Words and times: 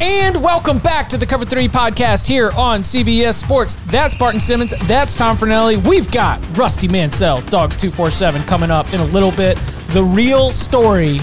And 0.00 0.42
welcome 0.42 0.78
back 0.78 1.08
to 1.10 1.16
the 1.16 1.26
Cover 1.26 1.44
3 1.44 1.68
podcast 1.68 2.26
here 2.26 2.50
on 2.56 2.80
CBS 2.80 3.34
Sports. 3.34 3.74
That's 3.86 4.14
Barton 4.14 4.40
Simmons. 4.40 4.74
That's 4.86 5.14
Tom 5.14 5.36
Fornelli. 5.36 5.86
We've 5.86 6.10
got 6.10 6.40
Rusty 6.56 6.88
Mansell, 6.88 7.40
Dawgs 7.42 7.76
247, 7.76 8.42
coming 8.42 8.70
up 8.70 8.92
in 8.92 9.00
a 9.00 9.04
little 9.04 9.30
bit. 9.30 9.56
The 9.88 10.02
real 10.02 10.50
story 10.50 11.18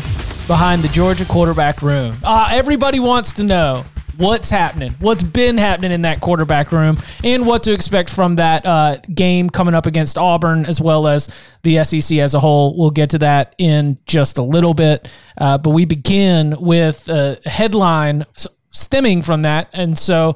behind 0.48 0.82
the 0.82 0.88
Georgia 0.90 1.26
quarterback 1.26 1.82
room. 1.82 2.16
Uh, 2.24 2.50
everybody 2.52 3.00
wants 3.00 3.34
to 3.34 3.44
know 3.44 3.84
what's 4.18 4.50
happening, 4.50 4.92
what's 5.00 5.24
been 5.24 5.58
happening 5.58 5.92
in 5.92 6.02
that 6.04 6.20
quarterback 6.22 6.72
room, 6.72 6.98
and 7.24 7.46
what 7.46 7.64
to 7.64 7.74
expect 7.74 8.10
from 8.10 8.36
that 8.36 8.66
uh, 8.66 8.98
game 9.14 9.50
coming 9.50 9.74
up 9.74 9.86
against 9.86 10.18
Auburn, 10.18 10.66
as 10.66 10.80
well 10.82 11.08
as 11.08 11.30
the 11.64 11.84
SEC 11.84 12.18
as 12.20 12.34
a 12.34 12.40
whole. 12.40 12.78
We'll 12.78 12.92
get 12.92 13.10
to 13.12 13.18
that 13.20 13.56
in 13.58 13.98
just 14.06 14.38
a 14.38 14.44
little 14.44 14.74
bit. 14.74 15.08
Uh, 15.38 15.58
but 15.58 15.72
we 15.72 15.86
begin 15.86 16.56
with 16.60 17.08
a 17.10 17.40
headline 17.46 18.26
stemming 18.70 19.22
from 19.22 19.42
that. 19.44 19.70
And 19.74 19.98
so 19.98 20.36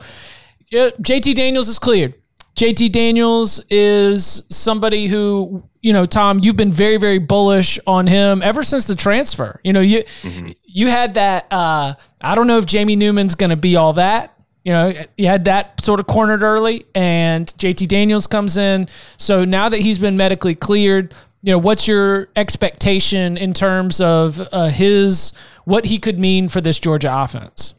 yeah, 0.74 0.90
JT 1.02 1.36
Daniels 1.36 1.70
is 1.70 1.78
cleared. 1.78 2.16
JT 2.56 2.92
Daniels 2.92 3.64
is 3.70 4.44
somebody 4.50 5.08
who, 5.08 5.64
you 5.82 5.94
know, 5.94 6.06
Tom, 6.06 6.40
you've 6.42 6.56
been 6.56 6.72
very, 6.72 6.98
very 6.98 7.18
bullish 7.18 7.80
on 7.88 8.08
him 8.08 8.42
ever 8.42 8.64
since 8.64 8.86
the 8.86 8.96
transfer. 8.96 9.60
You 9.64 9.74
know, 9.74 9.82
you 9.82 10.04
mm-hmm. 10.04 10.52
you 10.64 10.88
had 10.88 11.16
that 11.16 11.48
uh, 11.52 11.94
I 12.22 12.36
don't 12.36 12.48
know 12.48 12.58
if 12.58 12.66
Jamie 12.66 12.96
Newman's 12.96 13.36
gonna 13.36 13.56
be 13.56 13.76
all 13.76 13.94
that. 13.94 14.40
You 14.64 14.72
know, 14.72 14.94
you 15.18 15.28
had 15.28 15.46
that 15.46 15.84
sort 15.84 16.00
of 16.00 16.08
cornered 16.08 16.42
early, 16.42 16.86
and 16.96 17.46
JT 17.48 17.88
Daniels 17.88 18.28
comes 18.28 18.58
in. 18.58 18.88
So 19.18 19.46
now 19.46 19.70
that 19.70 19.80
he's 19.80 20.00
been 20.00 20.16
medically 20.16 20.56
cleared, 20.56 21.14
you 21.42 21.52
know, 21.52 21.58
what's 21.58 21.88
your 21.88 22.30
expectation 22.36 23.36
in 23.36 23.54
terms 23.54 24.00
of 24.00 24.40
uh, 24.52 24.70
his 24.70 25.34
what 25.66 25.86
he 25.86 26.00
could 26.00 26.18
mean 26.18 26.48
for 26.48 26.62
this 26.62 26.80
Georgia 26.80 27.14
offense? 27.14 27.74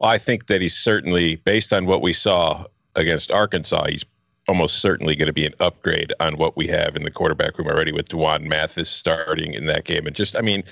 I 0.00 0.18
think 0.18 0.46
that 0.48 0.60
he's 0.60 0.76
certainly, 0.76 1.36
based 1.36 1.72
on 1.72 1.86
what 1.86 2.02
we 2.02 2.12
saw 2.12 2.64
against 2.96 3.30
Arkansas, 3.30 3.86
he's 3.86 4.04
almost 4.48 4.76
certainly 4.76 5.16
going 5.16 5.26
to 5.26 5.32
be 5.32 5.46
an 5.46 5.54
upgrade 5.60 6.12
on 6.20 6.36
what 6.36 6.56
we 6.56 6.66
have 6.68 6.96
in 6.96 7.02
the 7.02 7.10
quarterback 7.10 7.58
room 7.58 7.68
already 7.68 7.92
with 7.92 8.08
D'Wan 8.08 8.48
Mathis 8.48 8.88
starting 8.88 9.54
in 9.54 9.66
that 9.66 9.84
game. 9.84 10.06
And 10.06 10.14
just, 10.14 10.36
I 10.36 10.40
mean, 10.40 10.62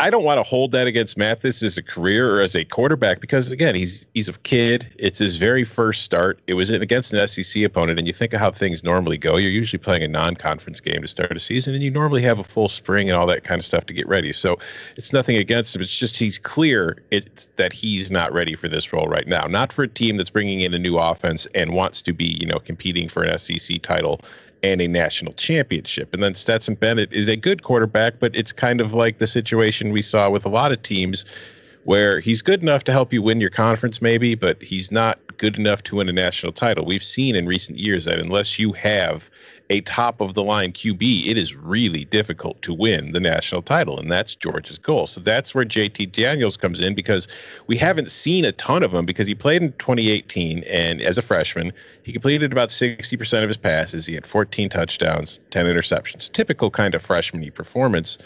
I 0.00 0.08
don't 0.08 0.24
want 0.24 0.38
to 0.38 0.42
hold 0.42 0.72
that 0.72 0.86
against 0.86 1.18
Mathis 1.18 1.62
as 1.62 1.76
a 1.76 1.82
career 1.82 2.34
or 2.34 2.40
as 2.40 2.56
a 2.56 2.64
quarterback 2.64 3.20
because 3.20 3.52
again, 3.52 3.74
he's 3.74 4.06
he's 4.14 4.30
a 4.30 4.32
kid. 4.32 4.90
It's 4.98 5.18
his 5.18 5.36
very 5.36 5.62
first 5.62 6.04
start. 6.04 6.40
It 6.46 6.54
was 6.54 6.70
against 6.70 7.12
an 7.12 7.28
SEC 7.28 7.62
opponent, 7.64 7.98
and 7.98 8.08
you 8.08 8.14
think 8.14 8.32
of 8.32 8.40
how 8.40 8.50
things 8.50 8.82
normally 8.82 9.18
go. 9.18 9.36
You're 9.36 9.50
usually 9.50 9.78
playing 9.78 10.02
a 10.02 10.08
non-conference 10.08 10.80
game 10.80 11.02
to 11.02 11.08
start 11.08 11.36
a 11.36 11.40
season, 11.40 11.74
and 11.74 11.82
you 11.82 11.90
normally 11.90 12.22
have 12.22 12.38
a 12.38 12.44
full 12.44 12.70
spring 12.70 13.10
and 13.10 13.18
all 13.18 13.26
that 13.26 13.44
kind 13.44 13.58
of 13.58 13.64
stuff 13.64 13.84
to 13.86 13.92
get 13.92 14.08
ready. 14.08 14.32
So 14.32 14.58
it's 14.96 15.12
nothing 15.12 15.36
against 15.36 15.76
him. 15.76 15.82
It's 15.82 15.98
just 15.98 16.16
he's 16.16 16.38
clear 16.38 17.02
that 17.56 17.74
he's 17.74 18.10
not 18.10 18.32
ready 18.32 18.54
for 18.54 18.68
this 18.68 18.90
role 18.90 19.06
right 19.06 19.26
now. 19.26 19.46
Not 19.46 19.70
for 19.70 19.82
a 19.82 19.88
team 19.88 20.16
that's 20.16 20.30
bringing 20.30 20.62
in 20.62 20.72
a 20.72 20.78
new 20.78 20.96
offense 20.96 21.46
and 21.54 21.74
wants 21.74 22.00
to 22.02 22.14
be, 22.14 22.38
you 22.40 22.46
know, 22.46 22.58
competing 22.58 23.06
for 23.06 23.22
an 23.22 23.38
SEC 23.38 23.82
title 23.82 24.22
and 24.64 24.80
a 24.80 24.88
national 24.88 25.34
championship. 25.34 26.14
And 26.14 26.22
then 26.22 26.34
Stetson 26.34 26.74
Bennett 26.74 27.12
is 27.12 27.28
a 27.28 27.36
good 27.36 27.62
quarterback, 27.62 28.18
but 28.18 28.34
it's 28.34 28.50
kind 28.50 28.80
of 28.80 28.94
like 28.94 29.18
the 29.18 29.26
situation 29.26 29.92
we 29.92 30.00
saw 30.00 30.30
with 30.30 30.46
a 30.46 30.48
lot 30.48 30.72
of 30.72 30.82
teams 30.82 31.26
where 31.84 32.18
he's 32.18 32.40
good 32.40 32.62
enough 32.62 32.82
to 32.84 32.92
help 32.92 33.12
you 33.12 33.20
win 33.20 33.42
your 33.42 33.50
conference, 33.50 34.00
maybe, 34.00 34.34
but 34.34 34.60
he's 34.62 34.90
not 34.90 35.18
good 35.36 35.58
enough 35.58 35.82
to 35.82 35.96
win 35.96 36.08
a 36.08 36.14
national 36.14 36.50
title. 36.50 36.86
We've 36.86 37.04
seen 37.04 37.36
in 37.36 37.46
recent 37.46 37.78
years 37.78 38.06
that 38.06 38.18
unless 38.18 38.58
you 38.58 38.72
have 38.72 39.28
a 39.70 39.80
top 39.82 40.20
of 40.20 40.34
the 40.34 40.42
line 40.42 40.72
QB, 40.72 41.26
it 41.26 41.38
is 41.38 41.54
really 41.54 42.04
difficult 42.04 42.60
to 42.62 42.74
win 42.74 43.12
the 43.12 43.20
national 43.20 43.62
title. 43.62 43.98
And 43.98 44.12
that's 44.12 44.34
Georgia's 44.34 44.78
goal. 44.78 45.06
So 45.06 45.20
that's 45.20 45.54
where 45.54 45.64
JT 45.64 46.12
Daniels 46.12 46.56
comes 46.56 46.80
in 46.80 46.94
because 46.94 47.28
we 47.66 47.76
haven't 47.76 48.10
seen 48.10 48.44
a 48.44 48.52
ton 48.52 48.82
of 48.82 48.92
him 48.92 49.06
because 49.06 49.26
he 49.26 49.34
played 49.34 49.62
in 49.62 49.72
2018 49.72 50.64
and 50.64 51.00
as 51.00 51.16
a 51.16 51.22
freshman, 51.22 51.72
he 52.02 52.12
completed 52.12 52.52
about 52.52 52.68
60% 52.68 53.42
of 53.42 53.48
his 53.48 53.56
passes. 53.56 54.06
He 54.06 54.14
had 54.14 54.26
14 54.26 54.68
touchdowns, 54.68 55.38
10 55.50 55.66
interceptions. 55.66 56.30
Typical 56.32 56.70
kind 56.70 56.94
of 56.94 57.02
freshman 57.02 57.50
performance. 57.50 58.18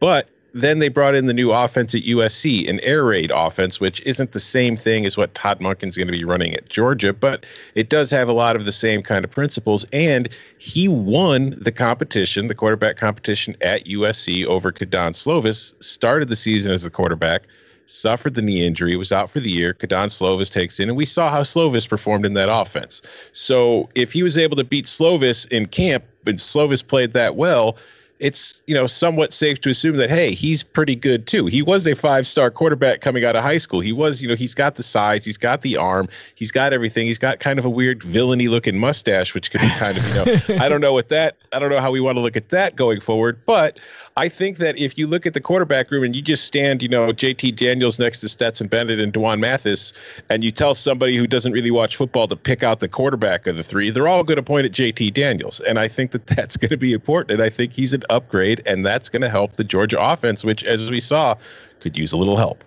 But 0.00 0.28
then 0.52 0.78
they 0.78 0.88
brought 0.88 1.14
in 1.14 1.26
the 1.26 1.34
new 1.34 1.52
offense 1.52 1.94
at 1.94 2.02
USC, 2.02 2.68
an 2.68 2.80
air 2.80 3.04
raid 3.04 3.30
offense, 3.34 3.80
which 3.80 4.00
isn't 4.06 4.32
the 4.32 4.40
same 4.40 4.76
thing 4.76 5.06
as 5.06 5.16
what 5.16 5.34
Todd 5.34 5.60
Monken's 5.60 5.96
going 5.96 6.08
to 6.08 6.12
be 6.12 6.24
running 6.24 6.54
at 6.54 6.68
Georgia, 6.68 7.12
but 7.12 7.46
it 7.74 7.88
does 7.88 8.10
have 8.10 8.28
a 8.28 8.32
lot 8.32 8.56
of 8.56 8.64
the 8.64 8.72
same 8.72 9.02
kind 9.02 9.24
of 9.24 9.30
principles. 9.30 9.84
And 9.92 10.28
he 10.58 10.88
won 10.88 11.50
the 11.60 11.72
competition, 11.72 12.48
the 12.48 12.54
quarterback 12.54 12.96
competition 12.96 13.56
at 13.60 13.84
USC 13.84 14.44
over 14.44 14.72
Kedon 14.72 15.12
Slovis, 15.12 15.80
started 15.82 16.28
the 16.28 16.36
season 16.36 16.72
as 16.72 16.84
a 16.84 16.90
quarterback, 16.90 17.42
suffered 17.86 18.34
the 18.34 18.42
knee 18.42 18.64
injury, 18.64 18.96
was 18.96 19.12
out 19.12 19.30
for 19.30 19.40
the 19.40 19.50
year. 19.50 19.72
Kedon 19.74 20.08
Slovis 20.08 20.50
takes 20.50 20.80
in, 20.80 20.88
and 20.88 20.96
we 20.96 21.06
saw 21.06 21.30
how 21.30 21.42
Slovis 21.42 21.88
performed 21.88 22.24
in 22.24 22.34
that 22.34 22.48
offense. 22.50 23.02
So 23.32 23.88
if 23.94 24.12
he 24.12 24.22
was 24.22 24.38
able 24.38 24.56
to 24.56 24.64
beat 24.64 24.86
Slovis 24.86 25.46
in 25.48 25.66
camp, 25.66 26.04
and 26.26 26.38
Slovis 26.38 26.86
played 26.86 27.12
that 27.14 27.36
well, 27.36 27.76
it's 28.20 28.62
you 28.66 28.74
know 28.74 28.86
somewhat 28.86 29.32
safe 29.32 29.60
to 29.62 29.70
assume 29.70 29.96
that 29.96 30.10
hey 30.10 30.32
he's 30.32 30.62
pretty 30.62 30.94
good 30.94 31.26
too. 31.26 31.46
He 31.46 31.62
was 31.62 31.86
a 31.86 31.96
five 31.96 32.26
star 32.26 32.50
quarterback 32.50 33.00
coming 33.00 33.24
out 33.24 33.34
of 33.34 33.42
high 33.42 33.58
school. 33.58 33.80
He 33.80 33.92
was 33.92 34.22
you 34.22 34.28
know 34.28 34.36
he's 34.36 34.54
got 34.54 34.76
the 34.76 34.82
size 34.82 35.24
he's 35.24 35.38
got 35.38 35.62
the 35.62 35.76
arm 35.76 36.08
he's 36.34 36.52
got 36.52 36.72
everything. 36.72 37.06
He's 37.06 37.18
got 37.18 37.40
kind 37.40 37.58
of 37.58 37.64
a 37.64 37.70
weird 37.70 38.02
villainy 38.02 38.48
looking 38.48 38.78
mustache 38.78 39.34
which 39.34 39.50
could 39.50 39.60
be 39.60 39.68
kind 39.70 39.96
of 39.96 40.06
you 40.06 40.14
know 40.14 40.60
i 40.64 40.68
don't 40.68 40.80
know 40.80 40.92
what 40.92 41.08
that 41.08 41.36
i 41.52 41.58
don't 41.58 41.70
know 41.70 41.80
how 41.80 41.90
we 41.90 42.00
want 42.00 42.16
to 42.16 42.20
look 42.20 42.36
at 42.36 42.48
that 42.50 42.76
going 42.76 43.00
forward 43.00 43.38
but 43.46 43.80
I 44.16 44.28
think 44.28 44.58
that 44.58 44.78
if 44.78 44.98
you 44.98 45.06
look 45.06 45.24
at 45.24 45.34
the 45.34 45.40
quarterback 45.40 45.90
room 45.90 46.02
and 46.02 46.16
you 46.16 46.22
just 46.22 46.44
stand, 46.44 46.82
you 46.82 46.88
know, 46.88 47.08
JT 47.08 47.56
Daniels 47.56 47.98
next 47.98 48.20
to 48.20 48.28
Stetson 48.28 48.66
Bennett 48.66 48.98
and 48.98 49.12
D'Wan 49.12 49.40
Mathis, 49.40 49.92
and 50.28 50.42
you 50.42 50.50
tell 50.50 50.74
somebody 50.74 51.16
who 51.16 51.26
doesn't 51.26 51.52
really 51.52 51.70
watch 51.70 51.96
football 51.96 52.26
to 52.28 52.36
pick 52.36 52.62
out 52.62 52.80
the 52.80 52.88
quarterback 52.88 53.46
of 53.46 53.56
the 53.56 53.62
three, 53.62 53.90
they're 53.90 54.08
all 54.08 54.24
going 54.24 54.36
to 54.36 54.42
point 54.42 54.66
at 54.66 54.72
JT 54.72 55.14
Daniels. 55.14 55.60
And 55.60 55.78
I 55.78 55.88
think 55.88 56.10
that 56.10 56.26
that's 56.36 56.56
going 56.56 56.70
to 56.70 56.76
be 56.76 56.92
important. 56.92 57.30
And 57.30 57.42
I 57.42 57.50
think 57.50 57.72
he's 57.72 57.94
an 57.94 58.02
upgrade, 58.10 58.62
and 58.66 58.84
that's 58.84 59.08
going 59.08 59.22
to 59.22 59.28
help 59.28 59.52
the 59.52 59.64
Georgia 59.64 60.00
offense, 60.00 60.44
which, 60.44 60.64
as 60.64 60.90
we 60.90 61.00
saw, 61.00 61.36
could 61.78 61.96
use 61.96 62.12
a 62.12 62.16
little 62.16 62.36
help. 62.36 62.64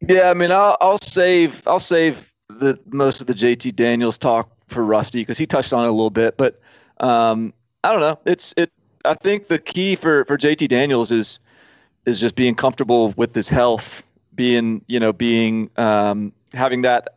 Yeah, 0.00 0.30
I 0.30 0.34
mean, 0.34 0.52
I'll, 0.52 0.76
I'll 0.80 0.98
save 0.98 1.66
I'll 1.66 1.78
save 1.78 2.32
the 2.48 2.78
most 2.86 3.20
of 3.20 3.26
the 3.26 3.34
JT 3.34 3.74
Daniels 3.76 4.18
talk 4.18 4.50
for 4.68 4.84
Rusty 4.84 5.20
because 5.20 5.38
he 5.38 5.46
touched 5.46 5.72
on 5.72 5.84
it 5.84 5.88
a 5.88 5.92
little 5.92 6.10
bit, 6.10 6.36
but 6.36 6.60
um, 7.00 7.54
I 7.82 7.92
don't 7.92 8.00
know. 8.00 8.18
It's 8.26 8.52
it 8.56 8.70
I 9.04 9.14
think 9.14 9.48
the 9.48 9.58
key 9.58 9.96
for 9.96 10.24
for 10.24 10.36
JT 10.36 10.68
Daniels 10.68 11.10
is 11.10 11.40
is 12.06 12.20
just 12.20 12.36
being 12.36 12.54
comfortable 12.54 13.12
with 13.16 13.34
his 13.34 13.48
health, 13.48 14.04
being 14.34 14.82
you 14.86 15.00
know 15.00 15.12
being 15.12 15.70
um, 15.76 16.32
having 16.52 16.82
that 16.82 17.16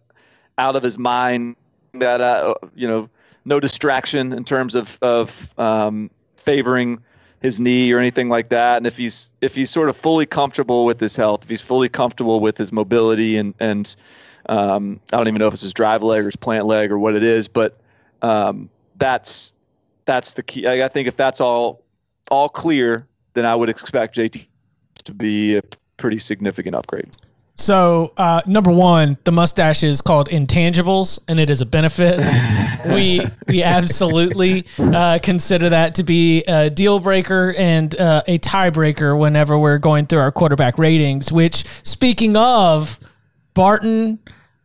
out 0.57 0.75
of 0.75 0.83
his 0.83 0.97
mind, 0.97 1.55
that 1.93 2.21
uh, 2.21 2.55
you 2.75 2.87
know 2.87 3.09
no 3.45 3.59
distraction 3.59 4.33
in 4.33 4.43
terms 4.43 4.75
of 4.75 4.97
of 5.01 5.53
um, 5.59 6.09
favoring 6.35 7.01
his 7.41 7.59
knee 7.59 7.91
or 7.93 7.99
anything 7.99 8.29
like 8.29 8.49
that. 8.49 8.77
And 8.77 8.87
if 8.87 8.97
he's 8.97 9.31
if 9.41 9.55
he's 9.55 9.69
sort 9.69 9.89
of 9.89 9.95
fully 9.95 10.25
comfortable 10.25 10.85
with 10.85 10.99
his 10.99 11.15
health, 11.15 11.43
if 11.43 11.49
he's 11.49 11.61
fully 11.61 11.89
comfortable 11.89 12.39
with 12.39 12.57
his 12.57 12.71
mobility 12.71 13.37
and 13.37 13.53
and 13.59 13.95
um, 14.49 14.99
I 15.11 15.17
don't 15.17 15.27
even 15.27 15.39
know 15.39 15.47
if 15.47 15.53
it's 15.53 15.61
his 15.61 15.73
drive 15.73 16.03
leg 16.03 16.21
or 16.21 16.25
his 16.25 16.35
plant 16.35 16.65
leg 16.65 16.91
or 16.91 16.99
what 16.99 17.15
it 17.15 17.23
is, 17.23 17.47
but 17.47 17.77
um, 18.21 18.69
that's 18.97 19.53
that's 20.07 20.33
the 20.33 20.41
key. 20.41 20.65
I, 20.65 20.85
I 20.85 20.87
think 20.87 21.07
if 21.07 21.15
that's 21.15 21.39
all 21.39 21.83
all 22.31 22.49
clear, 22.49 23.05
then 23.33 23.45
I 23.45 23.53
would 23.53 23.69
expect 23.69 24.15
JT 24.15 24.47
to 25.03 25.13
be 25.13 25.57
a 25.57 25.61
pretty 25.97 26.17
significant 26.17 26.75
upgrade. 26.75 27.15
So, 27.59 28.13
uh, 28.17 28.41
number 28.45 28.71
one, 28.71 29.17
the 29.23 29.31
mustache 29.31 29.83
is 29.83 29.99
called 30.01 30.29
intangibles, 30.29 31.17
and 31.27 31.39
it 31.39 31.49
is 31.49 31.59
a 31.59 31.65
benefit. 31.65 32.19
we 32.85 33.21
we 33.47 33.63
absolutely 33.63 34.65
uh, 34.77 35.19
consider 35.21 35.69
that 35.69 35.95
to 35.95 36.03
be 36.03 36.43
a 36.43 36.69
deal 36.69 36.99
breaker 36.99 37.53
and 37.57 37.99
uh, 37.99 38.21
a 38.27 38.37
tiebreaker 38.37 39.19
whenever 39.19 39.57
we're 39.57 39.79
going 39.79 40.05
through 40.05 40.19
our 40.19 40.31
quarterback 40.31 40.77
ratings. 40.77 41.31
Which, 41.31 41.65
speaking 41.83 42.37
of, 42.37 42.99
Barton 43.55 44.19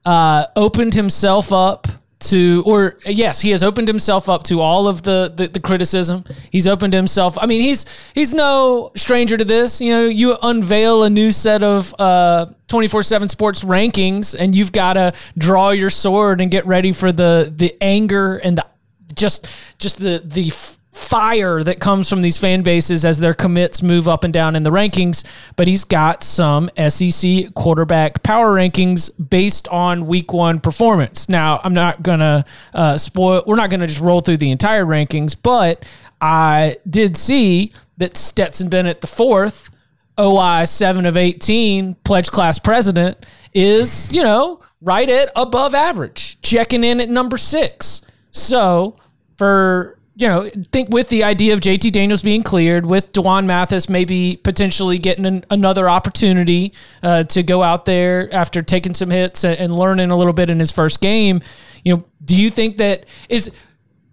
uh, 0.04 0.46
opened 0.54 0.92
himself 0.92 1.50
up 1.50 1.88
to 2.22 2.62
or 2.66 2.98
yes 3.04 3.40
he 3.40 3.50
has 3.50 3.62
opened 3.62 3.88
himself 3.88 4.28
up 4.28 4.42
to 4.44 4.60
all 4.60 4.88
of 4.88 5.02
the, 5.02 5.32
the, 5.34 5.48
the 5.48 5.60
criticism. 5.60 6.24
He's 6.50 6.66
opened 6.66 6.94
himself 6.94 7.36
i 7.40 7.46
mean 7.46 7.60
he's 7.60 7.84
he's 8.14 8.32
no 8.32 8.90
stranger 8.96 9.36
to 9.36 9.44
this. 9.44 9.80
You 9.80 9.92
know 9.92 10.04
you 10.06 10.36
unveil 10.42 11.02
a 11.02 11.10
new 11.10 11.30
set 11.32 11.62
of 11.62 11.94
uh 11.98 12.46
24/7 12.68 13.28
sports 13.28 13.64
rankings 13.64 14.34
and 14.38 14.54
you've 14.54 14.72
got 14.72 14.94
to 14.94 15.12
draw 15.36 15.70
your 15.70 15.90
sword 15.90 16.40
and 16.40 16.50
get 16.50 16.66
ready 16.66 16.92
for 16.92 17.12
the 17.12 17.52
the 17.54 17.76
anger 17.80 18.38
and 18.38 18.58
the 18.58 18.66
just 19.14 19.46
just 19.78 19.98
the 19.98 20.22
the 20.24 20.50
fire 20.92 21.62
that 21.62 21.80
comes 21.80 22.08
from 22.08 22.20
these 22.20 22.38
fan 22.38 22.62
bases 22.62 23.04
as 23.04 23.18
their 23.18 23.32
commits 23.32 23.82
move 23.82 24.06
up 24.06 24.24
and 24.24 24.32
down 24.32 24.54
in 24.54 24.62
the 24.62 24.70
rankings. 24.70 25.24
But 25.56 25.66
he's 25.66 25.84
got 25.84 26.22
some 26.22 26.70
SEC 26.88 27.54
quarterback 27.54 28.22
power 28.22 28.54
rankings 28.54 29.10
based 29.30 29.66
on 29.68 30.06
week 30.06 30.32
one 30.32 30.60
performance. 30.60 31.28
Now, 31.28 31.60
I'm 31.64 31.74
not 31.74 32.02
going 32.02 32.20
to 32.20 32.44
uh, 32.74 32.98
spoil, 32.98 33.42
we're 33.46 33.56
not 33.56 33.70
going 33.70 33.80
to 33.80 33.86
just 33.86 34.00
roll 34.00 34.20
through 34.20 34.36
the 34.36 34.50
entire 34.50 34.84
rankings, 34.84 35.34
but 35.40 35.84
I 36.20 36.76
did 36.88 37.16
see 37.16 37.72
that 37.96 38.16
Stetson 38.16 38.68
Bennett, 38.68 39.00
the 39.00 39.06
fourth, 39.06 39.70
OI 40.20 40.64
7 40.64 41.06
of 41.06 41.16
18, 41.16 41.94
pledge 42.04 42.30
class 42.30 42.58
president, 42.58 43.24
is, 43.54 44.12
you 44.12 44.22
know, 44.22 44.60
right 44.82 45.08
at 45.08 45.30
above 45.36 45.74
average, 45.74 46.40
checking 46.42 46.84
in 46.84 47.00
at 47.00 47.08
number 47.08 47.38
six. 47.38 48.02
So 48.30 48.96
for 49.38 49.98
you 50.22 50.28
know, 50.28 50.48
think 50.70 50.88
with 50.88 51.08
the 51.08 51.24
idea 51.24 51.52
of 51.52 51.58
JT 51.58 51.90
Daniels 51.90 52.22
being 52.22 52.44
cleared, 52.44 52.86
with 52.86 53.12
D'Wan 53.12 53.44
Mathis 53.44 53.88
maybe 53.88 54.38
potentially 54.44 54.96
getting 54.96 55.26
an, 55.26 55.44
another 55.50 55.90
opportunity 55.90 56.74
uh, 57.02 57.24
to 57.24 57.42
go 57.42 57.60
out 57.64 57.86
there 57.86 58.32
after 58.32 58.62
taking 58.62 58.94
some 58.94 59.10
hits 59.10 59.42
and, 59.42 59.58
and 59.58 59.76
learning 59.76 60.12
a 60.12 60.16
little 60.16 60.32
bit 60.32 60.48
in 60.48 60.60
his 60.60 60.70
first 60.70 61.00
game. 61.00 61.40
You 61.84 61.96
know, 61.96 62.04
do 62.24 62.40
you 62.40 62.50
think 62.50 62.76
that 62.76 63.06
is 63.28 63.50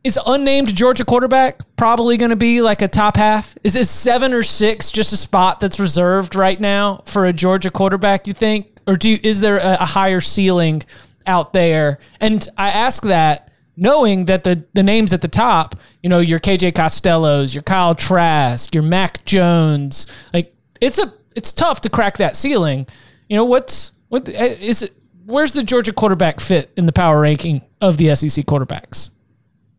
is 0.03 0.17
unnamed 0.25 0.75
Georgia 0.75 1.05
quarterback 1.05 1.59
probably 1.75 2.17
going 2.17 2.31
to 2.31 2.35
be 2.35 2.63
like 2.63 2.81
a 2.81 2.87
top 2.87 3.15
half? 3.15 3.55
Is 3.63 3.75
it 3.75 3.85
seven 3.85 4.33
or 4.33 4.41
six 4.41 4.89
just 4.89 5.13
a 5.13 5.17
spot 5.17 5.59
that's 5.59 5.79
reserved 5.79 6.33
right 6.33 6.59
now 6.59 7.03
for 7.05 7.25
a 7.25 7.33
Georgia 7.33 7.69
quarterback? 7.69 8.25
You 8.25 8.33
think, 8.33 8.79
or 8.87 8.95
do 8.95 9.09
you, 9.11 9.19
is 9.21 9.41
there 9.41 9.57
a, 9.57 9.77
a 9.81 9.85
higher 9.85 10.21
ceiling 10.21 10.81
out 11.27 11.53
there? 11.53 11.99
And 12.19 12.47
I 12.57 12.69
ask 12.69 13.03
that 13.03 13.48
knowing 13.79 14.25
that 14.25 14.43
the 14.43 14.65
the 14.73 14.83
names 14.83 15.13
at 15.13 15.21
the 15.21 15.27
top, 15.27 15.75
you 16.03 16.09
know, 16.09 16.19
your 16.19 16.39
KJ 16.39 16.73
Costellos, 16.73 17.53
your 17.53 17.63
Kyle 17.63 17.95
Trask, 17.95 18.73
your 18.73 18.83
Mac 18.83 19.25
Jones, 19.25 20.05
like 20.33 20.53
it's 20.81 20.99
a 20.99 21.13
it's 21.35 21.53
tough 21.53 21.81
to 21.81 21.89
crack 21.89 22.17
that 22.17 22.35
ceiling. 22.35 22.85
You 23.29 23.37
know, 23.37 23.45
what's 23.45 23.91
what 24.09 24.27
eh, 24.29 24.55
is 24.59 24.83
it? 24.83 24.93
Where's 25.25 25.53
the 25.53 25.63
Georgia 25.63 25.93
quarterback 25.93 26.39
fit 26.39 26.71
in 26.75 26.85
the 26.85 26.91
power 26.91 27.21
ranking 27.21 27.61
of 27.81 27.97
the 27.97 28.15
SEC 28.15 28.45
quarterbacks? 28.45 29.11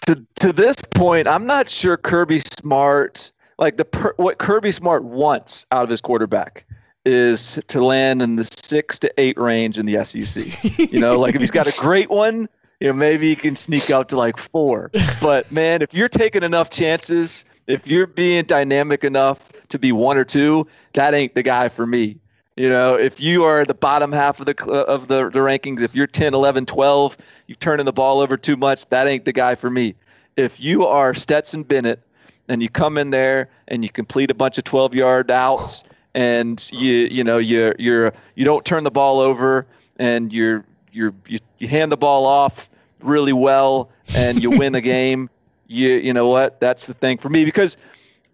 To 0.06 0.26
to 0.40 0.52
this 0.52 0.76
point, 0.94 1.28
I'm 1.28 1.46
not 1.46 1.68
sure 1.68 1.96
Kirby 1.96 2.38
Smart 2.38 3.32
like 3.58 3.76
the 3.76 4.12
what 4.16 4.38
Kirby 4.38 4.72
Smart 4.72 5.04
wants 5.04 5.66
out 5.70 5.84
of 5.84 5.90
his 5.90 6.00
quarterback 6.00 6.64
is 7.04 7.60
to 7.68 7.84
land 7.84 8.22
in 8.22 8.36
the 8.36 8.44
six 8.44 8.98
to 8.98 9.12
eight 9.18 9.38
range 9.38 9.78
in 9.78 9.86
the 9.86 10.02
SEC. 10.04 10.92
you 10.92 11.00
know, 11.00 11.18
like 11.18 11.34
if 11.34 11.40
he's 11.40 11.50
got 11.50 11.66
a 11.66 11.80
great 11.80 12.10
one, 12.10 12.48
you 12.80 12.88
know, 12.88 12.94
maybe 12.94 13.28
you 13.28 13.36
can 13.36 13.54
sneak 13.54 13.90
out 13.90 14.08
to 14.08 14.16
like 14.16 14.38
four. 14.38 14.90
But 15.20 15.52
man, 15.52 15.82
if 15.82 15.92
you're 15.92 16.08
taking 16.08 16.42
enough 16.42 16.70
chances, 16.70 17.44
if 17.66 17.86
you're 17.86 18.06
being 18.06 18.44
dynamic 18.44 19.04
enough 19.04 19.52
to 19.68 19.78
be 19.78 19.92
one 19.92 20.16
or 20.16 20.24
two, 20.24 20.66
that 20.94 21.12
ain't 21.12 21.34
the 21.34 21.42
guy 21.42 21.68
for 21.68 21.86
me. 21.86 22.16
You 22.56 22.68
know, 22.70 22.94
if 22.94 23.20
you 23.20 23.44
are 23.44 23.64
the 23.64 23.74
bottom 23.74 24.12
half 24.12 24.40
of 24.40 24.46
the 24.46 24.54
uh, 24.66 24.84
of 24.92 25.08
the, 25.08 25.30
the 25.30 25.40
rankings, 25.40 25.82
if 25.82 25.94
you're 25.94 26.06
10, 26.06 26.34
11, 26.34 26.66
12, 26.66 27.16
you're 27.46 27.56
turning 27.56 27.86
the 27.86 27.92
ball 27.92 28.20
over 28.20 28.36
too 28.36 28.56
much, 28.56 28.86
that 28.88 29.06
ain't 29.06 29.24
the 29.24 29.32
guy 29.32 29.54
for 29.54 29.70
me. 29.70 29.94
If 30.36 30.60
you 30.60 30.86
are 30.86 31.12
Stetson 31.12 31.62
Bennett 31.62 32.02
and 32.48 32.62
you 32.62 32.68
come 32.68 32.98
in 32.98 33.10
there 33.10 33.48
and 33.68 33.84
you 33.84 33.90
complete 33.90 34.30
a 34.30 34.34
bunch 34.34 34.58
of 34.58 34.64
12 34.64 34.94
yard 34.94 35.30
outs 35.30 35.84
and 36.14 36.68
you 36.72 37.08
you 37.10 37.22
know 37.22 37.38
you 37.38 37.74
you're 37.78 38.12
you 38.34 38.44
don't 38.44 38.64
turn 38.64 38.84
the 38.84 38.90
ball 38.90 39.20
over 39.20 39.66
and 39.98 40.32
you're 40.32 40.56
you're 40.56 40.64
you, 40.92 41.14
you 41.58 41.68
hand 41.68 41.92
the 41.92 41.96
ball 41.96 42.26
off 42.26 42.70
really 43.00 43.32
well 43.32 43.90
and 44.16 44.42
you 44.42 44.50
win 44.50 44.72
the 44.72 44.80
game, 44.96 45.30
you 45.66 45.90
you 45.90 46.12
know 46.12 46.26
what? 46.26 46.60
That's 46.60 46.86
the 46.86 46.94
thing 46.94 47.18
for 47.18 47.28
me 47.28 47.44
because 47.44 47.76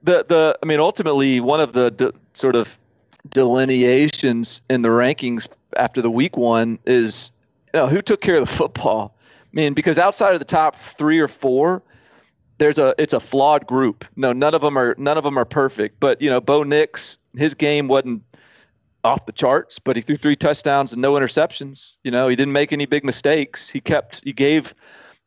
the 0.02 0.24
the 0.28 0.58
I 0.62 0.66
mean 0.66 0.80
ultimately 0.80 1.40
one 1.40 1.60
of 1.60 1.72
the 1.72 1.90
de, 1.90 2.12
sort 2.32 2.56
of 2.56 2.78
delineations 3.30 4.62
in 4.70 4.82
the 4.82 4.88
rankings 4.88 5.48
after 5.76 6.00
the 6.00 6.10
week 6.10 6.36
one 6.36 6.78
is 6.86 7.32
you 7.74 7.80
know, 7.80 7.86
who 7.88 8.00
took 8.00 8.20
care 8.20 8.36
of 8.36 8.40
the 8.40 8.52
football. 8.52 9.14
I 9.22 9.48
mean, 9.52 9.74
because 9.74 9.98
outside 9.98 10.32
of 10.32 10.38
the 10.38 10.46
top 10.46 10.76
three 10.76 11.18
or 11.18 11.28
four, 11.28 11.82
there's 12.58 12.78
a 12.78 12.94
it's 12.98 13.12
a 13.12 13.20
flawed 13.20 13.66
group. 13.66 14.04
No, 14.16 14.32
none 14.32 14.54
of 14.54 14.62
them 14.62 14.78
are 14.78 14.94
none 14.98 15.18
of 15.18 15.24
them 15.24 15.38
are 15.38 15.44
perfect. 15.44 16.00
But 16.00 16.20
you 16.22 16.30
know, 16.30 16.40
Bo 16.40 16.62
Nix, 16.62 17.18
his 17.36 17.54
game 17.54 17.88
wasn't 17.88 18.22
off 19.06 19.24
the 19.24 19.32
charts, 19.32 19.78
but 19.78 19.96
he 19.96 20.02
threw 20.02 20.16
three 20.16 20.36
touchdowns 20.36 20.92
and 20.92 21.00
no 21.00 21.12
interceptions. 21.12 21.96
You 22.02 22.10
know, 22.10 22.28
he 22.28 22.36
didn't 22.36 22.52
make 22.52 22.72
any 22.72 22.84
big 22.84 23.04
mistakes. 23.04 23.70
He 23.70 23.80
kept 23.80 24.20
he 24.24 24.32
gave 24.32 24.74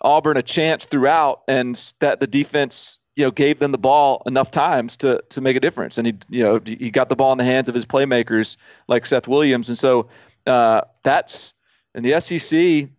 Auburn 0.01 0.37
a 0.37 0.43
chance 0.43 0.85
throughout, 0.85 1.41
and 1.47 1.93
that 1.99 2.19
the 2.19 2.27
defense 2.27 2.99
you 3.15 3.23
know 3.23 3.31
gave 3.31 3.59
them 3.59 3.71
the 3.71 3.77
ball 3.77 4.21
enough 4.25 4.51
times 4.51 4.97
to 4.97 5.23
to 5.29 5.41
make 5.41 5.55
a 5.55 5.59
difference. 5.59 5.97
And 5.97 6.07
he 6.07 6.13
you 6.29 6.43
know 6.43 6.59
he 6.65 6.91
got 6.91 7.09
the 7.09 7.15
ball 7.15 7.31
in 7.31 7.37
the 7.37 7.45
hands 7.45 7.69
of 7.69 7.73
his 7.73 7.85
playmakers 7.85 8.57
like 8.87 9.05
Seth 9.05 9.27
Williams, 9.27 9.69
and 9.69 9.77
so 9.77 10.09
uh, 10.45 10.81
that's 11.03 11.53
in 11.95 12.03
the 12.03 12.19
SEC, 12.19 12.89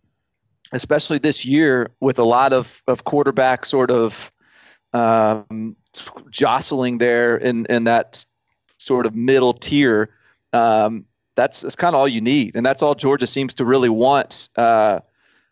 especially 0.73 1.19
this 1.19 1.45
year 1.45 1.91
with 2.01 2.17
a 2.17 2.23
lot 2.23 2.53
of 2.53 2.81
of 2.87 3.03
quarterback 3.03 3.65
sort 3.65 3.91
of 3.91 4.31
um, 4.93 5.75
jostling 6.31 6.97
there 6.97 7.37
in 7.37 7.67
in 7.67 7.83
that 7.83 8.25
sort 8.79 9.05
of 9.05 9.15
middle 9.15 9.53
tier 9.53 10.09
um, 10.53 11.05
that's 11.35 11.61
that's 11.61 11.75
kind 11.75 11.95
of 11.95 11.99
all 11.99 12.07
you 12.07 12.21
need, 12.21 12.55
and 12.55 12.65
that's 12.65 12.83
all 12.83 12.95
Georgia 12.95 13.27
seems 13.27 13.53
to 13.55 13.65
really 13.65 13.89
want. 13.89 14.49
Uh, 14.55 14.99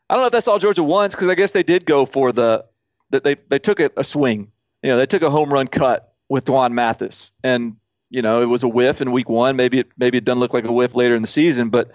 I 0.10 0.13
don't 0.13 0.22
know 0.22 0.28
if 0.28 0.31
that's 0.31 0.48
all 0.48 0.60
Georgia 0.60 0.84
wants 0.84 1.15
because 1.15 1.29
I 1.29 1.36
guess 1.36 1.51
they 1.51 1.63
did 1.63 1.86
go 1.86 2.06
for 2.06 2.32
the 2.32 2.65
that 3.12 3.24
they 3.24 3.36
they 3.50 3.60
took 3.60 3.79
a, 3.79 3.89
a 3.98 4.03
swing. 4.03 4.51
You 4.84 4.91
know, 4.91 4.98
they 4.98 5.06
took 5.06 5.22
a 5.22 5.29
home 5.29 5.51
run 5.51 5.68
cut 5.68 6.13
with 6.29 6.46
D'Wan 6.46 6.74
Mathis, 6.74 7.32
and 7.44 7.75
you 8.10 8.22
know 8.22 8.41
it 8.41 8.46
was 8.46 8.63
a 8.63 8.68
whiff 8.68 9.01
in 9.01 9.12
week 9.12 9.29
one. 9.29 9.56
Maybe 9.56 9.79
it 9.79 9.88
maybe 9.98 10.18
it 10.18 10.25
doesn't 10.25 10.39
look 10.39 10.53
like 10.53 10.65
a 10.65 10.74
whiff 10.74 10.96
later 10.96 11.15
in 11.15 11.22
the 11.22 11.27
season, 11.27 11.70
but 11.70 11.91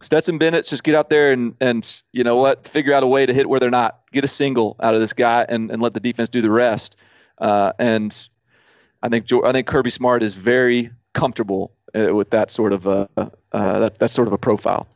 Stetson 0.00 0.38
Bennett 0.38 0.66
just 0.66 0.84
get 0.84 0.94
out 0.94 1.10
there 1.10 1.32
and 1.32 1.54
and 1.60 2.02
you 2.12 2.24
know 2.24 2.36
what, 2.36 2.66
figure 2.66 2.92
out 2.92 3.02
a 3.02 3.06
way 3.06 3.26
to 3.26 3.32
hit 3.32 3.48
where 3.48 3.60
they're 3.60 3.70
not. 3.70 4.00
Get 4.12 4.24
a 4.24 4.28
single 4.28 4.76
out 4.80 4.94
of 4.94 5.00
this 5.00 5.12
guy 5.12 5.46
and 5.48 5.70
and 5.70 5.82
let 5.82 5.94
the 5.94 6.00
defense 6.00 6.28
do 6.28 6.40
the 6.40 6.50
rest. 6.50 6.96
Uh, 7.38 7.72
and 7.78 8.28
I 9.02 9.08
think 9.08 9.26
I 9.44 9.52
think 9.52 9.66
Kirby 9.66 9.90
Smart 9.90 10.22
is 10.22 10.34
very 10.34 10.90
comfortable 11.14 11.72
with 11.94 12.30
that 12.30 12.50
sort 12.50 12.72
of 12.72 12.86
a 12.86 13.08
uh, 13.16 13.28
that 13.78 13.98
that 13.98 14.10
sort 14.10 14.28
of 14.28 14.32
a 14.32 14.38
profile. 14.38 14.88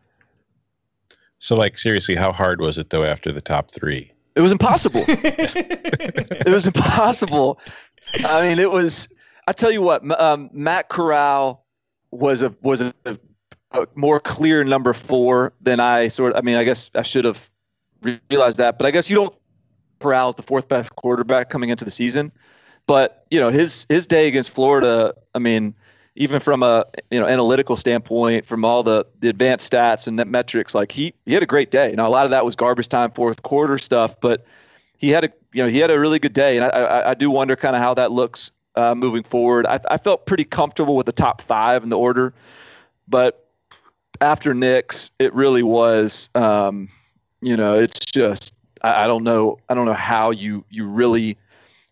So, 1.38 1.54
like, 1.54 1.78
seriously, 1.78 2.14
how 2.14 2.32
hard 2.32 2.60
was 2.60 2.78
it 2.78 2.90
though 2.90 3.04
after 3.04 3.30
the 3.30 3.40
top 3.40 3.70
three? 3.70 4.10
It 4.34 4.40
was 4.40 4.52
impossible. 4.52 5.02
it 5.08 6.48
was 6.48 6.66
impossible. 6.66 7.58
I 8.24 8.42
mean, 8.42 8.58
it 8.58 8.70
was. 8.70 9.08
I 9.48 9.52
tell 9.52 9.70
you 9.70 9.80
what, 9.80 10.20
um, 10.20 10.50
Matt 10.52 10.88
Corral 10.88 11.64
was 12.10 12.42
a 12.42 12.54
was 12.62 12.80
a, 12.80 12.92
a, 13.72 13.86
more 13.94 14.18
clear 14.18 14.64
number 14.64 14.92
four 14.92 15.52
than 15.60 15.80
I 15.80 16.08
sort. 16.08 16.32
of, 16.32 16.38
I 16.38 16.42
mean, 16.42 16.56
I 16.56 16.64
guess 16.64 16.90
I 16.94 17.02
should 17.02 17.24
have 17.24 17.50
realized 18.30 18.58
that, 18.58 18.78
but 18.78 18.86
I 18.86 18.90
guess 18.90 19.10
you 19.10 19.16
don't. 19.16 19.34
Corral's 20.00 20.34
the 20.34 20.42
fourth 20.42 20.68
best 20.68 20.94
quarterback 20.96 21.48
coming 21.48 21.70
into 21.70 21.84
the 21.84 21.90
season, 21.90 22.30
but 22.86 23.26
you 23.30 23.40
know 23.40 23.48
his 23.48 23.86
his 23.88 24.06
day 24.06 24.28
against 24.28 24.50
Florida. 24.50 25.14
I 25.34 25.38
mean, 25.38 25.74
even 26.16 26.40
from 26.40 26.62
a 26.62 26.84
you 27.10 27.20
know 27.20 27.26
analytical 27.26 27.76
standpoint, 27.76 28.44
from 28.44 28.64
all 28.64 28.82
the 28.82 29.06
the 29.20 29.28
advanced 29.28 29.70
stats 29.70 30.08
and 30.08 30.16
metrics, 30.30 30.74
like 30.74 30.90
he 30.90 31.14
he 31.26 31.34
had 31.34 31.42
a 31.42 31.46
great 31.46 31.70
day. 31.70 31.94
Now 31.96 32.08
a 32.08 32.10
lot 32.10 32.24
of 32.24 32.30
that 32.30 32.44
was 32.44 32.56
garbage 32.56 32.88
time 32.88 33.10
fourth 33.10 33.42
quarter 33.42 33.78
stuff, 33.78 34.18
but 34.20 34.44
he 34.96 35.10
had 35.10 35.24
a 35.24 35.32
you 35.52 35.62
know 35.62 35.68
he 35.68 35.78
had 35.78 35.90
a 35.90 36.00
really 36.00 36.18
good 36.18 36.32
day, 36.32 36.56
and 36.56 36.64
I 36.64 36.68
I, 36.68 37.10
I 37.10 37.14
do 37.14 37.30
wonder 37.30 37.54
kind 37.54 37.76
of 37.76 37.82
how 37.82 37.94
that 37.94 38.12
looks 38.12 38.50
uh, 38.74 38.94
moving 38.94 39.22
forward. 39.22 39.66
I, 39.66 39.78
I 39.90 39.98
felt 39.98 40.26
pretty 40.26 40.44
comfortable 40.44 40.96
with 40.96 41.06
the 41.06 41.12
top 41.12 41.40
five 41.40 41.82
in 41.82 41.90
the 41.90 41.98
order, 41.98 42.34
but 43.06 43.48
after 44.20 44.54
Nix, 44.54 45.10
it 45.18 45.32
really 45.34 45.62
was 45.62 46.30
um, 46.34 46.88
you 47.42 47.56
know 47.56 47.78
it's 47.78 48.04
just 48.06 48.54
I, 48.82 49.04
I 49.04 49.06
don't 49.06 49.22
know 49.22 49.58
I 49.68 49.74
don't 49.74 49.84
know 49.84 49.92
how 49.92 50.30
you 50.30 50.64
you 50.70 50.86
really 50.86 51.36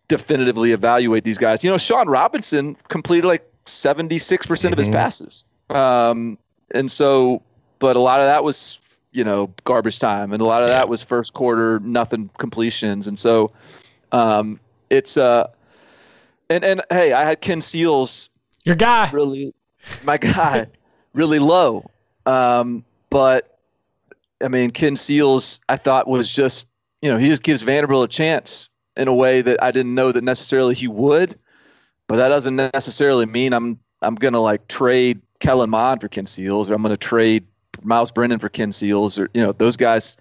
definitively 0.09 0.73
evaluate 0.73 1.25
these 1.25 1.38
guys. 1.38 1.62
You 1.64 1.71
know, 1.71 1.78
Shawn 1.78 2.09
Robinson 2.09 2.76
completed 2.88 3.26
like 3.26 3.50
76% 3.64 4.18
mm 4.18 4.66
hmm 4.66 4.73
of 4.73 4.78
his 4.78 4.88
mm-hmm. 4.88 4.97
passes. 4.97 5.44
Um, 5.71 6.38
and 6.73 6.90
so, 6.90 7.42
but 7.78 7.97
a 7.97 8.00
lot 8.00 8.21
of 8.21 8.26
that 8.26 8.44
was 8.44 9.00
you 9.12 9.25
know 9.25 9.52
garbage 9.64 9.99
time, 9.99 10.33
and 10.33 10.42
a 10.42 10.44
lot 10.44 10.62
of 10.62 10.68
Yeah. 10.68 10.75
that 10.75 10.88
was 10.88 11.02
first 11.02 11.35
quarter 11.35 11.80
nothing 11.80 12.30
completions, 12.38 13.09
and 13.09 13.18
so 13.18 13.52
um, 14.12 14.61
it's 14.90 15.16
uh, 15.16 15.49
and 16.50 16.64
and 16.64 16.83
hey, 16.90 17.12
I 17.12 17.25
had 17.25 17.40
Ken 17.40 17.61
Seals 17.61 18.30
Your 18.64 18.76
guy. 18.76 19.11
really 19.12 19.54
my 20.04 20.16
guy 20.16 20.66
really 21.12 21.38
low 21.38 21.85
um 22.26 22.85
but 23.11 23.59
i 24.42 24.49
mean 24.49 24.71
ken 24.71 24.97
seals 24.97 25.61
i 25.68 25.76
thought 25.76 26.09
was 26.09 26.35
just 26.35 26.66
you 27.02 27.11
know 27.11 27.18
he 27.18 27.28
just 27.28 27.42
gives 27.42 27.62
vanderbilt 27.62 28.04
a 28.04 28.09
chance 28.09 28.68
in 28.97 29.09
a 29.09 29.14
way 29.14 29.42
that 29.42 29.62
i 29.62 29.71
didn't 29.71 29.94
know 29.94 30.11
that 30.11 30.25
necessarily 30.25 30.75
he 30.75 30.88
would 30.88 31.37
but 32.08 32.16
that 32.16 32.28
doesn't 32.28 32.56
necessarily 32.56 33.26
mean 33.26 33.52
i'm 33.52 33.78
i'm 34.02 34.14
gonna 34.14 34.40
like 34.40 34.66
trade 34.68 35.20
kellen 35.40 35.70
mond 35.70 36.00
for 36.00 36.08
ken 36.08 36.26
seals 36.26 36.70
or 36.70 36.75
i'm 36.75 36.82
gonna 36.82 36.96
trade 36.96 37.44
miles 37.82 38.11
brennan 38.12 38.38
for 38.38 38.49
ken 38.49 38.73
seals 38.73 39.18
or 39.18 39.28
you 39.34 39.42
know 39.42 39.52
those 39.52 39.76
guys 39.76 40.16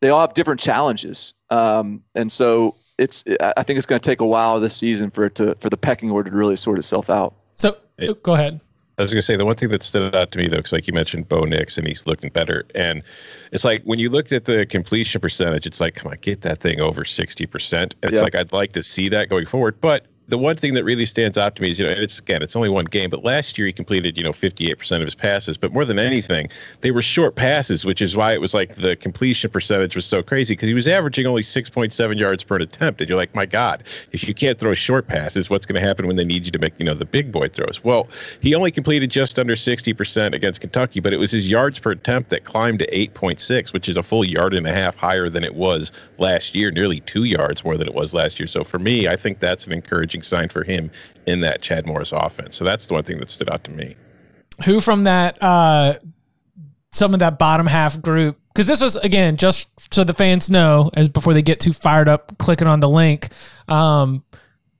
they 0.00 0.10
all 0.10 0.20
have 0.20 0.34
different 0.34 0.60
challenges 0.60 1.34
um 1.50 2.02
and 2.14 2.30
so 2.32 2.74
it's 2.98 3.24
i 3.40 3.52
I 3.58 3.62
think 3.62 3.76
it's 3.76 3.86
going 3.86 4.00
to 4.00 4.10
take 4.10 4.20
a 4.20 4.26
while 4.26 4.58
this 4.60 4.76
season 4.76 5.10
for 5.10 5.24
it 5.26 5.34
to 5.36 5.54
for 5.56 5.68
the 5.68 5.76
pecking 5.76 6.10
order 6.10 6.30
to 6.30 6.36
really 6.36 6.56
sort 6.56 6.78
itself 6.78 7.10
out 7.10 7.34
So 7.52 7.76
go 8.22 8.34
ahead. 8.34 8.60
I 8.98 9.02
was 9.02 9.12
going 9.12 9.18
to 9.18 9.26
say 9.26 9.36
the 9.36 9.44
one 9.44 9.54
thing 9.56 9.68
that 9.68 9.82
stood 9.82 10.14
out 10.14 10.30
to 10.32 10.38
me 10.38 10.48
though, 10.48 10.56
because 10.56 10.72
like 10.72 10.86
you 10.86 10.94
mentioned, 10.94 11.28
Bo 11.28 11.42
Nix, 11.42 11.76
and 11.76 11.86
he's 11.86 12.06
looking 12.06 12.30
better. 12.30 12.64
And 12.74 13.02
it's 13.52 13.62
like 13.62 13.82
when 13.82 13.98
you 13.98 14.08
looked 14.08 14.32
at 14.32 14.46
the 14.46 14.64
completion 14.64 15.20
percentage, 15.20 15.66
it's 15.66 15.82
like, 15.82 15.96
come 15.96 16.10
on, 16.10 16.16
get 16.22 16.40
that 16.40 16.60
thing 16.60 16.80
over 16.80 17.04
sixty 17.04 17.44
percent. 17.44 17.94
It's 18.02 18.14
Yeah. 18.14 18.22
like 18.22 18.34
I'd 18.34 18.54
like 18.54 18.72
to 18.72 18.82
see 18.82 19.10
that 19.10 19.28
going 19.28 19.44
forward. 19.44 19.78
But 19.82 20.06
the 20.28 20.38
one 20.38 20.56
thing 20.56 20.74
that 20.74 20.84
really 20.84 21.06
stands 21.06 21.38
out 21.38 21.54
to 21.56 21.62
me 21.62 21.70
is, 21.70 21.78
you 21.78 21.86
know, 21.86 21.92
and 21.92 22.02
it's 22.02 22.18
again, 22.18 22.42
it's 22.42 22.56
only 22.56 22.68
one 22.68 22.86
game, 22.86 23.10
but 23.10 23.24
last 23.24 23.56
year 23.56 23.66
he 23.66 23.72
completed, 23.72 24.18
you 24.18 24.24
know, 24.24 24.32
fifty-eight 24.32 24.78
percent 24.78 25.02
of 25.02 25.06
his 25.06 25.14
passes. 25.14 25.56
But 25.56 25.72
more 25.72 25.84
than 25.84 25.98
anything, 25.98 26.48
they 26.80 26.90
were 26.90 27.02
short 27.02 27.36
passes, 27.36 27.84
which 27.84 28.02
is 28.02 28.16
why 28.16 28.32
it 28.32 28.40
was 28.40 28.52
like 28.52 28.74
the 28.74 28.96
completion 28.96 29.50
percentage 29.50 29.94
was 29.94 30.04
so 30.04 30.22
crazy 30.22 30.54
because 30.54 30.68
he 30.68 30.74
was 30.74 30.88
averaging 30.88 31.26
only 31.26 31.42
six 31.42 31.70
point 31.70 31.92
seven 31.92 32.18
yards 32.18 32.42
per 32.42 32.56
attempt. 32.56 33.00
And 33.00 33.08
you're 33.08 33.18
like, 33.18 33.34
my 33.34 33.46
God, 33.46 33.84
if 34.12 34.26
you 34.26 34.34
can't 34.34 34.58
throw 34.58 34.74
short 34.74 35.06
passes, 35.06 35.48
what's 35.48 35.66
going 35.66 35.80
to 35.80 35.86
happen 35.86 36.06
when 36.06 36.16
they 36.16 36.24
need 36.24 36.44
you 36.44 36.52
to 36.52 36.58
make, 36.58 36.78
you 36.78 36.86
know, 36.86 36.94
the 36.94 37.04
big 37.04 37.30
boy 37.30 37.48
throws? 37.48 37.84
Well, 37.84 38.08
he 38.40 38.54
only 38.54 38.72
completed 38.72 39.10
just 39.10 39.38
under 39.38 39.54
60% 39.54 40.34
against 40.34 40.60
Kentucky, 40.60 40.98
but 41.00 41.12
it 41.12 41.20
was 41.20 41.30
his 41.30 41.48
yards 41.48 41.78
per 41.78 41.92
attempt 41.92 42.30
that 42.30 42.44
climbed 42.44 42.80
to 42.80 42.90
8.6, 42.90 43.72
which 43.72 43.88
is 43.88 43.96
a 43.96 44.02
full 44.02 44.24
yard 44.24 44.54
and 44.54 44.66
a 44.66 44.72
half 44.72 44.96
higher 44.96 45.28
than 45.28 45.44
it 45.44 45.54
was 45.54 45.92
last 46.18 46.54
year, 46.56 46.72
nearly 46.72 47.00
two 47.00 47.24
yards 47.24 47.64
more 47.64 47.76
than 47.76 47.86
it 47.86 47.94
was 47.94 48.12
last 48.12 48.40
year. 48.40 48.46
So 48.48 48.64
for 48.64 48.78
me, 48.78 49.06
I 49.06 49.14
think 49.14 49.38
that's 49.38 49.66
an 49.66 49.72
encouraging 49.72 50.15
sign 50.22 50.48
for 50.48 50.64
him 50.64 50.90
in 51.26 51.40
that 51.40 51.62
Chad 51.62 51.86
Morris 51.86 52.12
offense. 52.12 52.56
So 52.56 52.64
that's 52.64 52.86
the 52.86 52.94
one 52.94 53.04
thing 53.04 53.18
that 53.18 53.30
stood 53.30 53.50
out 53.50 53.64
to 53.64 53.70
me. 53.70 53.94
Who 54.64 54.80
from 54.80 55.04
that 55.04 55.38
uh 55.42 55.94
some 56.92 57.12
of 57.12 57.20
that 57.20 57.38
bottom 57.38 57.66
half 57.66 58.00
group 58.00 58.38
because 58.54 58.66
this 58.66 58.80
was 58.80 58.96
again 58.96 59.36
just 59.36 59.68
so 59.92 60.02
the 60.02 60.14
fans 60.14 60.48
know 60.48 60.90
as 60.94 61.10
before 61.10 61.34
they 61.34 61.42
get 61.42 61.60
too 61.60 61.72
fired 61.74 62.08
up 62.08 62.38
clicking 62.38 62.66
on 62.66 62.80
the 62.80 62.88
link 62.88 63.28
um 63.68 64.24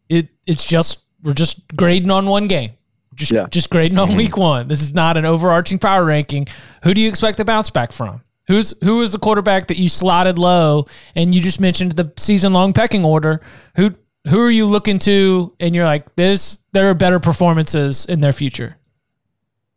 it 0.08 0.28
it's 0.46 0.64
just 0.66 1.04
we're 1.22 1.34
just 1.34 1.60
grading 1.76 2.10
on 2.10 2.24
one 2.24 2.48
game 2.48 2.70
just 3.14 3.32
Yeah. 3.32 3.48
just 3.50 3.68
grading 3.68 3.98
on 3.98 4.16
week 4.16 4.38
one 4.38 4.66
this 4.68 4.80
is 4.80 4.94
not 4.94 5.18
an 5.18 5.26
overarching 5.26 5.78
power 5.78 6.06
ranking 6.06 6.46
who 6.84 6.94
do 6.94 7.02
you 7.02 7.08
expect 7.10 7.36
to 7.36 7.44
bounce 7.44 7.68
back 7.68 7.92
from 7.92 8.22
who's 8.46 8.72
who 8.82 9.02
is 9.02 9.12
the 9.12 9.18
quarterback 9.18 9.66
that 9.66 9.76
you 9.76 9.90
slotted 9.90 10.38
low 10.38 10.86
and 11.14 11.34
you 11.34 11.42
just 11.42 11.60
mentioned 11.60 11.92
the 11.92 12.10
season 12.16 12.54
long 12.54 12.72
pecking 12.72 13.04
order 13.04 13.42
who 13.76 13.90
who 14.28 14.40
are 14.40 14.50
you 14.50 14.66
looking 14.66 14.98
to? 15.00 15.54
And 15.60 15.74
you're 15.74 15.84
like 15.84 16.14
this 16.16 16.58
there 16.72 16.90
are 16.90 16.94
better 16.94 17.20
performances 17.20 18.06
in 18.06 18.20
their 18.20 18.32
future. 18.32 18.76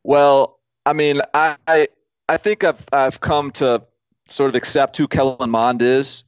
Well, 0.04 0.60
I 0.86 0.94
mean, 0.94 1.22
I 1.34 1.56
I, 1.68 1.88
I 2.28 2.38
think 2.38 2.64
I've 2.64 2.86
I've 2.92 3.22
come 3.22 3.52
to 3.54 3.82
sort 4.28 4.50
of 4.50 4.56
accept 4.56 4.98
who 4.98 5.08
Kellen 5.08 5.50
Mond 5.50 5.82
is, 5.82 6.24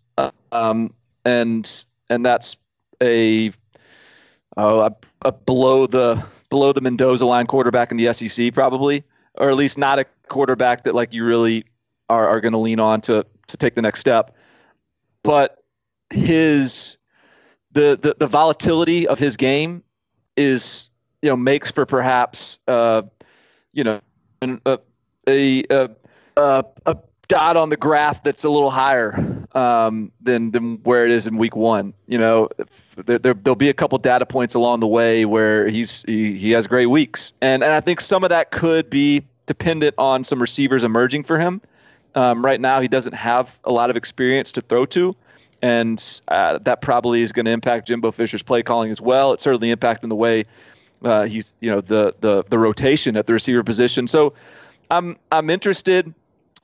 um, 0.51 0.94
and 1.25 1.86
and 2.10 2.25
that's 2.25 2.60
a, 3.01 3.51
a, 4.58 4.92
a 5.24 5.32
below 5.32 5.88
the 5.88 6.24
below 6.50 6.74
the 6.74 6.82
Mendoza 6.82 7.25
line 7.25 7.48
quarterback 7.48 7.92
in 7.92 7.98
the 7.98 8.13
SEC 8.13 8.54
probably, 8.54 9.04
or 9.36 9.50
at 9.50 9.56
least 9.56 9.78
not 9.78 10.00
a 10.00 10.06
quarterback 10.28 10.84
that 10.84 10.94
like 10.94 11.13
you 11.13 11.25
really 11.25 11.66
are 12.10 12.28
are 12.28 12.42
going 12.42 12.54
to 12.54 12.60
lean 12.60 12.80
on 12.80 13.01
to 13.01 13.25
to 13.48 13.58
take 13.58 13.75
the 13.75 13.82
next 13.82 14.00
step. 14.00 14.36
But 15.24 15.63
his 16.10 16.98
the 17.74 17.98
the 18.01 18.16
the 18.20 18.28
volatility 18.28 19.08
of 19.08 19.20
his 19.20 19.38
game 19.38 19.84
is 20.38 20.90
you 21.22 21.30
know 21.30 21.36
makes 21.36 21.72
for 21.72 21.86
perhaps. 21.86 22.60
Uh, 22.68 23.04
you 23.74 23.84
know, 23.84 24.01
a, 24.42 24.78
a, 25.28 25.63
a, 25.70 25.90
a, 26.86 26.98
dot 27.28 27.56
on 27.56 27.70
the 27.70 27.78
graph 27.78 28.22
that's 28.24 28.44
a 28.44 28.50
little 28.50 28.70
higher 28.72 29.18
um, 29.54 30.12
than, 30.20 30.51
than 30.51 30.75
where 30.84 31.06
it 31.06 31.12
is 31.12 31.28
in 31.28 31.38
week 31.38 31.56
one. 31.56 31.94
You 32.08 32.18
know, 32.18 32.50
there, 33.06 33.18
there, 33.18 33.34
there'll 33.34 33.56
be 33.56 33.70
a 33.70 33.74
couple 33.74 33.98
data 34.00 34.25
points 34.25 34.54
along 34.54 34.82
the 34.82 34.88
way 34.88 35.24
where 35.24 35.70
he's 35.70 36.04
he, 36.04 36.38
he 36.38 36.51
has 36.51 36.68
great 36.68 36.88
weeks. 36.88 37.32
And, 37.42 37.63
and 37.63 37.72
I 37.72 37.80
think 37.80 38.01
some 38.01 38.25
of 38.25 38.30
that 38.32 38.51
could 38.51 38.90
be 38.90 39.24
dependent 39.46 39.96
on 39.98 40.25
some 40.25 40.42
receivers 40.42 40.84
emerging 40.84 41.24
for 41.24 41.40
him. 41.40 41.62
Um, 42.16 42.44
right 42.44 42.60
now, 42.60 42.82
he 42.82 42.90
doesn't 42.90 43.13
have 43.13 43.58
a 43.63 43.72
lot 43.72 43.90
of 43.90 43.96
experience 43.96 44.51
to 44.51 44.62
throw 44.62 44.86
to. 44.88 45.16
And 45.62 46.22
uh, 46.30 46.58
that 46.60 46.82
probably 46.82 47.22
is 47.22 47.32
going 47.32 47.46
to 47.46 47.51
impact 47.51 47.88
Jimbo 47.88 48.12
Fisher's 48.12 48.41
play 48.41 48.63
calling 48.63 48.89
as 48.89 49.00
well. 49.00 49.32
It's 49.34 49.44
certainly 49.44 49.74
impacting 49.74 50.10
the 50.10 50.15
way 50.15 50.46
uh, 51.03 51.25
he's 51.25 51.53
you 51.60 51.70
know 51.70 51.82
the 51.82 52.13
the 52.20 52.44
the 52.50 52.60
rotation 52.60 53.18
at 53.18 53.27
the 53.27 53.34
receiver 53.34 53.63
position. 53.63 54.08
So 54.08 54.34
I'm 54.89 55.18
I'm 55.32 55.50
interested 55.50 56.13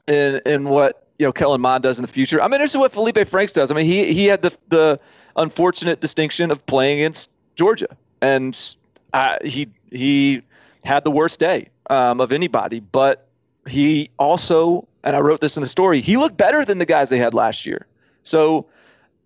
in 0.08 0.42
in 0.46 0.70
what 0.70 1.08
you 1.20 1.26
know 1.26 1.32
Kellen 1.32 1.62
Mond 1.62 1.84
does 1.84 1.98
in 1.98 2.04
the 2.04 2.12
future. 2.12 2.42
I'm 2.42 2.54
interested 2.54 2.78
in 2.78 2.82
what 2.82 2.92
Felipe 2.92 3.28
Franks 3.28 3.54
does. 3.54 3.72
I 3.72 3.76
mean 3.76 3.86
he 3.86 4.14
he 4.14 4.26
had 4.26 4.42
the 4.42 4.56
the 4.70 5.00
unfortunate 5.36 6.02
distinction 6.02 6.52
of 6.52 6.66
playing 6.66 7.00
against 7.00 7.32
Georgia, 7.56 7.88
and 8.22 8.76
uh, 9.14 9.38
he 9.44 9.68
he 9.92 10.42
had 10.84 11.04
the 11.04 11.12
worst 11.12 11.40
day 11.40 11.70
um, 11.90 12.22
of 12.22 12.32
anybody. 12.32 12.80
But 12.80 13.28
he 13.68 14.10
also, 14.18 14.88
and 15.04 15.16
I 15.16 15.20
wrote 15.20 15.42
this 15.42 15.58
in 15.58 15.62
the 15.62 15.68
story, 15.68 16.02
he 16.02 16.18
looked 16.18 16.38
better 16.38 16.64
than 16.64 16.78
the 16.78 16.86
guys 16.86 17.10
they 17.10 17.18
had 17.18 17.34
last 17.34 17.66
year. 17.66 17.86
So 18.24 18.68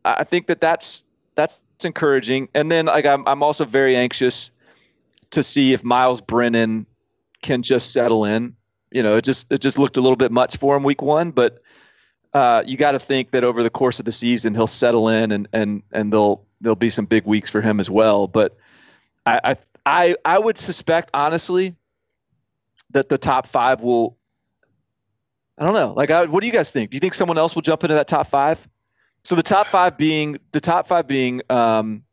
I 0.05 0.23
think 0.23 0.47
that 0.47 0.61
that's 0.61 1.03
that's 1.35 1.61
encouraging. 1.83 2.49
And 2.53 2.71
then 2.71 2.85
like 2.85 3.05
I'm 3.05 3.27
I'm 3.27 3.43
also 3.43 3.65
very 3.65 3.95
anxious 3.95 4.51
to 5.31 5.43
see 5.43 5.73
if 5.73 5.83
Miles 5.83 6.21
Brennan 6.21 6.85
can 7.41 7.63
just 7.63 7.93
settle 7.93 8.25
in. 8.25 8.55
You 8.91 9.03
know, 9.03 9.17
it 9.17 9.23
just 9.23 9.51
it 9.51 9.61
just 9.61 9.79
looked 9.79 9.97
a 9.97 10.01
little 10.01 10.15
bit 10.15 10.31
much 10.31 10.57
for 10.57 10.75
him 10.75 10.83
week 10.83 11.01
one, 11.01 11.31
but 11.31 11.61
uh, 12.33 12.63
you 12.65 12.77
got 12.77 12.93
to 12.93 12.99
think 12.99 13.31
that 13.31 13.43
over 13.43 13.61
the 13.61 13.69
course 13.69 13.99
of 13.99 14.05
the 14.05 14.11
season 14.11 14.53
he'll 14.53 14.67
settle 14.67 15.09
in 15.09 15.31
and 15.31 15.47
and 15.53 15.83
and 15.91 16.11
there'll 16.11 16.45
there'll 16.61 16.75
be 16.75 16.89
some 16.89 17.05
big 17.05 17.25
weeks 17.25 17.49
for 17.49 17.61
him 17.61 17.79
as 17.79 17.89
well. 17.89 18.27
But 18.27 18.57
I 19.25 19.39
I 19.43 19.55
I, 19.85 20.15
I 20.25 20.39
would 20.39 20.57
suspect 20.57 21.11
honestly 21.13 21.75
that 22.91 23.09
the 23.09 23.17
top 23.17 23.47
five 23.47 23.81
will. 23.81 24.17
I 25.57 25.65
don't 25.65 25.73
know. 25.73 25.93
Like, 25.93 26.09
I, 26.09 26.25
what 26.25 26.41
do 26.41 26.47
you 26.47 26.53
guys 26.53 26.71
think? 26.71 26.89
Do 26.89 26.95
you 26.95 26.99
think 26.99 27.13
someone 27.13 27.37
else 27.37 27.53
will 27.53 27.61
jump 27.61 27.83
into 27.83 27.93
that 27.93 28.07
top 28.07 28.25
five? 28.25 28.67
So 29.23 29.35
the 29.35 29.43
top 29.43 29.67
five 29.67 29.97
being 29.97 30.37
the 30.51 30.59
top 30.59 30.87
five 30.87 31.07
being 31.07 31.41
um, 31.49 32.03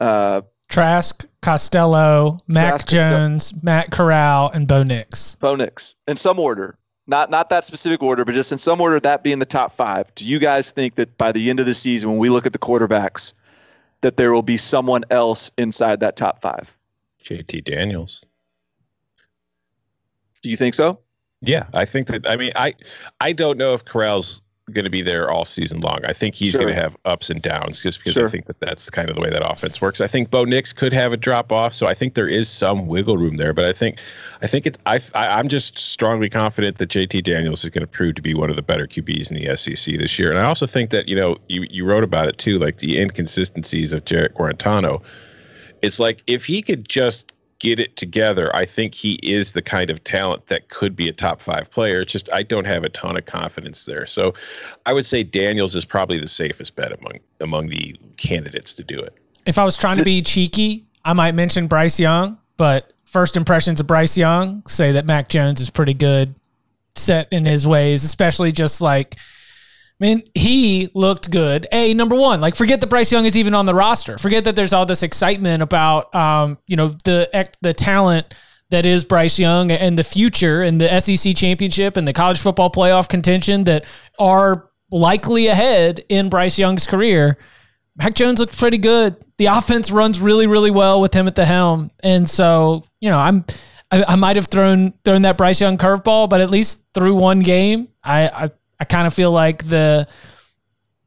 uh, 0.00 0.42
Trask, 0.68 1.26
Costello, 1.42 2.40
Mac 2.48 2.70
Trask, 2.70 2.88
Costello. 2.88 3.10
Jones, 3.10 3.62
Matt 3.62 3.92
Corral, 3.92 4.50
and 4.52 4.66
Bo 4.66 4.82
Nix. 4.82 5.36
Bo 5.36 5.54
Nix 5.54 5.94
in 6.08 6.16
some 6.16 6.38
order, 6.38 6.76
not 7.06 7.30
not 7.30 7.50
that 7.50 7.64
specific 7.64 8.02
order, 8.02 8.24
but 8.24 8.34
just 8.34 8.50
in 8.50 8.58
some 8.58 8.80
order. 8.80 8.98
That 8.98 9.22
being 9.22 9.38
the 9.38 9.46
top 9.46 9.72
five. 9.72 10.12
Do 10.14 10.26
you 10.26 10.38
guys 10.38 10.72
think 10.72 10.96
that 10.96 11.16
by 11.18 11.30
the 11.32 11.50
end 11.50 11.60
of 11.60 11.66
the 11.66 11.74
season, 11.74 12.08
when 12.10 12.18
we 12.18 12.30
look 12.30 12.46
at 12.46 12.52
the 12.52 12.58
quarterbacks, 12.58 13.32
that 14.00 14.16
there 14.16 14.32
will 14.32 14.42
be 14.42 14.56
someone 14.56 15.04
else 15.10 15.50
inside 15.56 16.00
that 16.00 16.16
top 16.16 16.40
five? 16.40 16.76
JT 17.22 17.64
Daniels. 17.64 18.24
Do 20.42 20.50
you 20.50 20.56
think 20.56 20.74
so? 20.74 20.98
Yeah, 21.40 21.66
I 21.72 21.84
think 21.84 22.08
that. 22.08 22.28
I 22.28 22.36
mean, 22.36 22.52
I 22.56 22.74
I 23.20 23.32
don't 23.32 23.58
know 23.58 23.74
if 23.74 23.84
Corral's 23.84 24.42
going 24.72 24.84
to 24.84 24.90
be 24.90 25.02
there 25.02 25.30
all 25.30 25.44
season 25.44 25.80
long. 25.80 25.98
I 26.06 26.14
think 26.14 26.34
he's 26.34 26.52
Sure. 26.52 26.62
going 26.62 26.74
to 26.74 26.80
have 26.80 26.96
ups 27.04 27.28
and 27.28 27.42
downs 27.42 27.82
just 27.82 27.98
because 27.98 28.14
Sure. 28.14 28.26
I 28.26 28.30
think 28.30 28.46
that 28.46 28.58
that's 28.60 28.88
kind 28.88 29.10
of 29.10 29.14
the 29.14 29.20
way 29.20 29.28
that 29.28 29.46
offense 29.46 29.80
works. 29.80 30.00
I 30.00 30.06
think 30.06 30.30
Bo 30.30 30.44
Nix 30.44 30.72
could 30.72 30.92
have 30.94 31.12
a 31.12 31.18
drop 31.18 31.52
off, 31.52 31.74
so 31.74 31.86
I 31.86 31.92
think 31.92 32.14
there 32.14 32.28
is 32.28 32.48
some 32.48 32.86
wiggle 32.86 33.18
room 33.18 33.36
there. 33.36 33.52
But 33.52 33.66
I 33.66 33.72
think, 33.74 33.98
I 34.40 34.46
think 34.46 34.66
it. 34.66 34.78
I, 34.86 35.00
I 35.14 35.38
I'm 35.38 35.48
just 35.48 35.78
strongly 35.78 36.30
confident 36.30 36.78
that 36.78 36.88
JT 36.88 37.24
Daniels 37.24 37.62
is 37.62 37.70
going 37.70 37.82
to 37.82 37.86
prove 37.86 38.14
to 38.14 38.22
be 38.22 38.32
one 38.32 38.48
of 38.48 38.56
the 38.56 38.62
better 38.62 38.86
QBs 38.86 39.30
in 39.30 39.36
the 39.36 39.54
SEC 39.54 39.98
this 39.98 40.18
year. 40.18 40.30
And 40.30 40.38
I 40.38 40.44
also 40.44 40.66
think 40.66 40.88
that 40.90 41.08
you 41.08 41.16
know 41.16 41.36
you 41.48 41.66
you 41.68 41.84
wrote 41.84 42.04
about 42.04 42.28
it 42.28 42.38
too, 42.38 42.58
like 42.58 42.78
the 42.78 42.98
inconsistencies 42.98 43.92
of 43.92 44.06
Jarrett 44.06 44.34
Guarantano. 44.34 45.02
It's 45.82 46.00
like 46.00 46.22
if 46.26 46.46
he 46.46 46.62
could 46.62 46.88
just 46.88 47.33
get 47.64 47.80
it 47.80 47.96
together, 47.96 48.54
I 48.54 48.66
think 48.66 48.94
he 48.94 49.14
is 49.22 49.54
the 49.54 49.62
kind 49.62 49.90
of 49.90 50.04
talent 50.04 50.48
that 50.48 50.68
could 50.68 50.94
be 50.94 51.08
a 51.08 51.12
top 51.14 51.40
five 51.40 51.70
player. 51.70 52.02
It's 52.02 52.12
just 52.12 52.30
I 52.30 52.42
don't 52.42 52.66
have 52.66 52.84
a 52.84 52.90
ton 52.90 53.16
of 53.16 53.24
confidence 53.24 53.86
there. 53.86 54.04
So 54.04 54.34
I 54.84 54.92
would 54.92 55.06
say 55.06 55.22
Daniels 55.22 55.74
is 55.74 55.82
probably 55.82 56.18
the 56.18 56.28
safest 56.28 56.76
bet 56.76 56.92
among 56.92 57.20
among 57.40 57.68
the 57.68 57.96
candidates 58.18 58.74
to 58.74 58.84
do 58.84 58.98
it. 58.98 59.16
If 59.46 59.56
I 59.56 59.64
was 59.64 59.78
trying 59.78 59.96
to 59.96 60.04
be 60.04 60.20
cheeky, 60.20 60.84
I 61.06 61.14
might 61.14 61.34
mention 61.34 61.66
Bryce 61.66 61.98
Young, 61.98 62.36
but 62.58 62.92
first 63.06 63.34
impressions 63.34 63.80
of 63.80 63.86
Bryce 63.86 64.18
Young 64.18 64.62
say 64.66 64.92
that 64.92 65.06
Mac 65.06 65.30
Jones 65.30 65.62
is 65.62 65.70
pretty 65.70 65.94
good, 65.94 66.34
set 66.96 67.32
in 67.32 67.46
his 67.46 67.66
ways, 67.66 68.04
especially 68.04 68.52
just 68.52 68.82
like. 68.82 69.16
I 70.00 70.04
mean, 70.04 70.22
he 70.34 70.90
looked 70.94 71.30
good. 71.30 71.66
A 71.72 71.94
number 71.94 72.16
one, 72.16 72.40
like 72.40 72.56
forget 72.56 72.80
that 72.80 72.88
Bryce 72.88 73.12
Young 73.12 73.26
is 73.26 73.36
even 73.36 73.54
on 73.54 73.64
the 73.64 73.74
roster. 73.74 74.18
Forget 74.18 74.44
that 74.44 74.56
there's 74.56 74.72
all 74.72 74.86
this 74.86 75.02
excitement 75.02 75.62
about, 75.62 76.12
um, 76.14 76.58
you 76.66 76.76
know, 76.76 76.96
the 77.04 77.48
the 77.60 77.72
talent 77.72 78.34
that 78.70 78.84
is 78.84 79.04
Bryce 79.04 79.38
Young 79.38 79.70
and 79.70 79.96
the 79.96 80.02
future 80.02 80.62
and 80.62 80.80
the 80.80 81.00
SEC 81.00 81.36
championship 81.36 81.96
and 81.96 82.08
the 82.08 82.12
college 82.12 82.40
football 82.40 82.70
playoff 82.70 83.08
contention 83.08 83.64
that 83.64 83.84
are 84.18 84.68
likely 84.90 85.46
ahead 85.46 86.04
in 86.08 86.28
Bryce 86.28 86.58
Young's 86.58 86.86
career. 86.86 87.38
Mac 87.96 88.14
Jones 88.14 88.40
looks 88.40 88.56
pretty 88.56 88.78
good. 88.78 89.16
The 89.38 89.46
offense 89.46 89.92
runs 89.92 90.20
really, 90.20 90.48
really 90.48 90.72
well 90.72 91.00
with 91.00 91.14
him 91.14 91.28
at 91.28 91.36
the 91.36 91.44
helm, 91.44 91.92
and 92.02 92.28
so 92.28 92.84
you 93.00 93.10
know, 93.10 93.18
I'm 93.18 93.44
I, 93.92 94.16
might 94.16 94.36
have 94.36 94.46
thrown 94.46 94.94
thrown 95.04 95.22
that 95.22 95.36
Bryce 95.36 95.60
Young 95.60 95.78
curveball, 95.78 96.28
but 96.28 96.40
at 96.40 96.50
least 96.50 96.84
through 96.94 97.14
one 97.14 97.40
game, 97.40 97.88
I 98.02 98.28
I, 98.28 98.48
I 98.80 98.84
kind 98.84 99.06
of 99.06 99.14
feel 99.14 99.30
like 99.30 99.66
the 99.66 100.08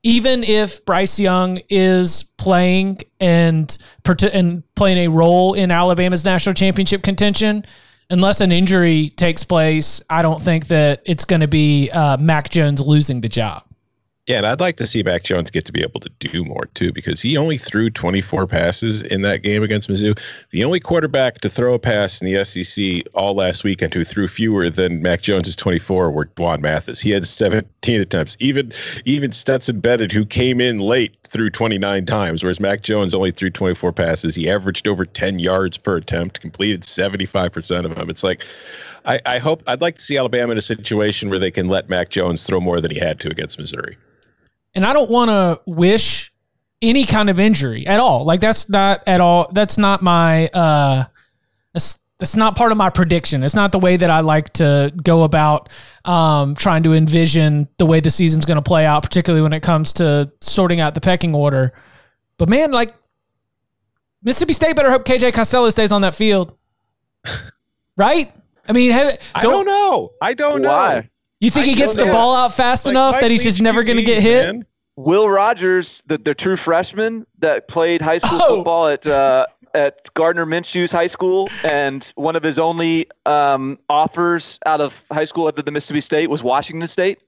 even 0.03 0.43
if 0.43 0.85
Bryce 0.85 1.19
Young 1.19 1.59
is 1.69 2.23
playing 2.23 2.99
and 3.19 3.77
and 4.31 4.75
playing 4.75 4.97
a 4.99 5.07
role 5.09 5.53
in 5.53 5.69
Alabama's 5.69 6.23
national 6.23 6.53
championship 6.53 7.03
contention, 7.03 7.65
unless 8.09 8.39
an 8.39 8.51
injury 8.51 9.09
takes 9.09 9.43
place, 9.43 10.01
I 10.09 10.21
don't 10.21 10.41
think 10.41 10.67
that 10.67 11.01
it's 11.05 11.25
going 11.25 11.41
to 11.41 11.47
be 11.47 11.89
uh, 11.89 12.15
Mac 12.17 12.49
Jones 12.49 12.81
losing 12.81 13.21
the 13.21 13.29
job. 13.29 13.66
Yeah, 14.27 14.39
and 14.39 14.45
I'd 14.45 14.59
like 14.59 14.75
to 14.75 14.85
see 14.85 15.01
Mac 15.03 15.23
Jones 15.23 15.49
get 15.49 15.65
to 15.67 15.71
be 15.71 15.81
able 15.81 16.01
to 16.01 16.09
do 16.19 16.43
more 16.43 16.65
too, 16.73 16.91
because 16.91 17.21
he 17.21 17.37
only 17.37 17.57
threw 17.57 17.89
24 17.89 18.45
passes 18.45 19.01
in 19.03 19.21
that 19.21 19.41
game 19.41 19.63
against 19.63 19.89
Mizzou. 19.89 20.19
The 20.49 20.65
only 20.65 20.81
quarterback 20.81 21.39
to 21.39 21.49
throw 21.49 21.73
a 21.73 21.79
pass 21.79 22.21
in 22.21 22.29
the 22.29 22.43
SEC 22.43 23.09
all 23.13 23.35
last 23.35 23.63
weekend 23.63 23.93
who 23.93 24.03
threw 24.03 24.27
fewer 24.27 24.69
than 24.69 25.01
Mac 25.01 25.21
Jones's 25.21 25.55
24 25.55 26.11
were 26.11 26.25
D'Wan 26.25 26.59
Mathis. 26.59 26.99
He 26.99 27.11
had 27.11 27.25
17 27.25 28.01
attempts. 28.01 28.35
Even 28.41 28.73
even 29.05 29.31
Stetson 29.31 29.79
Bennett, 29.79 30.11
who 30.11 30.25
came 30.25 30.59
in 30.59 30.79
late, 30.79 31.15
threw 31.23 31.49
29 31.49 32.05
times, 32.05 32.43
whereas 32.43 32.59
Mac 32.59 32.81
Jones 32.81 33.13
only 33.13 33.31
threw 33.31 33.49
24 33.49 33.93
passes. 33.93 34.35
He 34.35 34.49
averaged 34.49 34.89
over 34.89 35.05
10 35.05 35.39
yards 35.39 35.77
per 35.77 35.95
attempt, 35.95 36.41
completed 36.41 36.81
75% 36.81 37.85
of 37.85 37.95
them. 37.95 38.09
It's 38.09 38.25
like 38.25 38.43
I, 39.05 39.19
I 39.25 39.37
hope 39.37 39.63
I'd 39.67 39.79
like 39.79 39.95
to 39.95 40.01
see 40.01 40.17
Alabama 40.17 40.51
in 40.51 40.57
a 40.57 40.61
situation 40.61 41.29
where 41.29 41.39
they 41.39 41.51
can 41.51 41.69
let 41.69 41.87
Mac 41.87 42.09
Jones 42.09 42.43
throw 42.43 42.59
more 42.59 42.81
than 42.81 42.91
he 42.91 42.99
had 42.99 43.21
to 43.21 43.29
against 43.29 43.57
Missouri 43.57 43.95
and 44.75 44.85
I 44.85 44.93
don't 44.93 45.09
want 45.09 45.29
to 45.29 45.61
wish 45.65 46.31
any 46.81 47.05
kind 47.05 47.29
of 47.29 47.39
injury 47.39 47.87
at 47.87 47.99
all. 47.99 48.25
Like 48.25 48.39
that's 48.39 48.69
not 48.69 49.03
at 49.07 49.21
all. 49.21 49.49
That's 49.51 49.77
not 49.77 50.01
my. 50.01 50.47
uh 50.47 51.05
that's, 51.73 51.99
that's 52.19 52.35
not 52.35 52.55
part 52.55 52.71
of 52.71 52.77
my 52.77 52.89
prediction. 52.89 53.43
It's 53.43 53.53
not 53.53 53.71
the 53.71 53.77
way 53.77 53.97
that 53.97 54.09
I 54.09 54.21
like 54.21 54.51
to 54.53 54.91
go 55.03 55.23
about 55.23 55.69
um, 56.05 56.55
trying 56.55 56.81
to 56.83 56.93
envision 56.93 57.67
the 57.77 57.85
way 57.85 57.99
the 57.99 58.09
season's 58.09 58.45
going 58.45 58.55
to 58.55 58.63
play 58.63 58.85
out, 58.85 59.03
particularly 59.03 59.43
when 59.43 59.53
it 59.53 59.61
comes 59.61 59.93
to 59.93 60.31
sorting 60.41 60.79
out 60.79 60.95
the 60.95 61.01
pecking 61.01 61.35
order. 61.35 61.73
But 62.39 62.49
man, 62.49 62.71
like 62.71 62.95
Mississippi 64.23 64.53
State 64.53 64.75
better 64.75 64.89
hope 64.89 65.05
KJ 65.05 65.33
Costello 65.33 65.69
stays 65.69 65.91
on 65.91 66.01
that 66.01 66.15
field, 66.15 66.57
right? 67.97 68.33
I 68.67 68.73
mean, 68.73 68.91
have, 68.91 69.11
don't, 69.11 69.21
I 69.35 69.41
don't 69.41 69.65
know. 69.67 70.11
I 70.19 70.33
don't 70.33 70.63
Why? 70.63 70.95
know. 70.95 71.03
You 71.39 71.51
think 71.51 71.65
I 71.65 71.69
he 71.69 71.75
gets 71.75 71.95
the 71.95 72.05
ball 72.05 72.35
out 72.35 72.53
fast 72.53 72.85
like 72.85 72.93
enough 72.93 73.19
that 73.19 73.29
he's 73.29 73.43
just 73.43 73.61
never 73.61 73.83
going 73.83 73.97
to 73.97 74.03
get 74.03 74.21
hit? 74.21 74.45
Man. 74.45 74.65
Will 74.95 75.29
Rogers, 75.29 76.01
the, 76.07 76.17
the 76.17 76.33
true 76.33 76.55
freshman 76.55 77.27
that 77.39 77.67
played 77.67 78.01
high 78.01 78.17
school 78.17 78.39
oh. 78.41 78.55
football 78.55 78.87
at 78.87 79.05
uh, 79.05 79.45
at 79.75 80.11
Gardner 80.15 80.45
Minshew's 80.45 80.91
high 80.91 81.07
school, 81.07 81.49
and 81.63 82.11
one 82.15 82.35
of 82.35 82.41
his 82.41 82.57
only 82.57 83.05
um, 83.27 83.77
offers 83.89 84.59
out 84.65 84.81
of 84.81 85.03
high 85.11 85.25
school 85.25 85.45
other 85.45 85.61
than 85.61 85.75
Mississippi 85.75 86.01
State 86.01 86.29
was 86.31 86.41
Washington 86.41 86.87
State. 86.87 87.19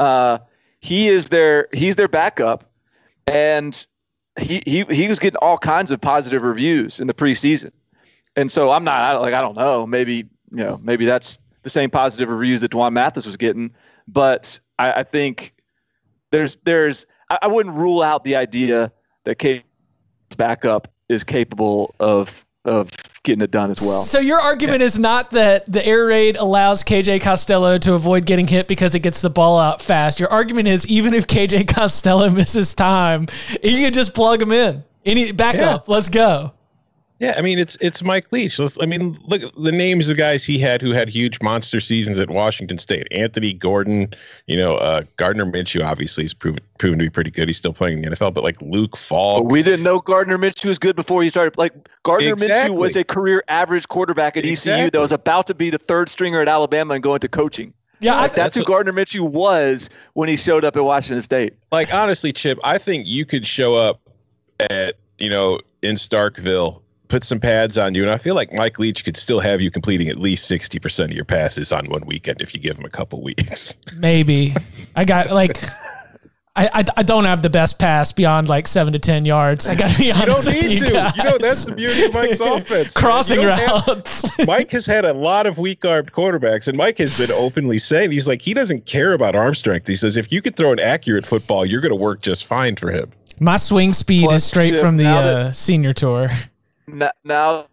Uh, 0.00 0.38
he 0.80 1.08
is 1.08 1.28
their 1.28 1.68
he's 1.72 1.94
their 1.94 2.08
backup, 2.08 2.64
and 3.28 3.86
he 4.40 4.60
he 4.66 4.84
he 4.90 5.06
was 5.06 5.20
getting 5.20 5.36
all 5.36 5.56
kinds 5.56 5.92
of 5.92 6.00
positive 6.00 6.42
reviews 6.42 6.98
in 6.98 7.06
the 7.06 7.14
preseason, 7.14 7.70
and 8.34 8.50
so 8.50 8.72
I'm 8.72 8.82
not 8.82 9.20
like 9.22 9.34
I 9.34 9.40
don't 9.40 9.56
know 9.56 9.86
maybe 9.86 10.28
you 10.50 10.64
know 10.64 10.80
maybe 10.82 11.06
that's 11.06 11.38
the 11.62 11.70
same 11.70 11.90
positive 11.90 12.28
reviews 12.28 12.60
that 12.60 12.70
D'Wan 12.70 12.92
Mathis 12.92 13.26
was 13.26 13.36
getting. 13.36 13.72
But 14.08 14.58
I, 14.78 14.92
I 14.92 15.02
think 15.02 15.54
there's 16.30 16.56
there's 16.64 17.06
I, 17.30 17.38
I, 17.42 17.46
wouldn't 17.46 17.74
rule 17.74 18.02
out 18.02 18.24
the 18.24 18.36
idea 18.36 18.92
that 19.24 19.36
Kate's 19.36 19.64
backup 20.36 20.88
is 21.08 21.24
capable 21.24 21.94
of 22.00 22.44
of 22.64 22.90
getting 23.24 23.42
it 23.42 23.50
done 23.50 23.70
as 23.70 23.80
well. 23.80 24.02
So 24.02 24.18
your 24.18 24.40
argument 24.40 24.80
yeah. 24.80 24.86
is 24.86 24.98
not 24.98 25.32
that 25.32 25.70
the 25.70 25.84
air 25.84 26.06
raid 26.06 26.36
allows 26.36 26.82
KJ 26.82 27.20
Costello 27.20 27.78
to 27.78 27.94
avoid 27.94 28.26
getting 28.26 28.46
hit 28.46 28.68
because 28.68 28.94
it 28.94 29.00
gets 29.00 29.20
the 29.20 29.30
ball 29.30 29.58
out 29.58 29.82
fast. 29.82 30.20
Your 30.20 30.30
argument 30.30 30.68
is 30.68 30.86
even 30.86 31.14
if 31.14 31.26
KJ 31.26 31.68
Costello 31.68 32.30
misses 32.30 32.74
time, 32.74 33.26
you 33.62 33.78
can 33.78 33.92
just 33.92 34.14
plug 34.14 34.40
him 34.42 34.52
in. 34.52 34.84
Any 35.04 35.32
backup, 35.32 35.88
yeah. 35.88 35.94
let's 35.94 36.08
go. 36.08 36.52
Yeah, 37.22 37.34
I 37.38 37.40
mean 37.40 37.60
it's 37.60 37.76
it's 37.80 38.02
Mike 38.02 38.32
Leach. 38.32 38.58
I 38.80 38.84
mean, 38.84 39.16
look 39.26 39.42
the 39.54 39.70
names 39.70 40.10
of 40.10 40.16
guys 40.16 40.44
he 40.44 40.58
had 40.58 40.82
who 40.82 40.90
had 40.90 41.08
huge 41.08 41.40
monster 41.40 41.78
seasons 41.78 42.18
at 42.18 42.30
Washington 42.30 42.78
State. 42.78 43.06
Anthony 43.12 43.52
Gordon, 43.52 44.12
you 44.48 44.56
know, 44.56 44.74
uh, 44.74 45.04
Gardner 45.18 45.46
Minshew 45.46 45.84
obviously 45.84 46.24
has 46.24 46.34
proven 46.34 46.58
proven 46.78 46.98
to 46.98 47.04
be 47.04 47.10
pretty 47.10 47.30
good. 47.30 47.48
He's 47.48 47.58
still 47.58 47.72
playing 47.72 47.98
in 47.98 48.10
the 48.10 48.16
NFL, 48.16 48.34
but 48.34 48.42
like 48.42 48.60
Luke 48.60 48.96
Falk. 48.96 49.44
But 49.44 49.52
we 49.52 49.62
didn't 49.62 49.84
know 49.84 50.00
Gardner 50.00 50.36
Minshew 50.36 50.64
was 50.64 50.80
good 50.80 50.96
before 50.96 51.22
he 51.22 51.28
started. 51.28 51.56
Like 51.56 51.72
Gardner 52.02 52.32
exactly. 52.32 52.74
Minshew 52.74 52.80
was 52.80 52.96
a 52.96 53.04
career 53.04 53.44
average 53.46 53.86
quarterback 53.86 54.36
at 54.36 54.44
exactly. 54.44 54.82
ECU 54.82 54.90
that 54.90 54.98
was 54.98 55.12
about 55.12 55.46
to 55.46 55.54
be 55.54 55.70
the 55.70 55.78
third 55.78 56.08
stringer 56.08 56.42
at 56.42 56.48
Alabama 56.48 56.94
and 56.94 57.04
go 57.04 57.14
into 57.14 57.28
coaching. 57.28 57.72
Yeah, 58.00 58.16
like, 58.16 58.32
that's, 58.32 58.56
that's, 58.56 58.56
who 58.56 58.64
Gardner 58.64 58.92
Minshew 58.92 59.30
was 59.30 59.90
when 60.14 60.28
he 60.28 60.34
showed 60.34 60.64
up 60.64 60.76
at 60.76 60.82
Washington 60.82 61.22
State. 61.22 61.54
Like 61.70 61.94
honestly, 61.94 62.32
Chip, 62.32 62.58
I 62.64 62.78
think 62.78 63.06
you 63.06 63.24
could 63.24 63.46
show 63.46 63.76
up 63.76 64.00
at 64.58 64.96
you 65.20 65.30
know 65.30 65.60
in 65.82 65.94
Starkville 65.94 66.82
put 67.12 67.24
some 67.24 67.38
pads 67.38 67.76
on 67.76 67.94
you, 67.94 68.02
and 68.02 68.10
I 68.10 68.16
feel 68.16 68.34
like 68.34 68.54
Mike 68.54 68.78
Leach 68.78 69.04
could 69.04 69.18
still 69.18 69.38
have 69.38 69.60
you 69.60 69.70
completing 69.70 70.08
at 70.08 70.16
least 70.16 70.48
sixty 70.48 70.78
percent 70.78 71.10
of 71.10 71.14
your 71.16 71.26
passes 71.26 71.70
on 71.70 71.84
one 71.90 72.06
weekend 72.06 72.40
if 72.40 72.54
you 72.54 72.60
give 72.60 72.78
him 72.78 72.86
a 72.86 72.90
couple 72.90 73.22
weeks. 73.22 73.76
Maybe 73.98 74.54
I 74.96 75.04
got 75.04 75.30
like. 75.30 75.62
I, 76.54 76.66
I, 76.66 76.84
I, 76.98 77.02
don't 77.02 77.24
have 77.24 77.40
the 77.40 77.48
best 77.48 77.78
pass 77.78 78.12
beyond 78.12 78.46
like 78.46 78.68
seven 78.68 78.92
to 78.92 78.98
ten 78.98 79.24
yards. 79.24 79.68
I 79.68 79.74
got 79.74 79.90
to 79.90 79.98
be 79.98 80.12
honest. 80.12 80.46
You 80.48 80.52
don't 80.52 80.68
need 80.68 80.80
you 80.80 80.86
to. 80.86 80.92
Guys. 80.92 81.16
You 81.16 81.24
know 81.24 81.38
that's 81.38 81.64
the 81.64 81.74
beauty 81.74 82.04
of 82.04 82.12
Mike's 82.12 82.40
offense. 82.42 82.94
Crossing 82.94 83.42
routes. 83.42 84.28
Have, 84.36 84.46
Mike 84.46 84.70
has 84.72 84.84
had 84.84 85.06
a 85.06 85.14
lot 85.14 85.46
of 85.46 85.56
weak 85.56 85.82
armed 85.86 86.12
quarterbacks, 86.12 86.68
and 86.68 86.76
Mike 86.76 86.98
has 86.98 87.16
been 87.16 87.32
openly 87.32 87.78
saying 87.78 88.10
he's 88.10 88.28
like 88.28 88.42
he 88.42 88.52
doesn't 88.52 88.84
care 88.84 89.14
about 89.14 89.34
arm 89.34 89.54
strength. 89.54 89.88
He 89.88 89.96
says 89.96 90.18
if 90.18 90.30
you 90.30 90.42
could 90.42 90.54
throw 90.54 90.72
an 90.72 90.80
accurate 90.80 91.24
football, 91.24 91.64
you're 91.64 91.80
going 91.80 91.92
to 91.92 91.96
work 91.96 92.20
just 92.20 92.44
fine 92.44 92.76
for 92.76 92.90
him. 92.90 93.10
My 93.40 93.56
swing 93.56 93.94
speed 93.94 94.28
Plus, 94.28 94.42
is 94.42 94.44
straight 94.44 94.76
from 94.76 94.98
the 94.98 95.06
uh, 95.06 95.52
senior 95.52 95.94
tour 95.94 96.28
now 96.86 97.66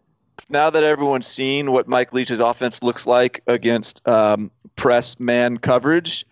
now 0.49 0.69
that 0.69 0.83
everyone's 0.83 1.27
seen 1.27 1.71
what 1.71 1.87
Mike 1.87 2.13
Leach's 2.13 2.39
offense 2.39 2.81
looks 2.81 3.05
like 3.05 3.41
against 3.47 4.07
um, 4.07 4.49
press 4.75 5.19
man 5.19 5.57
coverage, 5.57 6.25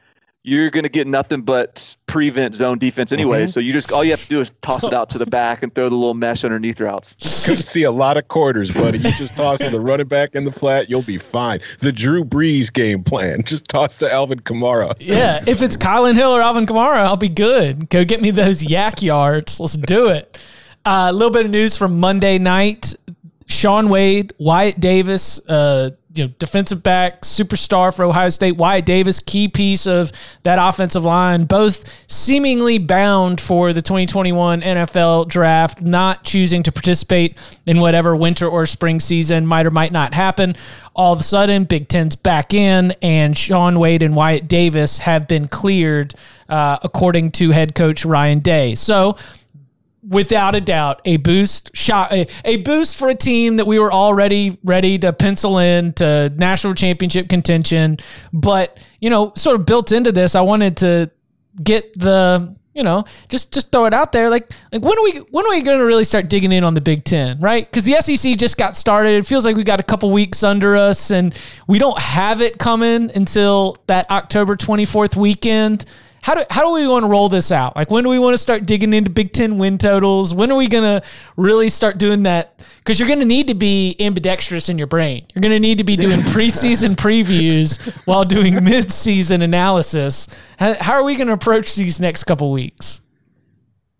you're 0.43 0.69
going 0.69 0.83
to 0.83 0.89
get 0.89 1.07
nothing 1.07 1.41
but 1.41 1.95
prevent 2.05 2.55
zone 2.55 2.77
defense 2.77 3.11
anyway. 3.11 3.39
Mm-hmm. 3.39 3.47
So 3.47 3.59
you 3.59 3.73
just 3.73 3.91
all 3.91 4.03
you 4.03 4.11
have 4.11 4.21
to 4.21 4.29
do 4.29 4.39
is 4.39 4.51
toss 4.61 4.83
it 4.83 4.93
out 4.93 5.09
to 5.09 5.17
the 5.17 5.25
back 5.25 5.61
and 5.61 5.75
throw 5.75 5.89
the 5.89 5.95
little 5.95 6.13
mesh 6.13 6.45
underneath 6.45 6.79
routes. 6.79 7.15
Could 7.45 7.57
see 7.57 7.83
a 7.83 7.91
lot 7.91 8.15
of 8.15 8.29
quarters, 8.29 8.71
buddy. 8.71 8.97
You 8.99 9.11
just 9.11 9.35
toss 9.35 9.59
to 9.59 9.69
the 9.69 9.79
running 9.79 10.07
back 10.07 10.35
in 10.35 10.45
the 10.45 10.51
flat, 10.51 10.89
you'll 10.89 11.01
be 11.01 11.17
fine. 11.17 11.59
The 11.79 11.91
Drew 11.91 12.23
Brees 12.23 12.71
game 12.71 13.03
plan: 13.03 13.43
just 13.43 13.67
toss 13.67 13.97
to 13.97 14.11
Alvin 14.11 14.39
Kamara. 14.39 14.95
Yeah, 14.99 15.43
if 15.45 15.61
it's 15.61 15.75
Kylin 15.75 16.15
Hill 16.15 16.31
or 16.31 16.41
Alvin 16.41 16.65
Kamara, 16.65 16.97
I'll 16.97 17.17
be 17.17 17.29
good. 17.29 17.89
Go 17.89 18.05
get 18.05 18.21
me 18.21 18.31
those 18.31 18.63
YAC 18.63 19.01
yards. 19.01 19.59
Let's 19.59 19.75
do 19.75 20.07
it. 20.07 20.37
A 20.87 20.89
uh, 20.89 21.11
little 21.11 21.31
bit 21.31 21.43
of 21.43 21.51
news 21.51 21.75
from 21.75 21.99
Monday 21.99 22.37
night. 22.37 22.95
Shaun 23.45 23.89
Wade, 23.89 24.31
Wyatt 24.37 24.79
Davis, 24.79 25.37
uh, 25.49 25.89
you 26.13 26.23
know, 26.23 26.33
defensive 26.39 26.81
back, 26.81 27.23
superstar 27.23 27.93
for 27.93 28.05
Ohio 28.05 28.29
State. 28.29 28.53
Wyatt 28.53 28.85
Davis, 28.85 29.19
key 29.19 29.49
piece 29.49 29.85
of 29.85 30.13
that 30.43 30.57
offensive 30.61 31.03
line, 31.03 31.43
both 31.43 31.93
seemingly 32.09 32.77
bound 32.77 33.41
for 33.41 33.73
the 33.73 33.81
2021 33.81 34.61
NFL 34.61 35.27
draft, 35.27 35.81
not 35.81 36.23
choosing 36.23 36.63
to 36.63 36.71
participate 36.71 37.37
in 37.65 37.81
whatever 37.81 38.15
winter 38.15 38.47
or 38.47 38.65
spring 38.65 39.01
season 39.01 39.45
might 39.45 39.65
or 39.65 39.71
might 39.71 39.91
not 39.91 40.13
happen. 40.13 40.55
All 40.95 41.11
of 41.11 41.19
a 41.19 41.23
sudden, 41.23 41.65
Big 41.65 41.89
Ten's 41.89 42.15
back 42.15 42.53
in, 42.53 42.93
and 43.01 43.37
Shaun 43.37 43.77
Wade 43.77 44.03
and 44.03 44.15
Wyatt 44.15 44.47
Davis 44.47 44.99
have 44.99 45.27
been 45.27 45.49
cleared, 45.49 46.15
uh, 46.47 46.77
according 46.81 47.31
to 47.31 47.51
head 47.51 47.75
coach 47.75 48.05
Ryan 48.05 48.39
Day. 48.39 48.73
So 48.73 49.17
without 50.07 50.55
a 50.55 50.61
doubt 50.61 51.01
a 51.05 51.17
boost 51.17 51.75
shot 51.75 52.11
a, 52.11 52.25
a, 52.45 52.57
boost 52.57 52.97
for 52.97 53.09
a 53.09 53.15
team 53.15 53.57
that 53.57 53.67
we 53.67 53.77
were 53.77 53.91
already 53.91 54.57
ready 54.63 54.97
to 54.97 55.11
pencil 55.11 55.57
in 55.57 55.91
to 55.93 56.31
national 56.37 56.73
championship 56.73 57.27
contention 57.27 57.97
but 58.31 58.79
you 59.01 59.09
know 59.09 59.33
sort 59.35 59.59
of 59.59 59.65
built 59.65 59.91
into 59.91 60.11
this 60.11 60.35
i 60.35 60.41
wanted 60.41 60.77
to 60.77 61.11
get 61.63 61.97
the 61.99 62.55
you 62.77 62.83
know, 62.83 63.05
just 63.27 63.51
just 63.51 63.71
throw 63.71 63.85
it 63.85 63.93
out 63.93 64.11
there. 64.11 64.29
Like 64.29 64.51
like 64.71 64.83
when 64.83 64.97
are 64.97 65.03
we 65.03 65.13
when 65.31 65.45
are 65.47 65.49
we 65.49 65.63
going 65.63 65.79
to 65.79 65.85
really 65.85 66.03
start 66.03 66.29
digging 66.29 66.51
in 66.51 66.63
on 66.63 66.75
the 66.75 66.81
Big 66.81 67.03
Ten, 67.03 67.39
right? 67.39 67.69
Because 67.69 67.85
the 67.85 67.93
SEC 67.93 68.37
just 68.37 68.55
got 68.55 68.77
started. 68.77 69.13
It 69.13 69.25
feels 69.25 69.45
like 69.45 69.55
we 69.55 69.63
got 69.63 69.79
a 69.79 69.83
couple 69.83 70.11
weeks 70.11 70.43
under 70.43 70.77
us, 70.77 71.09
and 71.09 71.35
we 71.67 71.79
don't 71.79 71.97
have 71.97 72.39
it 72.39 72.59
coming 72.59 73.09
until 73.15 73.77
that 73.87 74.09
October 74.11 74.55
twenty 74.55 74.85
fourth 74.85 75.17
weekend. 75.17 75.85
How 76.27 76.35
do, 76.35 76.43
how 76.49 76.65
do 76.65 76.73
we 76.73 76.85
want 76.85 77.03
to 77.03 77.07
roll 77.07 77.29
this 77.29 77.53
out? 77.53 77.77
Like, 77.77 77.89
when 77.89 78.03
do 78.03 78.09
we 78.09 78.19
want 78.19 78.33
to 78.33 78.37
start 78.37 78.65
digging 78.65 78.93
into 78.93 79.09
Big 79.09 79.31
Ten 79.31 79.57
win 79.57 79.77
totals? 79.77 80.33
When 80.33 80.51
are 80.51 80.57
we 80.57 80.67
going 80.67 80.83
to 80.83 81.01
really 81.37 81.69
start 81.69 81.97
doing 81.97 82.23
that? 82.23 82.67
Because 82.79 82.99
you're 82.99 83.07
going 83.07 83.21
to 83.21 83.25
need 83.25 83.47
to 83.47 83.53
be 83.53 83.95
ambidextrous 83.97 84.67
in 84.67 84.77
your 84.77 84.87
brain. 84.87 85.25
You're 85.33 85.41
going 85.41 85.53
to 85.53 85.59
need 85.59 85.77
to 85.77 85.85
be 85.85 85.95
doing 85.95 86.19
preseason 86.33 86.97
previews 86.97 87.79
while 88.05 88.25
doing 88.25 88.53
midseason 88.55 89.41
analysis. 89.41 90.27
How, 90.59 90.75
how 90.81 90.93
are 90.95 91.03
we 91.03 91.15
going 91.15 91.27
to 91.27 91.33
approach 91.33 91.75
these 91.75 92.01
next 92.01 92.25
couple 92.25 92.51
weeks? 92.51 92.99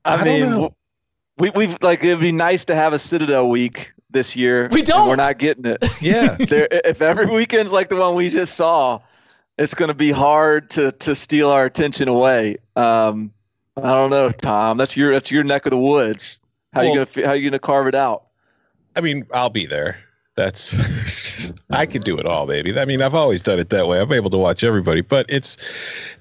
I, 0.03 0.15
I 0.15 0.23
mean, 0.25 0.67
we 1.37 1.49
we've 1.51 1.77
like 1.81 2.03
it'd 2.03 2.19
be 2.19 2.33
nice 2.33 2.65
to 2.65 2.75
have 2.75 2.91
a 2.91 2.99
Citadel 2.99 3.47
week 3.47 3.93
this 4.09 4.35
year. 4.35 4.67
We 4.73 4.81
don't. 4.81 5.07
We're 5.07 5.15
not 5.15 5.37
getting 5.37 5.63
it. 5.63 6.01
Yeah. 6.01 6.35
there, 6.39 6.67
if 6.71 7.01
every 7.01 7.27
weekend's 7.27 7.71
like 7.71 7.87
the 7.87 7.95
one 7.95 8.15
we 8.15 8.27
just 8.27 8.55
saw, 8.55 8.99
it's 9.57 9.73
going 9.73 9.89
to 9.89 9.95
be 9.95 10.11
hard 10.11 10.69
to 10.71 10.91
to 10.93 11.15
steal 11.15 11.49
our 11.49 11.65
attention 11.65 12.07
away. 12.07 12.57
Um, 12.75 13.31
I 13.75 13.93
don't 13.93 14.09
know, 14.09 14.31
Tom. 14.31 14.77
That's 14.77 14.97
your 14.97 15.11
that's 15.13 15.31
your 15.31 15.43
neck 15.43 15.65
of 15.65 15.71
the 15.71 15.77
woods. 15.77 16.39
How 16.73 16.81
you 16.81 17.05
gonna 17.05 17.27
how 17.27 17.33
you 17.33 17.49
gonna 17.49 17.59
carve 17.59 17.87
it 17.87 17.95
out? 17.95 18.25
I 18.95 19.01
mean, 19.01 19.25
I'll 19.33 19.49
be 19.49 19.65
there. 19.65 19.97
That's 20.35 21.51
I 21.71 21.87
can 21.87 22.03
do 22.03 22.17
it 22.17 22.27
all, 22.27 22.45
baby. 22.45 22.79
I 22.79 22.85
mean, 22.85 23.01
I've 23.01 23.15
always 23.15 23.41
done 23.41 23.57
it 23.57 23.69
that 23.71 23.87
way. 23.87 23.99
I'm 23.99 24.13
able 24.13 24.29
to 24.29 24.37
watch 24.37 24.63
everybody, 24.63 25.01
but 25.01 25.25
it's 25.29 25.57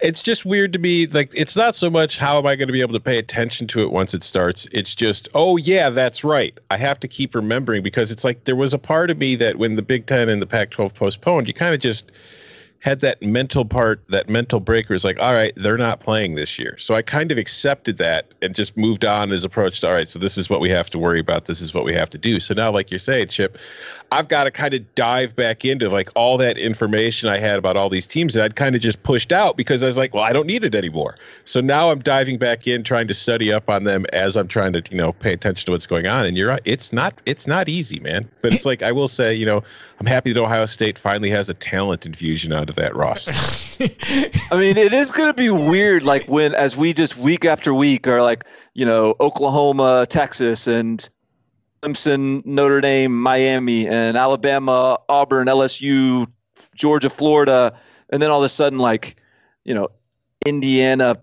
it's 0.00 0.22
just 0.22 0.46
weird 0.46 0.72
to 0.72 0.78
me. 0.78 1.06
Like, 1.06 1.30
it's 1.34 1.54
not 1.54 1.76
so 1.76 1.90
much 1.90 2.16
how 2.16 2.38
am 2.38 2.46
I 2.46 2.56
going 2.56 2.68
to 2.68 2.72
be 2.72 2.80
able 2.80 2.94
to 2.94 3.00
pay 3.00 3.18
attention 3.18 3.66
to 3.68 3.82
it 3.82 3.92
once 3.92 4.14
it 4.14 4.22
starts. 4.22 4.66
It's 4.72 4.94
just, 4.94 5.28
oh 5.34 5.58
yeah, 5.58 5.90
that's 5.90 6.24
right. 6.24 6.58
I 6.70 6.78
have 6.78 6.98
to 7.00 7.08
keep 7.08 7.34
remembering 7.34 7.82
because 7.82 8.10
it's 8.10 8.24
like 8.24 8.44
there 8.44 8.56
was 8.56 8.72
a 8.72 8.78
part 8.78 9.10
of 9.10 9.18
me 9.18 9.36
that 9.36 9.56
when 9.56 9.76
the 9.76 9.82
Big 9.82 10.06
Ten 10.06 10.30
and 10.30 10.40
the 10.40 10.46
Pac-12 10.46 10.94
postponed, 10.94 11.46
you 11.46 11.52
kind 11.52 11.74
of 11.74 11.80
just 11.80 12.10
had 12.86 13.00
that 13.00 13.20
mental 13.20 13.64
part, 13.64 14.00
that 14.10 14.28
mental 14.28 14.60
breaker 14.60 14.94
is 14.94 15.02
like, 15.02 15.20
all 15.20 15.34
right, 15.34 15.52
they're 15.56 15.76
not 15.76 15.98
playing 15.98 16.36
this 16.36 16.56
year. 16.56 16.78
So 16.78 16.94
I 16.94 17.02
kind 17.02 17.32
of 17.32 17.36
accepted 17.36 17.98
that 17.98 18.32
and 18.42 18.54
just 18.54 18.76
moved 18.76 19.04
on 19.04 19.32
as 19.32 19.42
approached. 19.42 19.82
all 19.82 19.92
right, 19.92 20.08
so 20.08 20.20
this 20.20 20.38
is 20.38 20.48
what 20.48 20.60
we 20.60 20.70
have 20.70 20.88
to 20.90 20.98
worry 21.00 21.18
about. 21.18 21.46
This 21.46 21.60
is 21.60 21.74
what 21.74 21.84
we 21.84 21.92
have 21.94 22.08
to 22.10 22.18
do. 22.18 22.38
So 22.38 22.54
now, 22.54 22.70
like 22.70 22.92
you're 22.92 23.00
saying, 23.00 23.26
Chip, 23.26 23.58
I've 24.12 24.28
got 24.28 24.44
to 24.44 24.50
kind 24.50 24.74
of 24.74 24.94
dive 24.94 25.34
back 25.34 25.64
into 25.64 25.88
like 25.88 26.10
all 26.14 26.38
that 26.38 26.58
information 26.58 27.28
I 27.28 27.38
had 27.38 27.58
about 27.58 27.76
all 27.76 27.88
these 27.88 28.06
teams 28.06 28.34
that 28.34 28.44
I'd 28.44 28.56
kind 28.56 28.74
of 28.74 28.80
just 28.80 29.02
pushed 29.02 29.32
out 29.32 29.56
because 29.56 29.82
I 29.82 29.86
was 29.86 29.96
like, 29.96 30.14
well, 30.14 30.22
I 30.22 30.32
don't 30.32 30.46
need 30.46 30.64
it 30.64 30.74
anymore. 30.74 31.16
So 31.44 31.60
now 31.60 31.90
I'm 31.90 31.98
diving 31.98 32.38
back 32.38 32.66
in, 32.66 32.82
trying 32.82 33.08
to 33.08 33.14
study 33.14 33.52
up 33.52 33.68
on 33.68 33.84
them 33.84 34.06
as 34.12 34.36
I'm 34.36 34.48
trying 34.48 34.72
to, 34.74 34.82
you 34.90 34.96
know, 34.96 35.12
pay 35.12 35.32
attention 35.32 35.66
to 35.66 35.72
what's 35.72 35.86
going 35.86 36.06
on. 36.06 36.24
And 36.24 36.36
you're 36.36 36.48
right, 36.48 36.62
it's 36.64 36.92
not, 36.92 37.20
it's 37.26 37.46
not 37.46 37.68
easy, 37.68 38.00
man. 38.00 38.28
But 38.42 38.54
it's 38.54 38.64
like 38.64 38.82
I 38.82 38.92
will 38.92 39.08
say, 39.08 39.34
you 39.34 39.46
know, 39.46 39.62
I'm 39.98 40.06
happy 40.06 40.32
that 40.32 40.40
Ohio 40.40 40.66
State 40.66 40.98
finally 40.98 41.30
has 41.30 41.48
a 41.48 41.54
talent 41.54 42.06
infusion 42.06 42.52
onto 42.52 42.72
that 42.74 42.94
roster. 42.94 43.32
I 44.52 44.58
mean, 44.58 44.76
it 44.76 44.92
is 44.92 45.10
going 45.10 45.28
to 45.28 45.34
be 45.34 45.50
weird, 45.50 46.04
like 46.04 46.24
when 46.26 46.54
as 46.54 46.76
we 46.76 46.92
just 46.92 47.16
week 47.16 47.44
after 47.44 47.74
week 47.74 48.06
are 48.06 48.22
like, 48.22 48.44
you 48.74 48.84
know, 48.84 49.14
Oklahoma, 49.20 50.06
Texas, 50.08 50.66
and 50.66 51.08
Clemson, 51.82 52.44
Notre 52.44 52.80
Dame, 52.80 53.12
Miami, 53.20 53.86
and 53.88 54.16
Alabama, 54.16 54.98
Auburn, 55.08 55.46
LSU, 55.48 56.26
Georgia, 56.74 57.10
Florida, 57.10 57.72
and 58.10 58.22
then 58.22 58.30
all 58.30 58.38
of 58.40 58.44
a 58.44 58.48
sudden, 58.48 58.78
like, 58.78 59.16
you 59.64 59.74
know, 59.74 59.88
Indiana, 60.44 61.16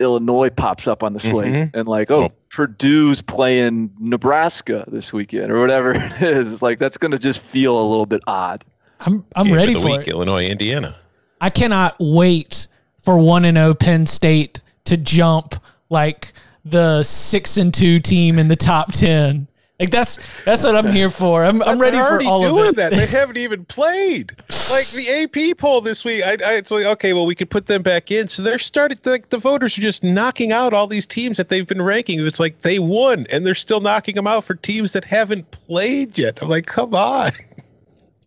Illinois 0.00 0.50
pops 0.50 0.86
up 0.86 1.02
on 1.02 1.12
the 1.12 1.20
slate, 1.20 1.52
Mhm. 1.52 1.70
and 1.74 1.88
like, 1.88 2.10
oh, 2.10 2.24
Oh. 2.24 2.32
Purdue's 2.50 3.20
playing 3.20 3.90
Nebraska 3.98 4.84
this 4.88 5.12
weekend 5.12 5.50
or 5.50 5.60
whatever 5.60 5.92
it 5.94 6.22
is. 6.22 6.52
It's 6.52 6.62
like 6.62 6.78
that's 6.78 6.96
going 6.96 7.10
to 7.12 7.18
just 7.18 7.40
feel 7.40 7.80
a 7.80 7.86
little 7.86 8.06
bit 8.06 8.20
odd. 8.26 8.64
I'm 9.00 9.24
I'm 9.34 9.46
Game 9.46 9.52
of 9.54 9.56
ready 9.58 9.74
the 9.74 9.80
for 9.80 9.86
week, 9.88 10.00
it. 10.02 10.08
Illinois, 10.08 10.46
Indiana. 10.46 10.96
I 11.40 11.50
cannot 11.50 11.96
wait 11.98 12.66
for 13.02 13.18
one 13.18 13.44
and 13.44 13.56
zero 13.56 13.74
Penn 13.74 14.06
State 14.06 14.60
to 14.84 14.96
jump 14.96 15.56
like 15.90 16.32
the 16.64 17.02
six 17.02 17.56
and 17.56 17.72
two 17.74 17.98
team 17.98 18.38
in 18.38 18.48
the 18.48 18.56
top 18.56 18.92
ten. 18.92 19.48
Like 19.80 19.90
that's 19.90 20.18
that's 20.44 20.62
what 20.62 20.76
I'm 20.76 20.92
here 20.92 21.10
for. 21.10 21.44
I'm 21.44 21.60
I'm 21.62 21.80
ready 21.80 21.98
for 21.98 22.22
all 22.22 22.44
of 22.44 22.68
it. 22.68 22.76
that. 22.76 22.92
They 22.92 23.06
haven't 23.18 23.38
even 23.38 23.64
played. 23.64 24.30
Like 24.70 24.86
the 24.90 25.08
AP 25.50 25.58
poll 25.58 25.80
this 25.80 26.04
week, 26.04 26.22
I, 26.24 26.36
I, 26.46 26.54
it's 26.54 26.70
like 26.70 26.84
okay, 26.84 27.12
well 27.12 27.26
we 27.26 27.34
could 27.34 27.50
put 27.50 27.66
them 27.66 27.82
back 27.82 28.12
in. 28.12 28.28
So 28.28 28.42
they're 28.42 28.60
started 28.60 29.04
like 29.04 29.30
the 29.30 29.38
voters 29.38 29.76
are 29.76 29.80
just 29.80 30.04
knocking 30.04 30.52
out 30.52 30.72
all 30.72 30.86
these 30.86 31.08
teams 31.08 31.38
that 31.38 31.48
they've 31.48 31.66
been 31.66 31.82
ranking. 31.82 32.24
It's 32.24 32.38
like 32.38 32.60
they 32.62 32.78
won, 32.78 33.26
and 33.32 33.44
they're 33.44 33.56
still 33.56 33.80
knocking 33.80 34.14
them 34.14 34.28
out 34.28 34.44
for 34.44 34.54
teams 34.54 34.92
that 34.92 35.04
haven't 35.04 35.50
played 35.50 36.16
yet. 36.16 36.40
I'm 36.40 36.48
like, 36.48 36.66
come 36.66 36.94
on. 36.94 37.32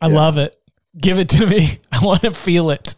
I 0.01 0.07
love 0.07 0.37
it. 0.37 0.59
Give 0.99 1.17
it 1.17 1.29
to 1.29 1.47
me. 1.47 1.79
I 1.93 2.03
want 2.03 2.21
to 2.21 2.33
feel 2.33 2.71
it. 2.71 2.93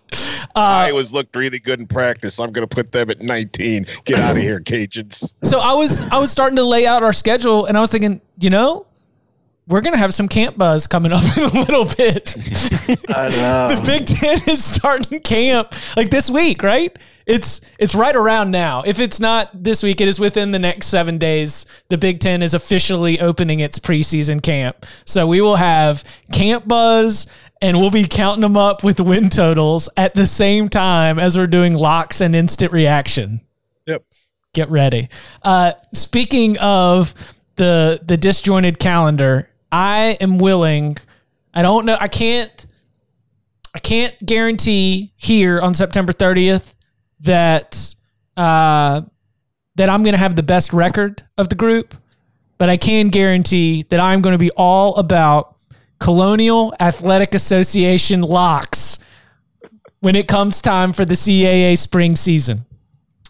Uh, 0.55 0.87
Iowa's 0.87 1.11
looked 1.11 1.35
really 1.35 1.59
good 1.59 1.79
in 1.79 1.87
practice. 1.87 2.39
I'm 2.39 2.51
going 2.51 2.67
to 2.67 2.73
put 2.75 2.91
them 2.91 3.09
at 3.09 3.21
19. 3.21 3.85
Get 4.05 4.19
out 4.19 4.37
of 4.37 4.37
here, 4.43 4.59
Cajuns. 4.59 5.33
so 5.43 5.59
I 5.59 5.73
was 5.73 6.01
I 6.09 6.17
was 6.19 6.31
starting 6.31 6.55
to 6.57 6.63
lay 6.63 6.85
out 6.85 7.03
our 7.03 7.13
schedule, 7.13 7.65
and 7.65 7.77
I 7.77 7.81
was 7.81 7.91
thinking, 7.91 8.21
you 8.39 8.49
know, 8.49 8.85
we're 9.67 9.81
gonna 9.81 9.97
have 9.97 10.13
some 10.15 10.27
camp 10.27 10.57
buzz 10.57 10.87
coming 10.87 11.11
up 11.11 11.21
in 11.37 11.43
a 11.43 11.47
little 11.59 11.85
bit. 11.85 12.35
I 13.09 13.29
know. 13.29 13.75
the 13.75 13.81
Big 13.85 14.05
Ten 14.07 14.39
is 14.47 14.63
starting 14.63 15.19
camp 15.21 15.73
like 15.95 16.09
this 16.09 16.29
week, 16.29 16.63
right? 16.63 16.97
It's 17.27 17.61
it's 17.77 17.93
right 17.93 18.15
around 18.15 18.49
now. 18.49 18.81
If 18.81 18.99
it's 18.99 19.19
not 19.19 19.51
this 19.53 19.83
week, 19.83 20.01
it 20.01 20.07
is 20.07 20.19
within 20.19 20.49
the 20.49 20.57
next 20.57 20.87
seven 20.87 21.19
days. 21.19 21.67
The 21.89 21.97
Big 21.99 22.19
Ten 22.19 22.41
is 22.41 22.55
officially 22.55 23.19
opening 23.21 23.59
its 23.59 23.77
preseason 23.77 24.41
camp. 24.41 24.87
So 25.05 25.27
we 25.27 25.39
will 25.39 25.57
have 25.57 26.03
camp 26.33 26.67
buzz 26.67 27.27
and 27.61 27.77
we'll 27.79 27.91
be 27.91 28.07
counting 28.07 28.41
them 28.41 28.55
up 28.57 28.83
with 28.83 28.99
win 28.99 29.29
totals 29.29 29.89
at 29.97 30.13
the 30.13 30.25
same 30.25 30.69
time 30.69 31.19
as 31.19 31.37
we're 31.37 31.47
doing 31.47 31.73
locks 31.73 32.21
and 32.21 32.35
instant 32.35 32.71
reaction 32.71 33.41
Yep. 33.85 34.03
get 34.53 34.69
ready. 34.69 35.09
Uh, 35.43 35.73
speaking 35.93 36.57
of 36.59 37.13
the 37.55 37.99
the 38.03 38.15
disjointed 38.17 38.79
calendar, 38.79 39.49
I 39.71 40.17
am 40.21 40.37
willing. 40.39 40.97
I 41.53 41.61
don't 41.61 41.85
know. 41.85 41.97
I 41.99 42.07
can't. 42.07 42.65
I 43.75 43.79
can't 43.79 44.17
guarantee 44.25 45.13
here 45.15 45.59
on 45.59 45.73
September 45.75 46.11
30th 46.11 46.73
that 47.19 47.93
uh, 48.37 49.01
that 49.75 49.89
I'm 49.89 50.03
going 50.03 50.13
to 50.13 50.19
have 50.19 50.35
the 50.35 50.43
best 50.43 50.73
record 50.73 51.21
of 51.37 51.49
the 51.49 51.55
group, 51.55 51.93
but 52.57 52.69
I 52.69 52.77
can 52.77 53.09
guarantee 53.09 53.83
that 53.89 53.99
I'm 53.99 54.21
going 54.21 54.33
to 54.33 54.39
be 54.39 54.51
all 54.51 54.95
about 54.95 55.55
Colonial 55.99 56.73
Athletic 56.79 57.33
Association 57.33 58.21
locks 58.21 58.99
when 59.99 60.15
it 60.15 60.27
comes 60.27 60.61
time 60.61 60.93
for 60.93 61.05
the 61.05 61.13
CAA 61.13 61.77
spring 61.77 62.15
season. 62.15 62.63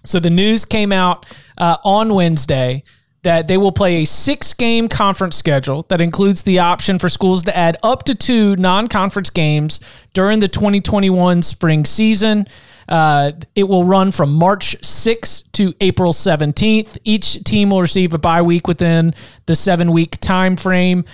So 0.03 0.19
the 0.19 0.29
news 0.29 0.65
came 0.65 0.91
out 0.91 1.25
uh, 1.58 1.77
on 1.84 2.13
Wednesday 2.13 2.84
that 3.23 3.47
they 3.47 3.58
will 3.58 3.71
play 3.71 3.97
a 3.97 4.05
six 4.05 4.53
game 4.53 4.88
conference 4.88 5.36
schedule 5.36 5.86
that 5.89 5.99
includes 5.99 6.43
the 6.43 6.60
option 6.60 6.99
for 6.99 7.10
schools 7.10 7.43
to 7.43 7.55
add 7.55 7.75
up 7.84 8.03
to 8.03 8.15
two 8.15 8.55
non 8.55 8.88
conference 8.88 9.29
games 9.29 9.79
during 10.13 10.39
the 10.39 10.47
2021 10.47 11.41
spring 11.41 11.86
season. 11.86 12.45
Uh, 12.88 13.34
it 13.55 13.63
will 13.63 13.84
run 13.84 14.10
from 14.12 14.34
March 14.34 14.75
6th 14.82 15.51
to 15.51 15.73
April 15.79 16.12
17th. 16.12 16.97
Each 17.03 17.43
team 17.43 17.69
will 17.69 17.82
receive 17.82 18.13
a 18.13 18.17
bye 18.17 18.41
week 18.41 18.67
within 18.67 19.13
the 19.45 19.55
seven 19.55 19.91
week 19.91 20.19
time 20.19 20.55
frame. 20.55 21.05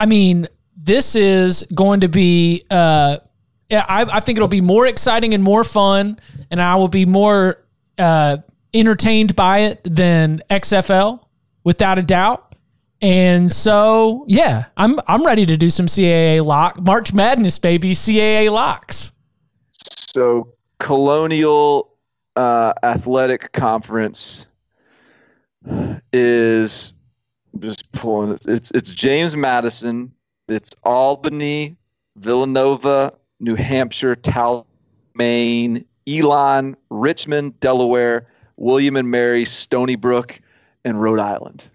I 0.00 0.06
mean, 0.06 0.46
this 0.76 1.14
is 1.14 1.64
going 1.74 2.00
to 2.00 2.08
be. 2.08 2.64
Uh, 2.70 3.18
I, 3.70 4.04
I 4.12 4.20
think 4.20 4.36
it'll 4.36 4.48
be 4.48 4.60
more 4.60 4.86
exciting 4.86 5.32
and 5.32 5.42
more 5.42 5.64
fun, 5.64 6.18
and 6.50 6.60
I 6.60 6.74
will 6.74 6.88
be 6.88 7.06
more 7.06 7.64
uh, 7.98 8.38
entertained 8.74 9.34
by 9.34 9.60
it 9.60 9.80
than 9.84 10.42
XFL, 10.50 11.24
without 11.64 11.98
a 11.98 12.02
doubt. 12.02 12.54
And 13.00 13.50
so, 13.50 14.24
yeah, 14.28 14.66
I'm 14.76 15.00
I'm 15.08 15.24
ready 15.24 15.44
to 15.46 15.56
do 15.56 15.70
some 15.70 15.86
CAA 15.86 16.44
lock 16.44 16.80
March 16.80 17.12
Madness, 17.12 17.58
baby, 17.58 17.92
CAA 17.94 18.50
locks. 18.50 19.12
So 19.72 20.52
Colonial 20.78 21.96
uh, 22.36 22.72
Athletic 22.82 23.50
Conference 23.52 24.46
is 26.12 26.94
just 27.58 27.90
pulling. 27.92 28.38
It's 28.46 28.70
it's 28.70 28.92
James 28.92 29.36
Madison. 29.36 30.12
It's 30.48 30.70
Albany, 30.82 31.76
Villanova, 32.16 33.12
New 33.40 33.54
Hampshire, 33.54 34.14
Tal, 34.14 34.66
Maine, 35.14 35.84
Elon, 36.08 36.76
Richmond, 36.90 37.58
Delaware, 37.60 38.26
William 38.56 38.96
and 38.96 39.10
Mary, 39.10 39.44
Stony 39.44 39.96
Brook, 39.96 40.40
and 40.84 41.00
Rhode 41.00 41.20
Island. 41.20 41.68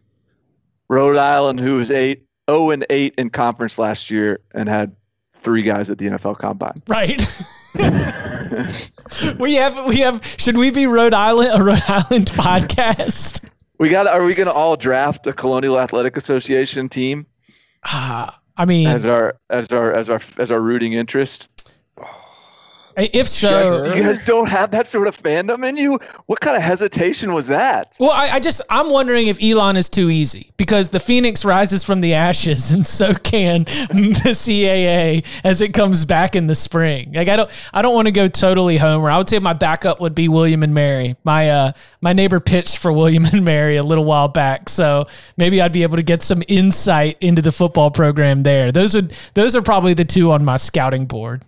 Rhode 0.90 1.18
Island, 1.18 1.60
who 1.60 1.76
was 1.78 1.92
eight, 1.92 2.24
0 2.50 2.72
and 2.72 2.86
8 2.90 3.16
in 3.18 3.30
conference 3.30 3.78
last 3.80 4.10
year 4.12 4.40
and 4.54 4.70
had 4.70 4.96
three 5.34 5.62
guys 5.62 5.90
at 5.90 5.98
the 5.98 6.08
NFL 6.08 6.38
combine. 6.38 6.76
Right. 6.88 7.22
we 9.40 9.56
have 9.56 9.86
we 9.86 9.98
have. 9.98 10.22
Should 10.38 10.58
we 10.58 10.72
be 10.72 10.88
Rhode 10.88 11.14
Island 11.14 11.52
a 11.54 11.64
Rhode 11.64 11.82
Island 11.88 12.28
podcast? 12.32 13.48
We 13.78 13.90
got. 13.90 14.08
Are 14.08 14.24
we 14.24 14.34
going 14.34 14.48
to 14.48 14.54
all 14.54 14.76
draft 14.76 15.28
a 15.28 15.34
Colonial 15.34 15.80
Athletic 15.80 16.18
Association 16.18 16.90
team 16.90 17.28
Uh, 17.84 18.32
I 18.58 18.66
mean, 18.66 18.88
as 18.88 19.06
our 19.06 19.38
as 19.50 19.72
our 19.72 19.94
as 19.94 20.10
our 20.10 20.20
as 20.38 20.52
our 20.52 20.60
rooting 20.60 20.94
interest? 20.94 21.50
If 22.98 23.28
so, 23.28 23.84
You 23.86 24.04
guys 24.04 24.18
don't 24.20 24.50
have 24.50 24.72
that 24.72 24.88
sort 24.88 25.08
of 25.08 25.16
fandom 25.16 25.68
in 25.68 25.78
you. 25.78 26.00
What 26.26 26.40
kind 26.40 26.58
of 26.58 26.64
hesitation 26.64 27.34
was 27.34 27.48
that? 27.48 27.96
Well, 28.00 28.12
I, 28.12 28.30
I 28.32 28.40
just 28.40 28.62
I'm 28.70 28.90
wondering 28.90 29.28
if 29.28 29.38
Elon 29.42 29.78
is 29.78 29.88
too 29.88 30.10
easy 30.10 30.52
because 30.58 30.90
the 30.90 31.00
phoenix 31.00 31.46
rises 31.46 31.84
from 31.84 32.02
the 32.02 32.16
ashes, 32.16 32.72
and 32.74 32.86
so 32.86 33.14
can 33.14 33.66
the 33.66 34.34
CAA 34.34 35.26
as 35.44 35.62
it 35.62 35.74
comes 35.74 36.06
back 36.06 36.36
in 36.36 36.48
the 36.48 36.56
spring. 36.56 37.14
Like 37.14 37.28
I 37.28 37.36
don't 37.36 37.52
I 37.74 37.82
don't 37.82 37.94
want 37.94 38.08
to 38.08 38.12
go 38.12 38.28
totally 38.28 38.78
homer. 38.78 39.10
I 39.10 39.18
would 39.18 39.30
say 39.30 39.38
my 39.40 39.54
backup 39.54 40.02
would 40.02 40.16
be 40.16 40.28
William 40.28 40.64
and 40.64 40.74
Mary. 40.74 41.16
My 41.24 41.50
uh 41.50 41.72
my 42.02 42.14
neighbor 42.14 42.40
pitched 42.40 42.80
for 42.80 42.92
William 42.92 43.26
and 43.26 43.46
Mary 43.46 43.78
a 43.78 43.84
little 43.84 44.06
while 44.06 44.28
back, 44.28 44.70
so 44.70 45.06
maybe 45.38 45.62
I'd 45.62 45.72
be 45.72 45.84
able 45.84 45.98
to 45.98 46.04
get 46.04 46.24
some 46.24 46.42
insight 46.48 47.18
into 47.22 47.42
the 47.44 47.52
football 47.52 47.92
program 47.92 48.42
there. 48.42 48.72
Those 48.72 48.96
would 48.96 49.16
those 49.36 49.56
are 49.56 49.62
probably 49.62 49.94
the 49.94 50.06
two 50.06 50.32
on 50.32 50.44
my 50.44 50.58
scouting 50.58 51.06
board. 51.06 51.46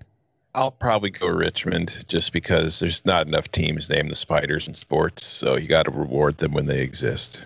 I'll 0.55 0.71
probably 0.71 1.11
go 1.11 1.27
Richmond 1.27 2.05
just 2.07 2.33
because 2.33 2.79
there's 2.79 3.05
not 3.05 3.27
enough 3.27 3.51
teams 3.51 3.89
named 3.89 4.09
the 4.09 4.15
Spiders 4.15 4.67
in 4.67 4.73
sports, 4.73 5.25
so 5.25 5.57
you 5.57 5.67
got 5.67 5.83
to 5.83 5.91
reward 5.91 6.39
them 6.39 6.53
when 6.53 6.65
they 6.65 6.79
exist. 6.79 7.43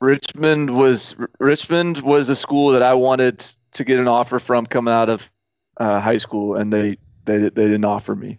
Richmond 0.00 0.76
was 0.76 1.16
Richmond 1.40 2.02
was 2.02 2.28
a 2.28 2.36
school 2.36 2.70
that 2.70 2.82
I 2.82 2.94
wanted 2.94 3.40
to 3.72 3.84
get 3.84 3.98
an 3.98 4.08
offer 4.08 4.38
from 4.38 4.64
coming 4.64 4.94
out 4.94 5.08
of 5.10 5.30
uh, 5.78 6.00
high 6.00 6.16
school, 6.16 6.54
and 6.54 6.72
they 6.72 6.96
they 7.24 7.38
they 7.38 7.48
didn't 7.48 7.84
offer 7.84 8.14
me. 8.14 8.38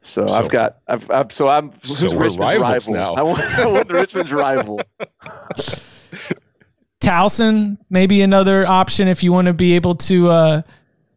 So, 0.00 0.26
So- 0.26 0.34
I've 0.34 0.48
got 0.50 0.78
I've, 0.88 1.10
I've 1.10 1.32
so 1.32 1.48
I'm 1.48 1.72
So 1.82 2.04
who's 2.06 2.14
we're 2.14 2.24
Richmond's 2.24 2.58
rival 2.60 2.94
now. 2.94 3.14
I 3.14 3.22
want, 3.22 3.40
I 3.40 3.66
want 3.66 3.90
Richmond's 3.90 4.32
rival. 4.32 4.80
Towson, 7.00 7.78
maybe 7.90 8.22
another 8.22 8.66
option 8.66 9.08
if 9.08 9.22
you 9.22 9.32
want 9.32 9.46
to 9.46 9.52
be 9.52 9.74
able 9.74 9.94
to, 9.94 10.28
uh, 10.28 10.62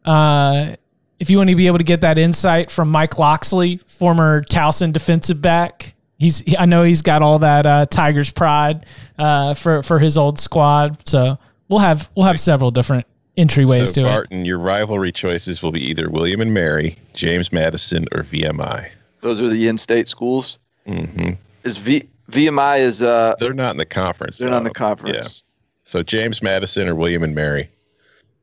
uh, 0.04 0.76
if 1.22 1.30
you 1.30 1.38
want 1.38 1.48
to 1.50 1.54
be 1.54 1.68
able 1.68 1.78
to 1.78 1.84
get 1.84 2.00
that 2.00 2.18
insight 2.18 2.68
from 2.68 2.90
Mike 2.90 3.16
Loxley, 3.16 3.76
former 3.86 4.42
Towson 4.42 4.92
defensive 4.92 5.40
back. 5.40 5.94
He's, 6.18 6.42
I 6.58 6.66
know 6.66 6.82
he's 6.82 7.00
got 7.00 7.22
all 7.22 7.38
that 7.38 7.64
uh, 7.64 7.86
Tigers 7.86 8.32
pride 8.32 8.84
uh, 9.18 9.54
for 9.54 9.84
for 9.84 10.00
his 10.00 10.18
old 10.18 10.40
squad. 10.40 11.06
So 11.08 11.38
we'll 11.68 11.78
have 11.78 12.10
we'll 12.16 12.26
have 12.26 12.40
several 12.40 12.72
different 12.72 13.06
entryways 13.38 13.86
so 13.86 13.92
to 13.92 14.00
it. 14.00 14.04
Barton, 14.04 14.44
your 14.44 14.58
rivalry 14.58 15.12
choices 15.12 15.62
will 15.62 15.70
be 15.70 15.80
either 15.88 16.10
William 16.10 16.40
and 16.40 16.52
Mary, 16.52 16.98
James 17.14 17.52
Madison, 17.52 18.06
or 18.10 18.24
VMI. 18.24 18.90
Those 19.20 19.40
are 19.40 19.48
the 19.48 19.68
in-state 19.68 20.08
schools. 20.08 20.58
hmm 20.86 21.30
Is 21.62 21.76
V 21.76 22.08
VMI 22.32 22.80
is 22.80 23.00
uh 23.00 23.36
They're 23.38 23.54
not 23.54 23.70
in 23.70 23.76
the 23.76 23.86
conference. 23.86 24.38
they're 24.38 24.50
not 24.50 24.58
in 24.58 24.64
the 24.64 24.70
though. 24.70 24.74
conference. 24.74 25.44
So 25.84 26.02
James 26.02 26.42
Madison 26.42 26.88
or 26.88 26.96
William 26.96 27.22
and 27.22 27.32
Mary. 27.34 27.70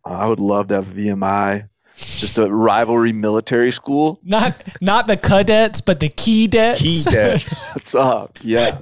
I 0.06 0.26
would 0.26 0.39
love 0.39 0.70
to 0.70 0.76
have 0.76 0.86
VMI, 0.86 1.68
just 2.00 2.38
a 2.38 2.48
rivalry 2.50 3.12
military 3.12 3.72
school. 3.72 4.20
Not 4.24 4.56
not 4.82 5.08
the 5.08 5.18
cadets, 5.18 5.82
but 5.82 6.00
the 6.00 6.10
Keydets. 6.10 6.78
Key 6.78 7.04
debts. 7.10 7.76
What's 7.76 7.96
up? 7.96 8.38
Yeah. 8.42 8.80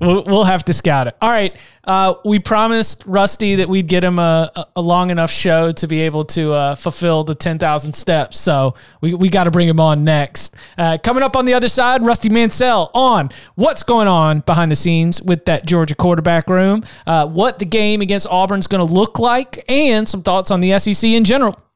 we'll, 0.00 0.24
we'll 0.26 0.44
have 0.44 0.64
to 0.64 0.72
scout 0.72 1.06
it. 1.06 1.16
All 1.22 1.30
right. 1.30 1.56
Uh, 1.84 2.14
we 2.24 2.38
promised 2.38 3.02
Rusty 3.06 3.56
that 3.56 3.68
we'd 3.68 3.86
get 3.86 4.04
him 4.04 4.18
a, 4.18 4.50
a- 4.76 4.80
long 4.80 5.10
enough 5.10 5.30
show 5.30 5.70
to 5.72 5.86
be 5.88 6.02
able 6.02 6.24
to 6.24 6.52
uh, 6.52 6.74
fulfill 6.74 7.24
the 7.24 7.34
10,000 7.34 7.92
steps. 7.94 8.38
So 8.38 8.74
we, 9.00 9.14
we 9.14 9.28
got 9.30 9.44
to 9.44 9.50
bring 9.50 9.68
him 9.68 9.80
on 9.80 10.04
next. 10.04 10.54
Uh, 10.76 10.98
coming 11.02 11.22
up 11.22 11.34
on 11.34 11.46
the 11.46 11.54
other 11.54 11.68
side, 11.68 12.02
Rusty 12.04 12.28
Mansell 12.28 12.90
on 12.94 13.30
what's 13.54 13.82
going 13.82 14.08
on 14.08 14.40
behind 14.40 14.70
the 14.70 14.76
scenes 14.76 15.22
with 15.22 15.44
that 15.46 15.66
Georgia 15.66 15.94
quarterback 15.94 16.48
room, 16.50 16.84
uh, 17.06 17.26
what 17.26 17.58
the 17.58 17.64
game 17.64 18.00
against 18.00 18.26
Auburn's 18.28 18.66
going 18.66 18.86
to 18.86 18.92
look 18.92 19.18
like, 19.18 19.64
and 19.68 20.06
some 20.08 20.22
thoughts 20.22 20.50
on 20.50 20.60
the 20.60 20.78
SEC 20.78 21.08
in 21.08 21.24
general. 21.24 21.58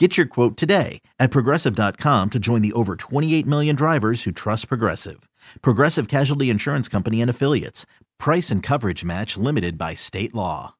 Get 0.00 0.16
your 0.16 0.24
quote 0.24 0.56
today 0.56 1.02
at 1.18 1.30
progressive.com 1.30 2.30
to 2.30 2.38
join 2.38 2.62
the 2.62 2.72
over 2.72 2.96
28 2.96 3.46
million 3.46 3.76
drivers 3.76 4.22
who 4.22 4.32
trust 4.32 4.66
Progressive. 4.66 5.28
Progressive 5.60 6.08
Casualty 6.08 6.48
Insurance 6.48 6.88
Company 6.88 7.20
and 7.20 7.28
Affiliates. 7.28 7.84
Price 8.18 8.50
and 8.50 8.62
coverage 8.62 9.04
match 9.04 9.36
limited 9.36 9.76
by 9.76 9.92
state 9.92 10.34
law. 10.34 10.74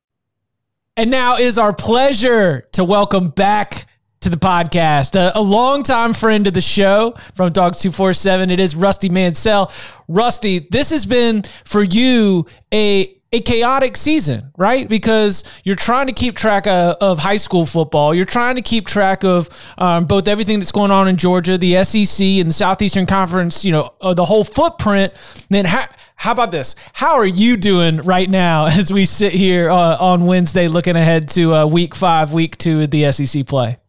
And 0.96 1.10
now 1.10 1.36
is 1.36 1.58
our 1.58 1.74
pleasure 1.74 2.66
to 2.72 2.82
welcome 2.82 3.28
back 3.28 3.88
to 4.20 4.30
the 4.30 4.38
podcast 4.38 5.16
a, 5.16 5.38
a 5.38 5.42
longtime 5.42 6.14
friend 6.14 6.46
of 6.46 6.54
the 6.54 6.62
show 6.62 7.14
from 7.34 7.52
Dawgs 7.52 7.80
247. 7.80 8.50
It 8.50 8.58
is 8.58 8.74
Rusty 8.74 9.10
Mansell. 9.10 9.70
Rusty, 10.08 10.66
this 10.70 10.88
has 10.92 11.04
been 11.04 11.44
for 11.66 11.82
you 11.82 12.46
a 12.72 13.19
a 13.32 13.40
chaotic 13.40 13.96
season, 13.96 14.50
right? 14.58 14.88
Because 14.88 15.44
you're 15.62 15.76
trying 15.76 16.08
to 16.08 16.12
keep 16.12 16.36
track 16.36 16.66
of, 16.66 16.96
of 17.00 17.18
high 17.18 17.36
school 17.36 17.64
football. 17.64 18.12
You're 18.12 18.24
trying 18.24 18.56
to 18.56 18.62
keep 18.62 18.86
track 18.86 19.22
of 19.22 19.48
um, 19.78 20.06
both 20.06 20.26
everything 20.26 20.58
that's 20.58 20.72
going 20.72 20.90
on 20.90 21.06
in 21.06 21.16
Georgia, 21.16 21.56
the 21.56 21.84
SEC, 21.84 22.26
and 22.26 22.48
the 22.48 22.52
Southeastern 22.52 23.06
Conference. 23.06 23.64
You 23.64 23.72
know, 23.72 23.94
uh, 24.00 24.14
the 24.14 24.24
whole 24.24 24.42
footprint. 24.42 25.12
Then 25.48 25.64
how, 25.64 25.86
how 26.16 26.32
about 26.32 26.50
this? 26.50 26.74
How 26.92 27.14
are 27.14 27.26
you 27.26 27.56
doing 27.56 27.98
right 27.98 28.28
now 28.28 28.66
as 28.66 28.92
we 28.92 29.04
sit 29.04 29.32
here 29.32 29.70
uh, 29.70 29.96
on 29.98 30.26
Wednesday, 30.26 30.66
looking 30.66 30.96
ahead 30.96 31.28
to 31.30 31.54
uh, 31.54 31.66
Week 31.66 31.94
Five, 31.94 32.32
Week 32.32 32.58
Two 32.58 32.82
of 32.82 32.90
the 32.90 33.12
SEC 33.12 33.46
play? 33.46 33.79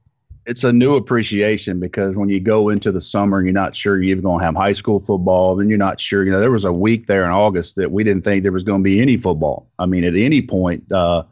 It's 0.45 0.63
a 0.63 0.73
new 0.73 0.95
appreciation 0.95 1.79
because 1.79 2.15
when 2.15 2.29
you 2.29 2.39
go 2.39 2.69
into 2.69 2.91
the 2.91 3.01
summer 3.01 3.37
and 3.37 3.45
you're 3.45 3.53
not 3.53 3.75
sure 3.75 4.01
you're 4.01 4.11
even 4.11 4.23
going 4.23 4.39
to 4.39 4.45
have 4.45 4.55
high 4.55 4.71
school 4.71 4.99
football, 4.99 5.55
then 5.55 5.69
you're 5.69 5.77
not 5.77 5.99
sure. 5.99 6.23
You 6.23 6.31
know, 6.31 6.39
there 6.39 6.51
was 6.51 6.65
a 6.65 6.71
week 6.71 7.07
there 7.07 7.25
in 7.25 7.31
August 7.31 7.75
that 7.75 7.91
we 7.91 8.03
didn't 8.03 8.23
think 8.23 8.41
there 8.41 8.51
was 8.51 8.63
going 8.63 8.81
to 8.81 8.83
be 8.83 9.01
any 9.01 9.17
football. 9.17 9.69
I 9.77 9.85
mean, 9.85 10.03
at 10.03 10.15
any 10.15 10.41
point, 10.41 10.91
uh, 10.91 11.23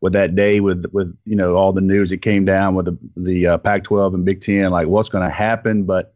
with 0.00 0.12
that 0.12 0.34
day, 0.36 0.60
with 0.60 0.86
with 0.92 1.16
you 1.24 1.34
know 1.34 1.56
all 1.56 1.72
the 1.72 1.80
news 1.80 2.10
that 2.10 2.18
came 2.18 2.44
down 2.44 2.74
with 2.74 2.86
the 2.86 2.98
the 3.16 3.46
uh, 3.46 3.58
Pac-12 3.58 4.14
and 4.14 4.24
Big 4.24 4.40
Ten, 4.40 4.70
like 4.70 4.86
what's 4.86 5.08
going 5.08 5.24
to 5.24 5.34
happen. 5.34 5.84
But 5.84 6.14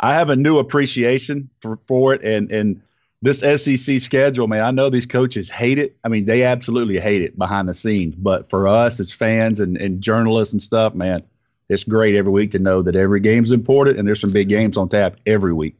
I 0.00 0.14
have 0.14 0.28
a 0.30 0.36
new 0.36 0.58
appreciation 0.58 1.48
for 1.60 1.78
for 1.86 2.12
it, 2.12 2.22
and 2.22 2.50
and 2.52 2.82
this 3.22 3.40
SEC 3.40 4.00
schedule, 4.00 4.48
man. 4.48 4.64
I 4.64 4.70
know 4.70 4.90
these 4.90 5.06
coaches 5.06 5.48
hate 5.48 5.78
it. 5.78 5.96
I 6.04 6.08
mean, 6.08 6.26
they 6.26 6.42
absolutely 6.42 6.98
hate 6.98 7.22
it 7.22 7.38
behind 7.38 7.68
the 7.68 7.74
scenes. 7.74 8.16
But 8.16 8.50
for 8.50 8.68
us 8.68 9.00
as 9.00 9.12
fans 9.12 9.60
and 9.60 9.78
and 9.78 10.02
journalists 10.02 10.52
and 10.52 10.62
stuff, 10.62 10.94
man 10.94 11.22
it's 11.70 11.84
great 11.84 12.16
every 12.16 12.32
week 12.32 12.50
to 12.50 12.58
know 12.58 12.82
that 12.82 12.96
every 12.96 13.20
game's 13.20 13.52
important 13.52 13.98
and 13.98 14.06
there's 14.06 14.20
some 14.20 14.32
big 14.32 14.48
games 14.48 14.76
on 14.76 14.88
tap 14.88 15.16
every 15.24 15.54
week. 15.54 15.79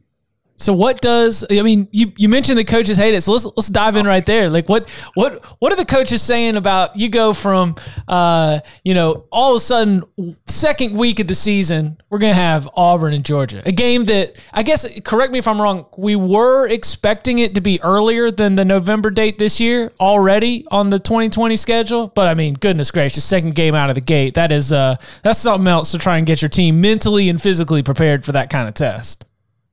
So 0.61 0.73
what 0.73 1.01
does 1.01 1.43
I 1.49 1.61
mean? 1.63 1.87
You 1.91 2.13
you 2.17 2.29
mentioned 2.29 2.57
the 2.57 2.63
coaches 2.63 2.97
hate 2.97 3.15
it, 3.15 3.21
so 3.21 3.31
let's 3.31 3.45
let's 3.45 3.67
dive 3.67 3.95
in 3.95 4.05
right 4.05 4.25
there. 4.25 4.47
Like 4.47 4.69
what 4.69 4.89
what 5.15 5.43
what 5.59 5.73
are 5.73 5.75
the 5.75 5.85
coaches 5.85 6.21
saying 6.21 6.55
about 6.55 6.95
you 6.95 7.09
go 7.09 7.33
from 7.33 7.75
uh 8.07 8.59
you 8.83 8.93
know 8.93 9.25
all 9.31 9.55
of 9.55 9.61
a 9.61 9.63
sudden 9.63 10.03
second 10.47 10.95
week 10.97 11.19
of 11.19 11.27
the 11.27 11.35
season 11.35 11.97
we're 12.09 12.19
gonna 12.19 12.33
have 12.33 12.69
Auburn 12.75 13.13
and 13.13 13.25
Georgia, 13.25 13.63
a 13.65 13.71
game 13.71 14.05
that 14.05 14.39
I 14.53 14.61
guess 14.61 14.99
correct 15.01 15.33
me 15.33 15.39
if 15.39 15.47
I'm 15.47 15.59
wrong. 15.59 15.87
We 15.97 16.15
were 16.15 16.67
expecting 16.67 17.39
it 17.39 17.55
to 17.55 17.61
be 17.61 17.81
earlier 17.81 18.29
than 18.29 18.55
the 18.55 18.65
November 18.65 19.09
date 19.09 19.39
this 19.39 19.59
year 19.59 19.91
already 19.99 20.65
on 20.69 20.91
the 20.91 20.99
2020 20.99 21.55
schedule, 21.55 22.07
but 22.09 22.27
I 22.27 22.35
mean 22.35 22.53
goodness 22.53 22.91
gracious, 22.91 23.23
second 23.23 23.55
game 23.55 23.73
out 23.73 23.89
of 23.89 23.95
the 23.95 24.01
gate 24.01 24.35
that 24.35 24.51
is 24.51 24.71
uh 24.71 24.97
that's 25.23 25.39
something 25.39 25.67
else 25.67 25.91
to 25.91 25.97
try 25.97 26.17
and 26.17 26.27
get 26.27 26.41
your 26.41 26.49
team 26.49 26.81
mentally 26.81 27.29
and 27.29 27.41
physically 27.41 27.81
prepared 27.81 28.23
for 28.23 28.33
that 28.33 28.51
kind 28.51 28.67
of 28.67 28.75
test. 28.75 29.25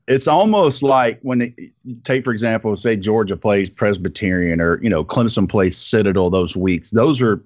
It's 0.08 0.26
almost 0.26 0.82
like 0.82 1.20
when 1.20 1.42
it, 1.42 1.54
take 2.02 2.24
for 2.24 2.32
example, 2.32 2.74
say 2.76 2.96
Georgia 2.96 3.36
plays 3.36 3.68
Presbyterian 3.68 4.60
or 4.60 4.82
you 4.82 4.88
know 4.88 5.04
Clemson 5.04 5.48
plays 5.48 5.76
Citadel 5.76 6.30
those 6.30 6.56
weeks. 6.56 6.90
Those 6.90 7.20
are, 7.20 7.44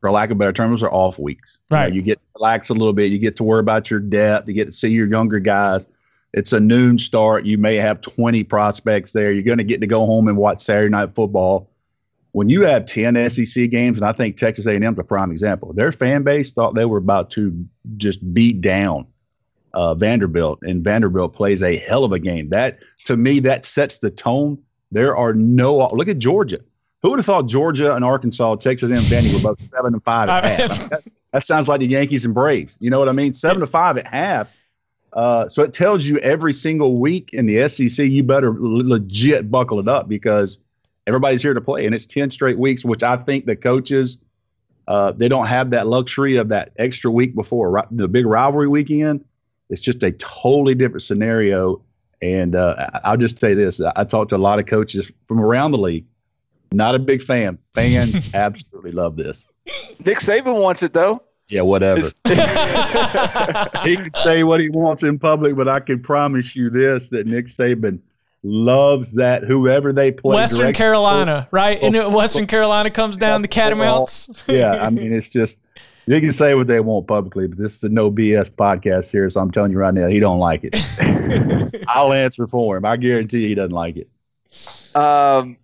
for 0.00 0.10
lack 0.10 0.30
of 0.30 0.36
better 0.36 0.52
terms 0.52 0.82
are 0.82 0.92
off 0.92 1.18
weeks. 1.18 1.58
You 1.70 1.76
know, 1.76 1.82
Right. 1.82 1.94
You, 1.94 2.02
get 2.02 2.18
to 2.18 2.24
relax 2.36 2.68
a 2.68 2.74
little 2.74 2.92
bit. 2.92 3.10
You 3.10 3.18
get 3.18 3.36
to 3.36 3.42
worry 3.42 3.60
about 3.60 3.90
your 3.90 4.00
depth. 4.00 4.46
You 4.46 4.54
get 4.54 4.66
to 4.66 4.72
see 4.72 4.90
your 4.90 5.08
younger 5.08 5.40
guys. 5.40 5.86
It's 6.34 6.52
a 6.52 6.60
noon 6.60 6.98
start. 6.98 7.46
You 7.46 7.56
may 7.56 7.76
have 7.76 8.02
20 8.02 8.44
prospects 8.44 9.12
there. 9.12 9.32
You're 9.32 9.42
going 9.42 9.58
to 9.58 9.64
get 9.64 9.80
to 9.80 9.86
go 9.86 10.04
home 10.04 10.28
and 10.28 10.36
watch 10.36 10.60
Saturday 10.60 10.90
night 10.90 11.14
football. 11.14 11.70
When 12.32 12.50
you 12.50 12.62
have 12.62 12.84
10 12.84 13.30
SEC 13.30 13.70
games, 13.70 13.98
and 13.98 14.08
I 14.08 14.12
think 14.12 14.36
Texas 14.36 14.66
A&M 14.66 14.82
is 14.84 14.98
a 14.98 15.04
prime 15.04 15.30
example, 15.30 15.72
their 15.72 15.90
fan 15.90 16.22
base 16.22 16.52
thought 16.52 16.74
they 16.74 16.84
were 16.84 16.98
about 16.98 17.30
to 17.30 17.66
just 17.96 18.34
beat 18.34 18.60
down 18.60 19.06
uh, 19.74 19.94
Vanderbilt, 19.94 20.60
and 20.62 20.82
Vanderbilt 20.82 21.34
plays 21.34 21.62
a 21.62 21.76
hell 21.76 22.04
of 22.04 22.12
a 22.12 22.18
game. 22.18 22.48
That 22.48 22.78
to 23.04 23.16
me, 23.16 23.40
that 23.40 23.64
sets 23.64 23.98
the 23.98 24.10
tone. 24.10 24.58
There 24.90 25.16
are 25.16 25.34
no 25.34 25.88
look 25.88 26.08
at 26.08 26.18
Georgia. 26.18 26.60
Who 27.02 27.10
would 27.10 27.18
have 27.18 27.26
thought 27.26 27.46
Georgia 27.46 27.94
and 27.94 28.04
Arkansas, 28.04 28.56
Texas 28.56 28.90
and 28.90 29.00
Vandy 29.00 29.32
were 29.34 29.50
both 29.50 29.60
seven 29.70 29.94
and 29.94 30.02
five 30.02 30.28
at 30.28 30.44
half? 30.44 30.70
I 30.70 30.78
mean, 30.78 30.88
that, 30.88 31.00
that 31.32 31.42
sounds 31.44 31.68
like 31.68 31.80
the 31.80 31.86
Yankees 31.86 32.24
and 32.24 32.34
Braves. 32.34 32.76
You 32.80 32.90
know 32.90 32.98
what 32.98 33.08
I 33.08 33.12
mean? 33.12 33.34
Seven 33.34 33.60
to 33.60 33.66
five 33.66 33.98
at 33.98 34.06
half. 34.06 34.48
Uh, 35.12 35.48
so 35.48 35.62
it 35.62 35.72
tells 35.72 36.04
you 36.04 36.18
every 36.18 36.52
single 36.52 36.98
week 36.98 37.30
in 37.32 37.46
the 37.46 37.68
SEC, 37.68 38.06
you 38.06 38.22
better 38.22 38.54
legit 38.58 39.50
buckle 39.50 39.78
it 39.78 39.88
up 39.88 40.08
because 40.08 40.58
everybody's 41.06 41.40
here 41.40 41.54
to 41.54 41.60
play, 41.60 41.86
and 41.86 41.94
it's 41.94 42.06
ten 42.06 42.30
straight 42.30 42.58
weeks, 42.58 42.84
which 42.84 43.02
I 43.02 43.16
think 43.16 43.46
the 43.46 43.56
coaches 43.56 44.18
uh, 44.88 45.12
they 45.12 45.28
don't 45.28 45.46
have 45.46 45.70
that 45.70 45.86
luxury 45.86 46.36
of 46.36 46.48
that 46.48 46.72
extra 46.78 47.10
week 47.10 47.34
before 47.34 47.86
the 47.90 48.08
big 48.08 48.24
rivalry 48.24 48.68
weekend. 48.68 49.22
It's 49.70 49.80
just 49.82 50.02
a 50.02 50.12
totally 50.12 50.74
different 50.74 51.02
scenario. 51.02 51.82
And 52.22 52.56
uh, 52.56 52.74
I- 52.78 53.00
I'll 53.10 53.16
just 53.16 53.38
say 53.38 53.54
this: 53.54 53.80
I 53.80 53.92
I 53.96 54.04
talked 54.04 54.30
to 54.30 54.36
a 54.36 54.38
lot 54.38 54.58
of 54.58 54.66
coaches 54.66 55.10
from 55.26 55.40
around 55.40 55.70
the 55.72 55.78
league. 55.78 56.06
Not 56.72 56.94
a 56.94 56.98
big 56.98 57.22
fan. 57.22 57.58
Fans 57.74 58.30
absolutely 58.34 58.92
love 58.92 59.16
this. 59.16 59.46
Nick 60.04 60.18
Saban 60.18 60.60
wants 60.60 60.82
it 60.82 60.92
though. 60.92 61.22
Yeah, 61.48 61.62
whatever. 61.62 62.02
He 63.84 63.96
can 63.96 64.12
say 64.12 64.44
what 64.44 64.60
he 64.60 64.68
wants 64.70 65.02
in 65.02 65.18
public, 65.18 65.56
but 65.56 65.68
I 65.68 65.80
can 65.80 66.00
promise 66.00 66.54
you 66.56 66.70
this: 66.70 67.08
that 67.10 67.26
Nick 67.26 67.46
Saban 67.46 68.00
loves 68.42 69.12
that 69.14 69.44
whoever 69.44 69.92
they 69.92 70.10
play. 70.12 70.34
Western 70.36 70.60
direct- 70.60 70.76
Carolina, 70.78 71.48
right? 71.50 71.78
And 71.80 71.94
it- 71.96 72.10
Western 72.10 72.46
Carolina 72.46 72.90
comes 72.90 73.16
down 73.16 73.42
the 73.42 73.48
Catamounts. 73.48 74.44
yeah, 74.48 74.72
I 74.84 74.90
mean, 74.90 75.12
it's 75.12 75.30
just 75.30 75.60
they 76.08 76.20
can 76.20 76.32
say 76.32 76.54
what 76.54 76.66
they 76.66 76.80
want 76.80 77.06
publicly, 77.06 77.46
but 77.46 77.58
this 77.58 77.76
is 77.76 77.84
a 77.84 77.88
no 77.90 78.10
BS 78.10 78.50
podcast 78.50 79.12
here, 79.12 79.28
so 79.28 79.40
I'm 79.40 79.50
telling 79.50 79.72
you 79.72 79.78
right 79.78 79.92
now, 79.92 80.06
he 80.06 80.20
don't 80.20 80.38
like 80.38 80.62
it. 80.64 81.84
I'll 81.88 82.12
answer 82.12 82.46
for 82.46 82.78
him. 82.78 82.86
I 82.86 82.96
guarantee 82.96 83.46
he 83.46 83.54
doesn't 83.54 83.72
like 83.72 83.96
it. 83.96 84.08
Um, 84.96 85.58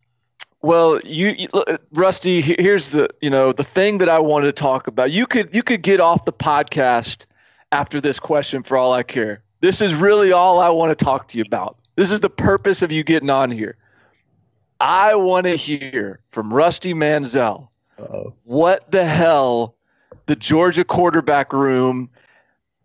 well, 0.60 1.00
you, 1.00 1.28
you 1.38 1.48
look, 1.54 1.80
Rusty. 1.92 2.42
Here's 2.42 2.90
the 2.90 3.08
you 3.22 3.30
know 3.30 3.52
the 3.52 3.64
thing 3.64 3.98
that 3.98 4.10
I 4.10 4.18
wanted 4.18 4.46
to 4.46 4.52
talk 4.52 4.86
about. 4.86 5.10
You 5.10 5.26
could 5.26 5.54
you 5.54 5.62
could 5.62 5.82
get 5.82 5.98
off 5.98 6.26
the 6.26 6.32
podcast 6.32 7.26
after 7.72 8.00
this 8.00 8.20
question 8.20 8.62
for 8.62 8.76
all 8.76 8.92
I 8.92 9.02
care. 9.02 9.42
This 9.60 9.80
is 9.80 9.94
really 9.94 10.30
all 10.30 10.60
I 10.60 10.68
want 10.68 10.96
to 10.96 11.04
talk 11.04 11.28
to 11.28 11.38
you 11.38 11.44
about. 11.46 11.78
This 11.96 12.10
is 12.10 12.20
the 12.20 12.30
purpose 12.30 12.82
of 12.82 12.92
you 12.92 13.02
getting 13.02 13.30
on 13.30 13.50
here. 13.50 13.76
I 14.80 15.14
want 15.14 15.46
to 15.46 15.56
hear 15.56 16.20
from 16.30 16.52
Rusty 16.52 16.92
Mansell. 16.92 17.70
Uh-oh. 17.96 18.34
what 18.42 18.90
the 18.90 19.06
hell 19.06 19.76
the 20.26 20.36
Georgia 20.36 20.84
quarterback 20.84 21.52
room 21.52 22.10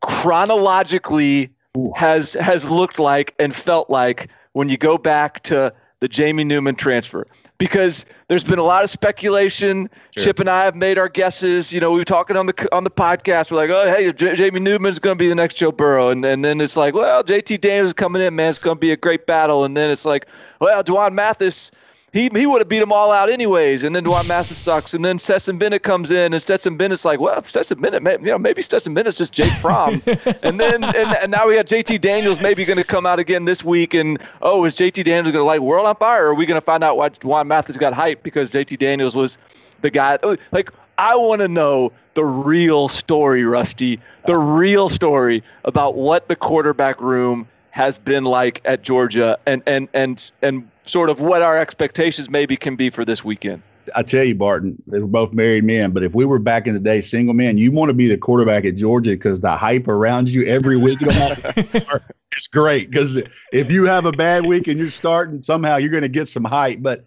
chronologically 0.01 1.49
Ooh. 1.77 1.91
has 1.95 2.33
has 2.35 2.69
looked 2.69 2.99
like 2.99 3.33
and 3.39 3.53
felt 3.53 3.89
like 3.89 4.29
when 4.53 4.69
you 4.69 4.77
go 4.77 4.97
back 4.97 5.43
to 5.43 5.73
the 5.99 6.07
Jamie 6.07 6.43
Newman 6.43 6.75
transfer 6.75 7.25
because 7.59 8.05
there's 8.29 8.43
been 8.43 8.57
a 8.57 8.63
lot 8.63 8.83
of 8.83 8.89
speculation. 8.89 9.89
Sure. 10.15 10.23
Chip 10.23 10.39
and 10.39 10.49
I 10.49 10.63
have 10.63 10.75
made 10.75 10.97
our 10.97 11.09
guesses. 11.09 11.71
You 11.71 11.79
know, 11.79 11.91
we 11.91 11.99
were 11.99 12.05
talking 12.05 12.35
on 12.35 12.47
the 12.47 12.67
on 12.71 12.83
the 12.83 12.89
podcast. 12.89 13.51
We're 13.51 13.57
like, 13.57 13.69
oh, 13.69 13.85
hey, 13.85 14.11
J- 14.11 14.33
Jamie 14.33 14.61
Newman's 14.61 14.97
going 14.97 15.15
to 15.17 15.19
be 15.19 15.27
the 15.27 15.35
next 15.35 15.55
Joe 15.55 15.71
Burrow, 15.71 16.09
and 16.09 16.25
and 16.25 16.43
then 16.43 16.59
it's 16.61 16.77
like, 16.77 16.95
well, 16.95 17.23
JT 17.23 17.61
Daniels 17.61 17.89
is 17.89 17.93
coming 17.93 18.21
in, 18.21 18.35
man. 18.35 18.49
It's 18.49 18.59
going 18.59 18.77
to 18.77 18.79
be 18.79 18.91
a 18.91 18.97
great 18.97 19.27
battle, 19.27 19.65
and 19.65 19.77
then 19.77 19.91
it's 19.91 20.05
like, 20.05 20.27
well, 20.59 20.81
D'Wan 20.81 21.13
Mathis. 21.13 21.71
He, 22.11 22.29
he 22.33 22.45
would 22.45 22.59
have 22.59 22.67
beat 22.69 22.79
them 22.79 22.91
all 22.91 23.11
out 23.11 23.29
anyways, 23.29 23.83
and 23.83 23.95
then 23.95 24.03
D'Wan 24.03 24.27
Mathis 24.27 24.57
sucks, 24.57 24.93
and 24.93 25.05
then 25.05 25.19
Stetson 25.19 25.57
Bennett 25.57 25.83
comes 25.83 26.11
in, 26.11 26.33
and 26.33 26.41
Stetson 26.41 26.77
Bennett's 26.77 27.05
like, 27.05 27.19
well, 27.19 27.43
Stetson 27.43 27.79
Bennett, 27.79 28.01
may, 28.01 28.13
you 28.13 28.25
know, 28.25 28.39
maybe 28.39 28.61
Stetson 28.61 28.93
Bennett's 28.93 29.17
just 29.17 29.33
Jake 29.33 29.51
Fromm, 29.53 30.01
and 30.43 30.59
then 30.59 30.83
and, 30.83 30.95
and 30.95 31.31
now 31.31 31.47
we 31.47 31.55
got 31.55 31.67
JT 31.67 32.01
Daniels 32.01 32.39
maybe 32.39 32.65
going 32.65 32.77
to 32.77 32.83
come 32.83 33.05
out 33.05 33.19
again 33.19 33.45
this 33.45 33.63
week, 33.63 33.93
and 33.93 34.19
oh, 34.41 34.65
is 34.65 34.75
JT 34.75 35.03
Daniels 35.03 35.31
going 35.31 35.41
to 35.41 35.45
light 35.45 35.61
world 35.61 35.85
on 35.85 35.95
fire, 35.95 36.25
or 36.25 36.29
are 36.29 36.35
we 36.35 36.45
going 36.45 36.59
to 36.59 36.65
find 36.65 36.83
out 36.83 36.97
why 36.97 37.09
D'Wan 37.09 37.47
Mathis 37.47 37.77
got 37.77 37.93
hyped 37.93 38.23
because 38.23 38.49
JT 38.49 38.77
Daniels 38.77 39.15
was 39.15 39.37
the 39.81 39.89
guy? 39.89 40.17
oh, 40.23 40.35
Like, 40.51 40.71
I 40.97 41.15
want 41.15 41.41
to 41.41 41.47
know 41.47 41.91
the 42.15 42.25
real 42.25 42.87
story, 42.87 43.43
Rusty, 43.45 43.99
the 44.25 44.37
real 44.37 44.89
story 44.89 45.43
about 45.63 45.95
what 45.95 46.27
the 46.27 46.35
quarterback 46.35 46.99
room 46.99 47.47
has 47.71 47.97
been 47.97 48.25
like 48.25 48.61
at 48.65 48.81
Georgia, 48.81 49.37
and 49.45 49.61
and 49.65 49.87
and 49.93 50.31
and 50.41 50.69
sort 50.89 51.09
of 51.09 51.21
what 51.21 51.41
our 51.41 51.57
expectations 51.57 52.29
maybe 52.29 52.57
can 52.57 52.75
be 52.75 52.89
for 52.89 53.05
this 53.05 53.23
weekend. 53.23 53.61
I 53.95 54.03
tell 54.03 54.23
you, 54.23 54.35
Barton, 54.35 54.81
they 54.87 54.99
were 54.99 55.07
both 55.07 55.33
married 55.33 55.63
men, 55.63 55.91
but 55.91 56.03
if 56.03 56.13
we 56.13 56.25
were 56.25 56.39
back 56.39 56.67
in 56.67 56.73
the 56.73 56.79
day 56.79 57.01
single 57.01 57.33
men, 57.33 57.57
you 57.57 57.71
want 57.71 57.89
to 57.89 57.93
be 57.93 58.07
the 58.07 58.17
quarterback 58.17 58.65
at 58.65 58.75
Georgia 58.75 59.11
because 59.11 59.41
the 59.41 59.55
hype 59.55 59.87
around 59.87 60.29
you 60.29 60.45
every 60.45 60.77
week, 60.77 61.01
no 61.01 61.07
matter 61.07 61.53
it's 62.31 62.47
great. 62.47 62.91
Because 62.91 63.21
if 63.51 63.71
you 63.71 63.85
have 63.85 64.05
a 64.05 64.11
bad 64.11 64.45
week 64.45 64.67
and 64.67 64.79
you're 64.79 64.89
starting, 64.89 65.41
somehow 65.41 65.77
you're 65.77 65.89
going 65.89 66.03
to 66.03 66.09
get 66.09 66.27
some 66.27 66.43
hype. 66.43 66.81
But 66.81 67.05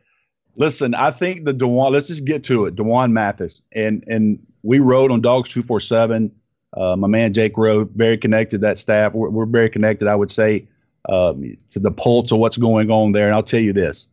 listen, 0.56 0.94
I 0.94 1.10
think 1.10 1.44
the 1.44 1.52
D'Wan, 1.52 1.92
let's 1.92 2.08
just 2.08 2.24
get 2.24 2.42
to 2.44 2.66
it. 2.66 2.76
D'Wan 2.76 3.12
Mathis. 3.12 3.62
And 3.72 4.04
and 4.08 4.44
we 4.62 4.78
rode 4.78 5.10
on 5.10 5.20
Dawgs 5.20 5.50
247. 5.50 6.32
Uh, 6.74 6.96
my 6.96 7.08
man 7.08 7.32
Jake 7.32 7.56
rode, 7.56 7.90
very 7.90 8.16
connected, 8.16 8.62
that 8.62 8.78
staff. 8.78 9.12
We're, 9.12 9.28
we're 9.28 9.46
very 9.46 9.68
connected, 9.68 10.08
I 10.08 10.16
would 10.16 10.30
say, 10.30 10.66
um, 11.08 11.56
to 11.70 11.78
the 11.78 11.90
pulse 11.90 12.32
of 12.32 12.38
what's 12.38 12.56
going 12.56 12.90
on 12.90 13.12
there. 13.12 13.26
And 13.26 13.34
I'll 13.34 13.42
tell 13.42 13.60
you 13.60 13.72
this 13.72 14.06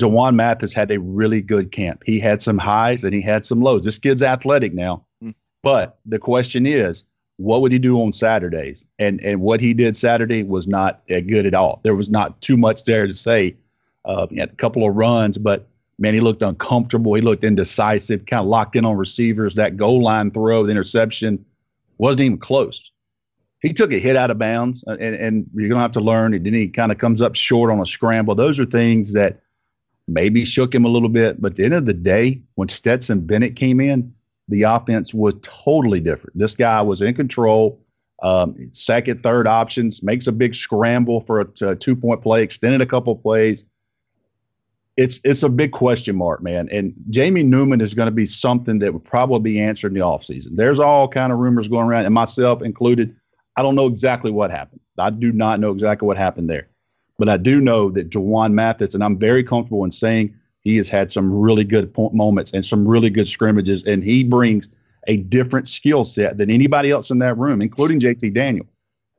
Jawan 0.00 0.34
Mathis 0.34 0.72
had 0.72 0.90
a 0.90 1.00
really 1.00 1.40
good 1.40 1.72
camp. 1.72 2.02
He 2.06 2.20
had 2.20 2.40
some 2.40 2.58
highs 2.58 3.04
and 3.04 3.14
he 3.14 3.20
had 3.20 3.44
some 3.44 3.60
lows. 3.60 3.84
This 3.84 3.98
kid's 3.98 4.22
athletic 4.22 4.72
now. 4.74 5.04
Mm. 5.22 5.34
But 5.62 5.98
the 6.06 6.18
question 6.18 6.66
is, 6.66 7.04
what 7.36 7.62
would 7.62 7.72
he 7.72 7.78
do 7.78 8.00
on 8.00 8.12
Saturdays? 8.12 8.84
And 8.98 9.20
and 9.22 9.40
what 9.40 9.60
he 9.60 9.74
did 9.74 9.96
Saturday 9.96 10.42
was 10.42 10.66
not 10.66 11.02
uh, 11.10 11.20
good 11.20 11.46
at 11.46 11.54
all. 11.54 11.80
There 11.82 11.94
was 11.94 12.10
not 12.10 12.40
too 12.40 12.56
much 12.56 12.84
there 12.84 13.06
to 13.06 13.14
say. 13.14 13.56
Uh, 14.04 14.26
he 14.28 14.38
had 14.38 14.50
a 14.50 14.56
couple 14.56 14.88
of 14.88 14.94
runs, 14.94 15.38
but 15.38 15.68
man, 15.98 16.14
he 16.14 16.20
looked 16.20 16.42
uncomfortable. 16.42 17.14
He 17.14 17.20
looked 17.20 17.44
indecisive, 17.44 18.26
kind 18.26 18.40
of 18.40 18.46
locked 18.46 18.76
in 18.76 18.84
on 18.84 18.96
receivers. 18.96 19.54
That 19.54 19.76
goal 19.76 20.02
line 20.02 20.30
throw, 20.30 20.64
the 20.64 20.70
interception, 20.70 21.44
wasn't 21.98 22.22
even 22.22 22.38
close. 22.38 22.90
He 23.60 23.72
took 23.72 23.92
a 23.92 23.98
hit 23.98 24.14
out 24.14 24.30
of 24.30 24.38
bounds, 24.38 24.84
and, 24.86 25.00
and 25.00 25.50
you're 25.54 25.68
going 25.68 25.78
to 25.78 25.82
have 25.82 25.92
to 25.92 26.00
learn. 26.00 26.32
And 26.32 26.46
then 26.46 26.54
he 26.54 26.68
kind 26.68 26.92
of 26.92 26.98
comes 26.98 27.20
up 27.20 27.34
short 27.34 27.72
on 27.72 27.80
a 27.80 27.86
scramble. 27.86 28.34
Those 28.34 28.60
are 28.60 28.64
things 28.64 29.12
that 29.14 29.40
maybe 30.06 30.44
shook 30.44 30.74
him 30.74 30.84
a 30.84 30.88
little 30.88 31.08
bit. 31.08 31.40
But 31.40 31.52
at 31.52 31.56
the 31.56 31.64
end 31.64 31.74
of 31.74 31.86
the 31.86 31.94
day, 31.94 32.40
when 32.54 32.68
Stetson 32.68 33.26
Bennett 33.26 33.56
came 33.56 33.80
in, 33.80 34.14
the 34.48 34.62
offense 34.62 35.12
was 35.12 35.34
totally 35.42 36.00
different. 36.00 36.38
This 36.38 36.56
guy 36.56 36.80
was 36.82 37.02
in 37.02 37.14
control. 37.14 37.80
Um, 38.22 38.70
second, 38.72 39.22
third 39.22 39.46
options, 39.46 40.02
makes 40.02 40.26
a 40.26 40.32
big 40.32 40.54
scramble 40.54 41.20
for 41.20 41.40
a, 41.40 41.76
two 41.76 41.94
point 41.94 42.22
play, 42.22 42.42
extended 42.42 42.80
a 42.80 42.86
couple 42.86 43.14
plays. 43.14 43.66
It's 44.96 45.20
it's 45.22 45.44
a 45.44 45.48
big 45.48 45.70
question 45.70 46.16
mark, 46.16 46.42
man. 46.42 46.68
And 46.72 46.92
Jamie 47.10 47.44
Newman 47.44 47.80
is 47.80 47.94
going 47.94 48.06
to 48.06 48.12
be 48.12 48.26
something 48.26 48.80
that 48.80 48.92
would 48.92 49.04
probably 49.04 49.52
be 49.52 49.60
answered 49.60 49.92
in 49.92 49.94
the 49.94 50.04
offseason. 50.04 50.56
There's 50.56 50.80
all 50.80 51.06
kind 51.06 51.32
of 51.32 51.38
rumors 51.38 51.68
going 51.68 51.86
around, 51.86 52.06
and 52.06 52.14
myself 52.14 52.62
included. 52.62 53.14
I 53.58 53.62
don't 53.62 53.74
know 53.74 53.88
exactly 53.88 54.30
what 54.30 54.52
happened. 54.52 54.78
I 54.98 55.10
do 55.10 55.32
not 55.32 55.58
know 55.58 55.72
exactly 55.72 56.06
what 56.06 56.16
happened 56.16 56.48
there. 56.48 56.68
But 57.18 57.28
I 57.28 57.36
do 57.36 57.60
know 57.60 57.90
that 57.90 58.08
Jawan 58.08 58.52
Mathis, 58.52 58.94
and 58.94 59.02
I'm 59.02 59.18
very 59.18 59.42
comfortable 59.42 59.82
in 59.82 59.90
saying 59.90 60.32
he 60.60 60.76
has 60.76 60.88
had 60.88 61.10
some 61.10 61.32
really 61.32 61.64
good 61.64 61.92
moments 62.12 62.52
and 62.52 62.64
some 62.64 62.86
really 62.86 63.10
good 63.10 63.26
scrimmages, 63.26 63.82
and 63.82 64.04
he 64.04 64.22
brings 64.22 64.68
a 65.08 65.16
different 65.16 65.66
skill 65.66 66.04
set 66.04 66.38
than 66.38 66.52
anybody 66.52 66.92
else 66.92 67.10
in 67.10 67.18
that 67.18 67.36
room, 67.36 67.60
including 67.60 67.98
JT 67.98 68.32
Daniel. 68.32 68.64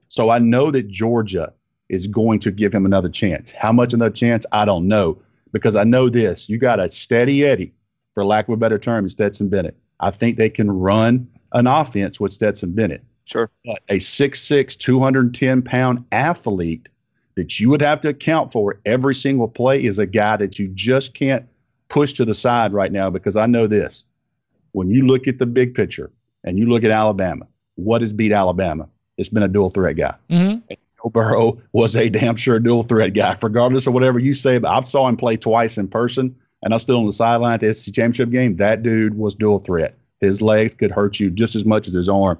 So 0.08 0.30
I 0.30 0.40
know 0.40 0.72
that 0.72 0.88
Georgia 0.88 1.52
is 1.90 2.08
going 2.08 2.40
to 2.40 2.50
give 2.50 2.74
him 2.74 2.86
another 2.86 3.10
chance. 3.10 3.52
How 3.52 3.74
much 3.74 3.94
another 3.94 4.16
chance? 4.16 4.46
I 4.54 4.64
don't 4.64 4.88
know 4.88 5.22
because 5.52 5.76
I 5.76 5.84
know 5.84 6.08
this. 6.08 6.48
You 6.48 6.60
got 6.60 6.80
a 6.80 6.90
steady 6.90 7.44
Eddie, 7.44 7.74
for 8.14 8.24
lack 8.24 8.48
of 8.48 8.54
a 8.54 8.58
better 8.58 8.80
term, 8.80 9.10
Stetson 9.10 9.50
Bennett. 9.50 9.76
I 10.00 10.12
think 10.12 10.38
they 10.38 10.50
can 10.50 10.72
run 10.72 11.28
an 11.52 11.68
offense 11.68 12.22
with 12.22 12.32
Stetson 12.32 12.72
Bennett. 12.72 13.04
Sure. 13.30 13.52
But 13.64 13.84
a 13.90 13.98
6'6, 13.98 14.78
210 14.78 15.62
pound 15.62 16.04
athlete 16.12 16.90
that 17.36 17.60
you 17.60 17.70
would 17.70 17.82
have 17.82 18.02
to 18.02 18.10
account 18.10 18.52
for 18.52 18.80
every 18.86 19.14
single 19.14 19.48
play 19.48 19.84
is 19.84 20.00
a 20.00 20.08
guy 20.08 20.36
that 20.38 20.58
you 20.58 20.68
just 20.70 21.14
can't 21.14 21.46
push 21.90 22.14
to 22.14 22.26
the 22.26 22.34
side 22.34 22.74
right 22.74 22.92
now 22.92 23.10
because 23.10 23.36
I 23.38 23.46
know 23.46 23.68
this. 23.68 24.04
When 24.72 24.90
you 24.90 25.06
look 25.06 25.28
at 25.28 25.38
the 25.38 25.46
big 25.46 25.76
picture 25.76 26.12
and 26.44 26.58
you 26.58 26.68
look 26.68 26.84
at 26.84 26.92
Alabama, 26.92 27.46
what 27.76 28.02
has 28.02 28.14
beat 28.14 28.32
Alabama? 28.32 28.90
It's 29.18 29.30
been 29.30 29.44
a 29.44 29.48
dual 29.48 29.70
threat 29.70 29.96
guy. 29.96 30.16
Mm-hmm. 30.30 30.74
Joe 31.04 31.10
Burrow 31.12 31.62
was 31.72 31.96
a 31.96 32.10
damn 32.10 32.36
sure 32.36 32.60
dual 32.60 32.84
threat 32.84 33.14
guy, 33.14 33.38
regardless 33.42 33.86
of 33.86 33.94
whatever 33.94 34.18
you 34.18 34.34
say. 34.34 34.58
But 34.58 34.76
I 34.76 34.82
saw 34.82 35.08
him 35.08 35.18
play 35.18 35.38
twice 35.38 35.78
in 35.78 35.88
person, 35.88 36.36
and 36.64 36.74
I 36.74 36.76
was 36.76 36.82
still 36.82 37.00
on 37.00 37.06
the 37.06 37.14
sideline 37.14 37.54
at 37.54 37.62
the 37.62 37.74
SEC 37.74 37.94
championship 37.94 38.32
game. 38.32 38.56
That 38.58 38.82
dude 38.82 39.18
was 39.18 39.36
dual 39.36 39.60
threat. 39.60 39.96
His 40.20 40.42
legs 40.42 40.74
could 40.74 40.92
hurt 40.92 41.20
you 41.20 41.30
just 41.30 41.56
as 41.56 41.64
much 41.64 41.88
as 41.88 41.94
his 41.94 42.10
arm. 42.10 42.40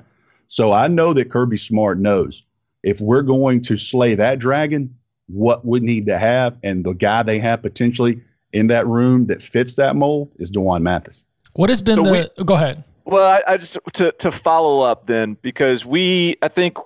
So 0.50 0.74
I 0.74 0.88
know 0.88 1.14
that 1.14 1.30
Kirby 1.30 1.58
Smart 1.58 2.00
knows 2.00 2.44
if 2.82 3.00
we're 3.00 3.22
going 3.22 3.62
to 3.62 3.78
slay 3.78 4.16
that 4.16 4.40
dragon, 4.40 4.94
what 5.28 5.64
we 5.64 5.80
need 5.80 6.08
to 6.08 6.18
have, 6.18 6.58
and 6.64 6.84
the 6.84 6.94
guy 6.94 7.22
they 7.22 7.38
have 7.38 7.62
potentially 7.62 8.20
in 8.52 8.66
that 8.68 8.88
room 8.88 9.28
that 9.28 9.44
fits 9.44 9.76
that 9.76 9.96
mold 9.96 10.32
is 10.40 10.50
D'Wan 10.50 10.82
Mathis. 10.82 11.24
What 11.54 11.70
has 11.70 11.84
been 11.84 11.96
So 11.96 12.04
the? 12.04 12.44
go 12.44 12.56
ahead. 12.56 12.84
Well, 13.06 13.30
I, 13.30 13.54
I 13.54 13.58
just 13.58 13.78
to 13.94 14.12
to 14.12 14.32
follow 14.32 14.82
up 14.82 15.06
then 15.06 15.36
because 15.44 15.86
we 15.86 16.36
I 16.42 16.48
think 16.48 16.78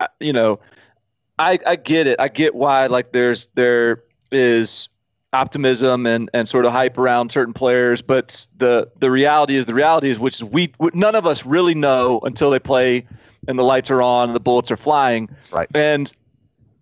uh, 0.00 0.06
you 0.20 0.34
know 0.34 0.60
I 1.38 1.58
I 1.66 1.76
get 1.76 2.06
it. 2.06 2.20
I 2.20 2.28
get 2.28 2.54
why 2.54 2.86
like 2.86 3.12
there's 3.12 3.46
there 3.54 3.98
is 4.30 4.89
optimism 5.32 6.06
and 6.06 6.28
and 6.34 6.48
sort 6.48 6.64
of 6.64 6.72
hype 6.72 6.98
around 6.98 7.30
certain 7.30 7.54
players, 7.54 8.02
but 8.02 8.46
the 8.58 8.90
the 8.98 9.10
reality 9.10 9.56
is 9.56 9.66
the 9.66 9.74
reality 9.74 10.10
is 10.10 10.18
which 10.18 10.36
is 10.36 10.44
we 10.44 10.72
none 10.94 11.14
of 11.14 11.26
us 11.26 11.46
really 11.46 11.74
know 11.74 12.20
until 12.24 12.50
they 12.50 12.58
play 12.58 13.06
and 13.48 13.58
the 13.58 13.62
lights 13.62 13.90
are 13.90 14.02
on 14.02 14.28
and 14.30 14.36
the 14.36 14.40
bullets 14.40 14.70
are 14.70 14.76
flying. 14.76 15.26
That's 15.26 15.52
right. 15.52 15.68
And 15.74 16.12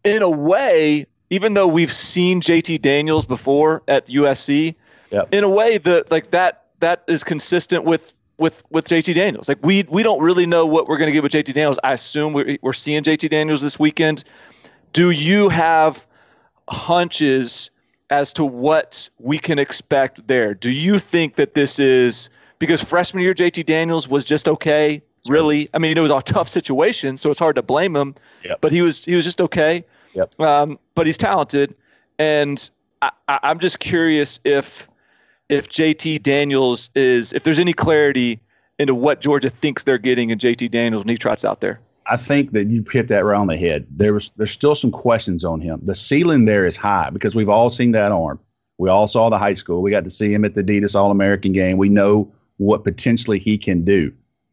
in 0.05 0.23
a 0.23 0.31
way, 0.31 1.07
even 1.31 1.55
though 1.55 1.69
we've 1.69 1.93
seen 1.93 2.41
JT 2.41 2.81
Daniels 2.81 3.27
before 3.27 3.83
at 3.89 4.07
USC, 4.09 4.75
Yep. 5.11 5.29
in 5.33 5.43
a 5.43 5.49
way 5.49 5.79
that 5.79 6.11
like 6.11 6.31
that 6.33 6.67
that 6.81 7.03
is 7.09 7.25
consistent 7.25 7.85
with 7.85 8.15
with 8.39 8.63
with 8.71 8.87
JT 8.89 9.15
Daniels. 9.15 9.49
Like 9.49 9.65
we 9.65 9.85
we 9.89 10.03
don't 10.03 10.21
really 10.21 10.47
know 10.47 10.67
what 10.67 10.87
we're 10.87 10.99
going 10.99 11.09
to 11.09 11.13
get 11.13 11.23
with 11.23 11.33
JT 11.33 11.53
Daniels. 11.55 11.79
I 11.83 11.93
assume 11.95 12.33
we're, 12.35 12.59
we're 12.63 12.73
seeing 12.75 13.03
JT 13.03 13.29
Daniels 13.31 13.63
this 13.63 13.79
weekend. 13.79 14.25
Do 14.93 15.11
you 15.11 15.49
have 15.49 16.07
hunches 16.69 17.71
as 18.11 18.33
to 18.35 18.45
what 18.45 19.09
we 19.19 19.39
can 19.39 19.59
expect 19.59 20.27
there? 20.27 20.55
Do 20.55 20.71
you 20.71 20.99
think 20.99 21.37
that 21.37 21.55
this 21.55 21.79
is 21.79 22.31
because 22.59 22.83
freshman 22.83 23.23
year 23.23 23.35
JT 23.35 23.67
Daniels 23.67 24.09
was 24.09 24.25
just 24.25 24.49
okay? 24.49 25.03
Really, 25.29 25.69
I 25.75 25.79
mean, 25.79 25.97
it 25.99 26.01
was 26.01 26.11
a 26.11 26.23
tough 26.23 26.49
situation, 26.49 27.17
so 27.17 27.31
it's 27.31 27.41
hard 27.41 27.57
to 27.57 27.63
blame 27.63 27.95
him. 27.95 28.15
Yep. 28.45 28.61
But 28.61 28.73
he 28.73 28.83
was 28.83 29.05
he 29.05 29.15
was 29.15 29.25
just 29.25 29.41
okay. 29.41 29.85
Yep. 30.15 30.41
Um, 30.41 30.79
but 30.95 31.07
he's 31.07 31.19
talented, 31.19 31.75
and 32.19 32.71
I, 33.03 33.11
I, 33.27 33.41
I'm 33.43 33.59
just 33.59 33.81
curious 33.81 34.41
if 34.45 34.89
if 35.49 35.69
JT 35.69 36.23
Daniels 36.23 36.91
is 36.95 37.33
if 37.33 37.43
there's 37.43 37.59
any 37.59 37.73
clarity 37.73 38.41
into 38.79 38.95
what 38.95 39.21
Georgia 39.21 39.51
thinks 39.51 39.85
they're 39.85 39.99
getting 39.99 40.31
in 40.31 40.39
JT 40.39 40.71
Daniels 40.71 41.05
when 41.05 41.11
he 41.11 41.19
trots 41.19 41.45
out 41.45 41.61
there. 41.61 41.81
I 42.11 42.17
think 42.17 42.53
that 42.53 42.69
you 42.69 42.85
hit 42.91 43.09
that 43.09 43.25
right 43.25 43.39
on 43.39 43.47
the 43.47 43.57
head. 43.57 43.87
There 43.91 44.15
was 44.15 44.31
there's 44.37 44.51
still 44.51 44.75
some 44.75 44.91
questions 44.91 45.45
on 45.45 45.61
him. 45.61 45.81
The 45.83 45.95
ceiling 45.95 46.47
there 46.47 46.67
is 46.67 46.77
high 46.77 47.11
because 47.11 47.35
we've 47.35 47.49
all 47.49 47.71
seen 47.71 47.93
that 47.93 48.13
arm. 48.13 48.41
We 48.79 48.89
all 48.89 49.09
saw 49.09 49.29
the 49.29 49.39
high 49.39 49.55
school. 49.55 49.83
We 49.83 49.91
got 49.91 50.05
to 50.05 50.11
see 50.11 50.33
him 50.33 50.45
at 50.45 50.55
the 50.55 50.63
Adidas 50.63 50.95
All 50.95 51.11
American 51.11 51.53
game. 51.53 51.77
We 51.77 51.89
know 51.89 52.33
what 52.59 52.85
potentially 52.85 53.39
he 53.39 53.59
can 53.59 53.85
do. 53.85 54.13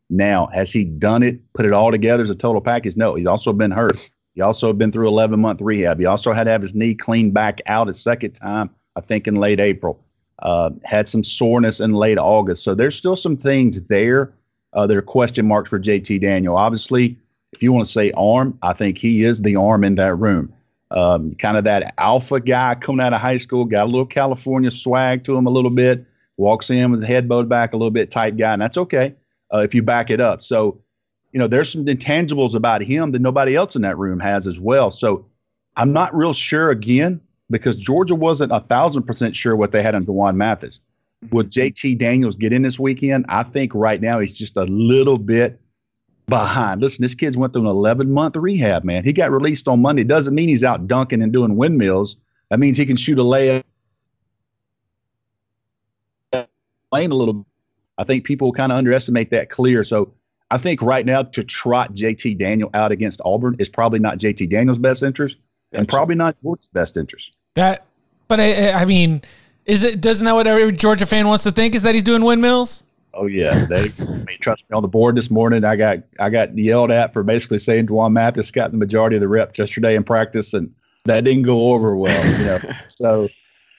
Now, 0.10 0.48
has 0.48 0.72
he 0.72 0.84
done 0.84 1.24
it, 1.24 1.40
put 1.54 1.66
it 1.66 1.74
all 1.74 1.92
together 1.92 2.24
as 2.24 2.30
a 2.30 2.36
total 2.36 2.62
package? 2.62 2.98
No. 2.98 3.16
He's 3.16 3.28
also 3.28 3.54
been 3.54 3.72
hurt. 3.72 4.10
He 4.34 4.42
also 4.42 4.74
been 4.74 4.92
through 4.92 5.08
11 5.08 5.40
month 5.40 5.62
rehab. 5.62 6.00
He 6.00 6.06
also 6.06 6.34
had 6.34 6.44
to 6.46 6.52
have 6.52 6.62
his 6.62 6.76
knee 6.76 6.94
cleaned 6.94 7.34
back 7.34 7.62
out 7.68 7.90
a 7.90 7.94
second 7.94 8.34
time, 8.34 8.70
I 8.96 9.02
think, 9.02 9.28
in 9.28 9.36
late 9.36 9.60
April. 9.60 10.04
Uh, 10.40 10.72
had 10.84 11.08
some 11.08 11.24
soreness 11.24 11.80
in 11.80 11.94
late 11.94 12.18
August. 12.18 12.64
So 12.64 12.76
there's 12.76 12.96
still 12.96 13.16
some 13.16 13.38
things 13.38 13.82
there 13.84 14.34
uh, 14.74 14.86
that 14.86 14.98
are 14.98 15.02
question 15.02 15.48
marks 15.48 15.70
for 15.70 15.80
JT 15.80 16.22
Daniel. 16.22 16.58
Obviously, 16.58 17.18
if 17.56 17.64
you 17.64 17.72
want 17.72 17.86
to 17.86 17.92
say 17.92 18.12
arm, 18.12 18.58
I 18.62 18.74
think 18.74 18.98
he 18.98 19.24
is 19.24 19.42
the 19.42 19.56
arm 19.56 19.84
in 19.84 19.96
that 19.96 20.16
room. 20.16 20.54
Um, 20.92 21.34
kind 21.36 21.58
of 21.58 21.64
that 21.64 21.94
alpha 21.98 22.40
guy 22.40 22.76
coming 22.76 23.04
out 23.04 23.14
of 23.14 23.22
high 23.22 23.38
school, 23.38 23.66
got 23.66 23.86
a 23.86 23.90
little 23.90 24.06
California 24.06 24.70
swag 24.70 25.24
to 25.24 25.36
him 25.36 25.48
a 25.48 25.50
little 25.50 25.72
bit, 25.72 26.06
walks 26.38 26.70
in 26.70 26.92
with 26.92 27.02
the 27.02 27.08
head 27.08 27.28
bowed 27.28 27.50
back 27.50 27.74
a 27.74 27.78
little 27.78 27.92
bit 27.92 28.12
type 28.12 28.38
guy, 28.38 28.54
and 28.54 28.62
that's 28.62 28.78
okay 28.78 29.16
uh, 29.54 29.60
if 29.60 29.74
you 29.74 29.82
back 29.82 30.10
it 30.10 30.20
up. 30.20 30.44
So, 30.44 30.80
you 31.32 31.40
know, 31.40 31.48
there's 31.48 31.72
some 31.72 31.86
intangibles 31.86 32.56
about 32.56 32.82
him 32.82 33.12
that 33.12 33.22
nobody 33.22 33.56
else 33.56 33.76
in 33.76 33.82
that 33.82 33.98
room 33.98 34.20
has 34.20 34.48
as 34.48 34.60
well. 34.60 34.92
So, 34.92 35.26
I'm 35.78 35.92
not 35.92 36.16
real 36.16 36.34
sure 36.34 36.70
again 36.70 37.20
because 37.50 37.76
Georgia 37.76 38.16
wasn't 38.16 38.52
a 38.52 38.62
thousand 38.62 39.04
percent 39.04 39.36
sure 39.36 39.56
what 39.56 39.72
they 39.72 39.82
had 39.82 39.96
on 39.96 40.06
D'Wan 40.06 40.38
Mathis. 40.38 40.80
Would 41.32 41.52
JT 41.52 41.98
Daniels 41.98 42.36
get 42.36 42.54
in 42.54 42.62
this 42.62 42.80
weekend? 42.80 43.26
I 43.28 43.44
think 43.44 43.74
right 43.76 44.00
now 44.00 44.20
he's 44.20 44.34
just 44.34 44.56
a 44.56 44.64
little 44.64 45.18
bit 45.18 45.60
behind. 46.28 46.82
Listen, 46.82 47.04
this 47.04 47.16
kid's 47.16 47.38
went 47.38 47.54
through 47.54 47.64
an 47.64 47.68
11 47.68 48.12
month 48.12 48.36
rehab, 48.36 48.84
man. 48.84 49.04
He 49.04 49.14
got 49.14 49.32
released 49.32 49.68
on 49.68 49.82
Monday. 49.82 50.04
Doesn't 50.04 50.36
mean 50.36 50.50
he's 50.50 50.64
out 50.64 50.88
dunking 50.88 51.22
and 51.22 51.32
doing 51.32 51.56
windmills. 51.56 52.18
That 52.50 52.60
means 52.60 52.78
he 52.78 52.86
can 52.86 52.96
shoot 52.96 53.20
a 53.20 53.24
layup 53.24 53.64
lane 56.92 57.12
a 57.12 57.16
little. 57.16 57.46
I 57.98 58.04
think 58.04 58.26
people 58.26 58.52
kind 58.52 58.72
of 58.72 58.78
underestimate 58.78 59.32
that 59.32 59.50
clear. 59.50 59.84
So 59.84 60.14
I 60.52 60.58
think 60.58 60.82
right 60.82 61.06
now 61.06 61.24
to 61.24 61.44
trot 61.44 61.94
JT 61.94 62.38
Daniel 62.38 62.70
out 62.74 62.92
against 62.92 63.22
Auburn 63.26 63.56
is 63.60 63.70
probably 63.70 64.00
not 64.00 64.18
JT 64.18 64.50
Daniel's 64.50 64.80
best 64.80 65.04
interest 65.04 65.38
and 65.72 65.88
probably 65.88 66.16
not 66.16 66.40
Georgia's 66.42 66.70
best 66.70 66.98
interest. 66.98 67.38
That, 67.56 67.86
but 68.28 68.40
I, 68.40 68.72
I 68.72 68.86
mean, 68.86 69.22
is 69.66 69.84
it? 69.84 70.02
Doesn't 70.02 70.26
that 70.26 70.36
what 70.36 70.48
every 70.48 70.72
Georgia 70.72 71.06
fan 71.06 71.28
wants 71.28 71.44
to 71.44 71.52
think 71.52 71.76
is 71.76 71.82
that 71.84 71.94
he's 71.94 72.04
doing 72.04 72.24
windmills? 72.24 72.84
Oh 73.16 73.28
yeah, 73.28 73.66
they 73.66 73.90
I 74.00 74.06
mean, 74.24 74.38
trust 74.42 74.70
me 74.70 74.76
on 74.76 74.82
the 74.82 74.88
board 74.88 75.16
this 75.16 75.32
morning. 75.32 75.64
I 75.64 75.76
got 75.76 76.00
I 76.20 76.30
got 76.30 76.58
yelled 76.58 76.92
at 76.92 77.14
for 77.14 77.24
basically 77.24 77.60
saying 77.60 77.86
D'Wan 77.88 78.14
Mathis 78.14 78.52
got 78.52 78.72
the 78.72 78.78
majority 78.78 79.16
of 79.16 79.22
the 79.22 79.28
reps 79.28 79.58
yesterday 79.58 79.96
in 79.96 80.04
practice, 80.04 80.54
and 80.54 80.74
that 81.06 81.24
didn't 81.24 81.44
go 81.44 81.72
over 81.72 81.96
well. 81.96 82.40
You 82.40 82.46
know, 82.46 82.60
so 82.88 83.30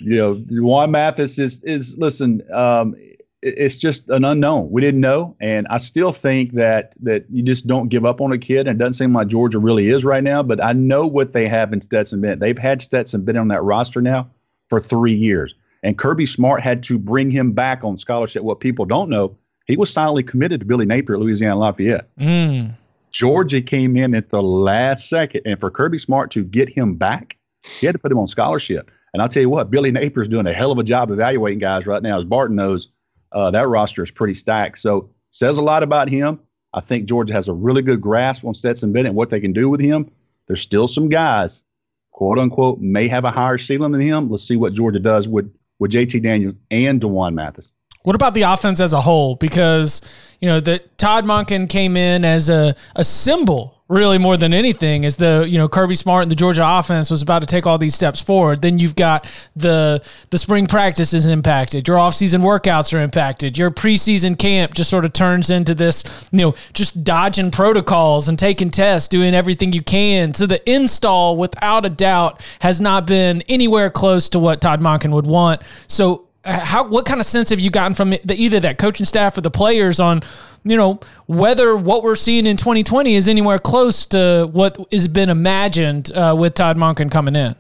you 0.01 0.17
know 0.17 0.35
D'Wan 0.37 0.91
Mathis 0.91 1.39
is 1.39 1.63
is 1.65 1.97
listen. 1.99 2.43
Um, 2.53 2.95
it- 2.99 3.13
it's 3.43 3.77
just 3.77 4.09
an 4.09 4.25
unknown. 4.25 4.71
We 4.73 4.81
didn't 4.81 5.03
know, 5.03 5.37
and 5.41 5.69
I 5.69 5.77
still 5.77 6.11
think 6.11 6.55
that 6.55 6.95
that 7.03 7.27
you 7.31 7.43
just 7.45 7.67
don't 7.69 7.89
give 7.89 8.05
up 8.05 8.21
on 8.21 8.33
a 8.33 8.39
kid. 8.39 8.67
And 8.67 8.71
it 8.71 8.79
doesn't 8.79 8.95
seem 8.95 9.13
like 9.13 9.29
Georgia 9.29 9.59
really 9.61 9.89
is 9.91 10.05
right 10.05 10.25
now. 10.25 10.43
But 10.43 10.65
I 10.65 10.73
know 10.73 11.07
what 11.07 11.33
they 11.33 11.47
have 11.47 11.73
in 11.73 11.81
Stetson 11.81 12.21
Bennett. 12.23 12.41
They've 12.41 12.59
had 12.59 12.83
Stetson 12.83 13.25
Bennett 13.25 13.41
on 13.43 13.49
that 13.49 13.63
roster 13.63 14.01
now 14.03 14.29
for 14.69 14.81
three 14.81 15.15
years. 15.15 15.55
And 15.87 15.97
Kirby 15.97 16.27
Smart 16.27 16.65
had 16.65 16.83
to 16.83 16.99
bring 16.99 17.31
him 17.31 17.53
back 17.53 17.85
on 17.85 17.97
scholarship. 17.97 18.43
What 18.43 18.59
people 18.59 18.85
don't 18.85 19.09
know, 19.09 19.37
he 19.69 19.77
was 19.77 19.89
silently 19.89 20.25
committed 20.25 20.59
to 20.59 20.67
Billy 20.67 20.85
Napier 20.85 21.15
at 21.15 21.21
Louisiana 21.21 21.61
Lafayette. 21.61 22.09
Mm. 22.17 22.75
Georgia 23.13 23.61
came 23.61 23.97
in 23.97 24.13
at 24.13 24.31
the 24.31 24.43
last 24.43 25.09
second, 25.09 25.43
and 25.47 25.61
for 25.61 25.71
Kirby 25.71 25.99
Smart 25.99 26.33
to 26.33 26.43
get 26.43 26.69
him 26.69 26.97
back, 26.97 27.39
he 27.63 27.87
had 27.87 27.93
to 27.93 28.01
put 28.01 28.11
him 28.11 28.19
on 28.19 28.27
scholarship. 28.27 28.91
And 29.13 29.23
I'll 29.23 29.29
tell 29.29 29.43
you 29.43 29.49
what, 29.49 29.71
Billy 29.71 29.93
Napier's 29.93 30.27
doing 30.27 30.49
a 30.49 30.53
hell 30.53 30.73
of 30.73 30.79
a 30.79 30.83
job 30.83 31.13
evaluating 31.13 31.61
guys 31.61 31.87
right 31.87 32.03
now. 32.03 32.19
As 32.19 32.25
Barton 32.25 32.57
knows, 32.57 32.89
uh, 33.31 33.53
that 33.53 33.69
roster 33.69 34.03
is 34.03 34.11
pretty 34.11 34.35
stacked. 34.35 34.79
So 34.79 35.09
says 35.31 35.57
a 35.57 35.63
lot 35.63 35.85
about 35.85 36.09
him. 36.09 36.41
I 36.75 36.81
think 36.81 37.07
Georgia 37.07 37.33
has 37.33 37.47
a 37.47 37.55
really 37.55 37.83
good 37.83 38.01
grasp 38.01 38.45
on 38.45 38.55
Stetson 38.55 38.93
Bennett 38.93 39.11
and 39.11 39.17
what 39.17 39.31
they 39.31 39.41
can 39.41 39.53
do 39.53 39.71
with 39.71 39.81
him. 39.81 40.11
There's 40.49 40.61
still 40.61 40.89
some 40.89 41.09
guys, 41.09 41.63
quote 42.11 42.41
unquote, 42.41 42.81
may 42.81 43.07
have 43.07 43.25
a 43.25 43.31
higher 43.31 43.57
ceiling 43.57 43.93
than 43.93 44.01
him. 44.01 44.29
Let's 44.29 44.43
see 44.43 44.57
what 44.57 44.75
Georgia 44.75 44.99
does 44.99 45.29
with 45.29 45.49
with 45.79 45.93
JT 45.93 46.23
Daniels 46.23 46.55
and 46.71 47.01
D'Wan 47.01 47.35
Mathis. 47.35 47.73
What 48.07 48.15
about 48.15 48.35
the 48.35 48.43
offense 48.43 48.81
as 48.81 48.93
a 48.93 49.01
whole? 49.01 49.35
Because 49.35 50.01
you 50.41 50.47
know 50.47 50.61
that 50.61 50.97
Todd 50.97 51.25
Monken 51.25 51.69
came 51.69 51.97
in 51.97 52.25
as 52.25 52.49
a 52.49 52.77
a 52.95 53.03
symbol, 53.03 53.83
really 53.89 54.17
more 54.17 54.37
than 54.37 54.55
anything, 54.55 55.05
as 55.05 55.17
the 55.17 55.45
you 55.49 55.59
know 55.59 55.69
Kirby 55.69 55.97
Smart 55.97 56.23
and 56.23 56.31
the 56.31 56.37
Georgia 56.37 56.63
offense 56.65 57.11
was 57.11 57.21
about 57.21 57.41
to 57.41 57.47
take 57.47 57.67
all 57.67 57.79
these 57.79 57.97
steps 57.97 58.21
forward. 58.21 58.63
Then 58.63 58.79
you've 58.79 58.95
got 58.95 59.29
the 59.57 60.05
the 60.31 60.39
spring 60.39 60.69
practice 60.69 61.13
is 61.13 61.27
impacted. 61.27 61.89
Your 61.89 61.97
offseason 61.97 62.43
workouts 62.43 62.97
are 62.97 63.01
impacted. 63.01 63.59
Your 63.59 63.73
preseason 63.73 64.39
camp 64.39 64.75
just 64.75 64.89
sort 64.89 65.05
of 65.05 65.13
turns 65.13 65.51
into 65.51 65.75
this, 65.75 66.05
you 66.31 66.39
know, 66.39 66.55
just 66.75 67.03
dodging 67.03 67.51
protocols 67.51 68.29
and 68.29 68.39
taking 68.39 68.71
tests, 68.71 69.09
doing 69.09 69.35
everything 69.35 69.73
you 69.73 69.83
can. 69.83 70.33
So 70.33 70.47
the 70.47 70.63
install, 70.73 71.37
without 71.37 71.85
a 71.85 71.91
doubt, 71.91 72.41
has 72.61 72.81
not 72.81 73.05
been 73.05 73.43
anywhere 73.49 73.91
close 73.91 74.29
to 74.29 74.39
what 74.39 74.61
Todd 74.61 74.81
Monken 74.81 75.11
would 75.11 75.27
want. 75.27 75.63
So 75.89 76.26
how 76.47 76.87
what 76.87 77.05
kind 77.05 77.21
of 77.21 77.27
sense 77.27 77.51
have 77.51 77.61
you 77.61 77.71
gotten 77.71 77.95
from 77.95 78.11
the, 78.11 78.35
either 78.37 78.61
that 78.61 78.79
coaching 78.79 79.07
staff 79.07 79.37
or 79.37 79.41
the 79.41 79.51
players 79.51 80.01
on 80.01 80.23
you 80.63 80.77
know 80.77 81.01
whether 81.27 81.77
what 81.77 82.03
we're 82.03 82.17
seeing 82.17 82.47
in 82.47 82.57
2020 82.57 83.15
is 83.15 83.29
anywhere 83.29 83.59
close 83.59 84.05
to 84.07 84.49
what 84.53 84.79
has 84.93 85.09
been 85.09 85.29
imagined 85.29 86.13
uh, 86.13 86.35
with 86.39 86.55
Todd 86.55 86.77
Monken 86.77 87.11
coming 87.11 87.37
in? 87.37 87.55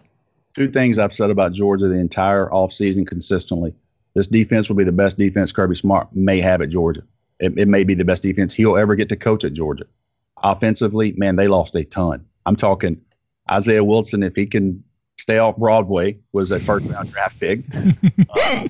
Two 0.55 0.71
things 0.71 0.99
I've 0.99 1.13
said 1.13 1.31
about 1.31 1.53
Georgia 1.53 1.89
the 1.89 1.95
entire 1.95 2.49
offseason 2.49 3.07
consistently. 3.07 3.75
This 4.15 4.27
defense 4.27 4.69
will 4.69 4.77
be 4.77 4.85
the 4.85 4.93
best 4.93 5.19
defense 5.19 5.53
Kirby 5.53 5.75
Smart 5.75 6.09
may 6.15 6.41
have 6.41 6.63
at 6.63 6.71
Georgia. 6.71 7.03
It, 7.39 7.59
it 7.59 7.69
may 7.69 7.85
be 7.85 7.95
the 7.95 8.05
best 8.05 8.23
defense 8.23 8.55
he'll 8.55 8.79
ever 8.79 8.95
get 8.95 9.11
to 9.11 9.17
coach 9.17 9.45
at 9.45 9.53
Georgia. 9.53 9.85
Offensively, 10.43 11.13
man, 11.13 11.37
they 11.37 11.49
lost 11.49 11.77
a 11.77 11.85
ton. 11.85 12.25
I'm 12.47 12.57
talking 12.57 13.01
Isaiah 13.51 13.85
Wilson, 13.85 14.23
if 14.23 14.35
he 14.35 14.47
can 14.47 14.83
stay 15.19 15.39
off 15.39 15.57
Broadway, 15.57 16.19
was 16.33 16.51
a 16.51 16.61
first 16.61 16.87
round 16.87 17.13
draft 17.13 17.39
pick. 17.41 17.61
Uh, 18.29 18.69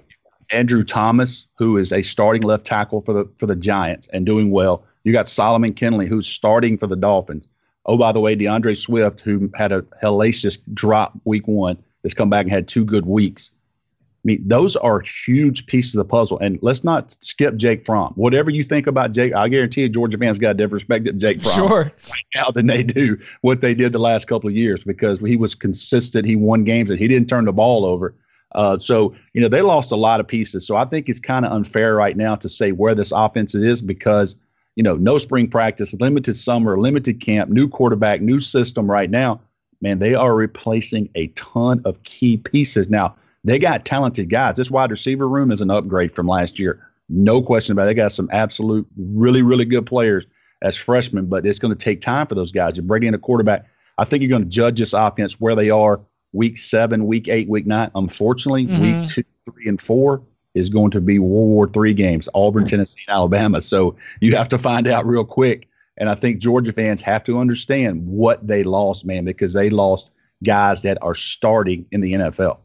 Andrew 0.51 0.85
Thomas, 0.85 1.49
who 1.59 1.77
is 1.77 1.93
a 1.93 2.03
starting 2.03 2.43
left 2.43 2.65
tackle 2.65 3.01
for 3.01 3.13
the 3.13 3.29
for 3.37 3.47
the 3.47 3.57
Giants 3.57 4.09
and 4.13 4.25
doing 4.27 4.51
well. 4.51 4.85
You 5.05 5.13
got 5.13 5.29
Solomon 5.29 5.73
Kindley, 5.73 6.07
who's 6.07 6.27
starting 6.27 6.77
for 6.77 6.87
the 6.87 6.97
Dolphins. 6.97 7.47
Oh, 7.87 7.97
by 7.97 8.11
the 8.11 8.19
way, 8.21 8.35
D'Andre 8.35 8.75
Swift, 8.75 9.21
who 9.21 9.51
had 9.55 9.71
a 9.71 9.83
hellacious 10.03 10.59
drop 10.75 11.13
week 11.25 11.47
one, 11.47 11.79
has 12.03 12.15
come 12.15 12.29
back 12.29 12.43
and 12.45 12.51
had 12.53 12.67
two 12.67 12.85
good 12.85 13.07
weeks. 13.07 13.53
I 13.53 14.27
mean, 14.27 14.43
those 14.49 14.75
are 14.75 14.99
huge 15.25 15.67
pieces 15.67 15.95
of 15.95 15.99
the 15.99 16.11
puzzle. 16.11 16.37
And 16.41 16.59
let's 16.61 16.83
not 16.83 17.17
skip 17.21 17.55
Jake 17.55 17.85
Fromm. 17.87 18.13
Whatever 18.17 18.51
you 18.51 18.65
think 18.65 18.89
about 18.89 19.13
Jake, 19.13 19.33
I 19.33 19.49
guarantee 19.49 19.83
you, 19.83 19.89
Georgia 19.89 20.19
fans 20.19 20.41
got 20.41 20.51
a 20.51 20.55
different 20.55 20.73
respect 20.83 21.07
at 21.07 21.19
Jake 21.19 21.41
Fromm 21.41 21.69
Sure. 21.69 21.83
right 21.85 22.25
now 22.35 22.51
than 22.51 22.67
they 22.67 22.83
do 22.83 23.17
what 23.43 23.61
they 23.61 23.73
did 23.73 23.93
the 23.93 24.01
last 24.01 24.27
couple 24.27 24.51
of 24.51 24.57
years 24.57 24.83
because 24.83 25.21
he 25.21 25.37
was 25.37 25.55
consistent. 25.55 26.27
He 26.27 26.35
won 26.35 26.65
games 26.65 26.91
and 26.91 26.99
he 26.99 27.07
didn't 27.07 27.29
turn 27.29 27.45
the 27.45 27.53
ball 27.53 27.85
over. 27.85 28.17
Uh, 28.57 28.79
so, 28.79 29.15
you 29.35 29.41
know, 29.41 29.49
they 29.49 29.63
lost 29.63 29.93
a 29.93 29.97
lot 29.97 30.19
of 30.19 30.27
pieces. 30.27 30.67
So 30.67 30.77
I 30.77 30.87
think 30.87 31.09
it's 31.09 31.21
kind 31.21 31.45
of 31.45 31.53
unfair 31.53 31.95
right 31.95 32.17
now 32.17 32.35
to 32.37 32.49
say 32.49 32.73
where 32.73 32.95
this 32.95 33.13
offense 33.13 33.55
is 33.55 33.83
because, 33.83 34.35
you 34.75 34.83
know, 34.83 34.97
no 34.97 35.19
spring 35.19 35.49
practice, 35.49 35.95
limited 35.95 36.37
summer, 36.37 36.79
limited 36.81 37.21
camp, 37.21 37.51
new 37.51 37.69
quarterback, 37.69 38.23
new 38.23 38.41
system 38.41 38.91
right 38.91 39.11
now. 39.11 39.41
Man, 39.83 39.99
they 39.99 40.15
are 40.15 40.35
replacing 40.35 41.11
a 41.15 41.29
ton 41.29 41.83
of 41.85 42.03
key 42.03 42.39
pieces. 42.39 42.89
Now, 42.89 43.15
they 43.45 43.59
got 43.59 43.85
talented 43.85 44.31
guys. 44.31 44.57
This 44.57 44.71
wide 44.71 44.91
receiver 44.91 45.29
room 45.29 45.53
is 45.53 45.61
an 45.61 45.71
upgrade 45.71 46.15
from 46.15 46.27
last 46.27 46.59
year. 46.59 46.83
No 47.11 47.43
question 47.43 47.73
about 47.73 47.85
it. 47.85 47.87
They 47.87 47.95
got 47.95 48.13
some 48.13 48.29
absolute, 48.33 48.87
really, 48.97 49.43
really 49.43 49.67
good 49.67 49.87
players 49.87 50.25
as 50.63 50.77
freshmen, 50.77 51.27
but 51.27 51.45
it's 51.45 51.59
going 51.59 51.77
to 51.77 51.85
take 51.85 52.01
time 52.01 52.27
for 52.27 52.35
those 52.35 52.53
guys. 52.53 52.77
You 52.77 52.83
bring 52.83 53.03
in 53.03 53.15
a 53.15 53.19
quarterback. 53.19 53.67
I 53.99 54.05
think 54.07 54.23
you're 54.23 54.31
going 54.31 54.45
to 54.45 54.49
judge 54.49 54.79
this 54.79 54.95
offense 54.95 55.39
where 55.39 55.55
they 55.55 55.71
are 55.71 56.01
week 56.33 56.59
seven, 56.59 57.07
week 57.07 57.29
eight, 57.29 57.49
week 57.49 57.67
nine. 57.67 57.91
Unfortunately, 57.95 58.67
Mhm. 58.67 58.81
week 58.81 59.09
two, 59.09 59.25
three, 59.45 59.69
and 59.69 59.81
four 59.81 60.23
is 60.55 60.69
going 60.69 60.91
to 60.91 61.01
be 61.01 61.19
World 61.19 61.49
War 61.49 61.69
Three 61.69 61.95
games, 61.95 62.29
Auburn, 62.35 62.65
Tennessee, 62.67 63.03
and 63.07 63.15
Alabama. 63.15 63.61
So 63.61 63.95
you 64.21 64.35
have 64.37 64.49
to 64.49 64.59
find 64.59 64.89
out 64.89 65.07
real 65.07 65.25
quick. 65.25 65.69
And 65.99 66.09
I 66.09 66.15
think 66.15 66.39
Georgia 66.39 66.73
fans 66.73 67.01
have 67.03 67.25
to 67.25 67.39
understand 67.39 68.07
what 68.07 68.47
they 68.47 68.63
lost, 68.65 69.07
man, 69.07 69.25
because 69.25 69.55
they 69.55 69.71
lost 69.71 70.11
guys 70.45 70.83
that 70.83 70.99
are 71.03 71.15
starting 71.15 71.87
in 71.93 72.01
the 72.01 72.13
NFL. 72.15 72.59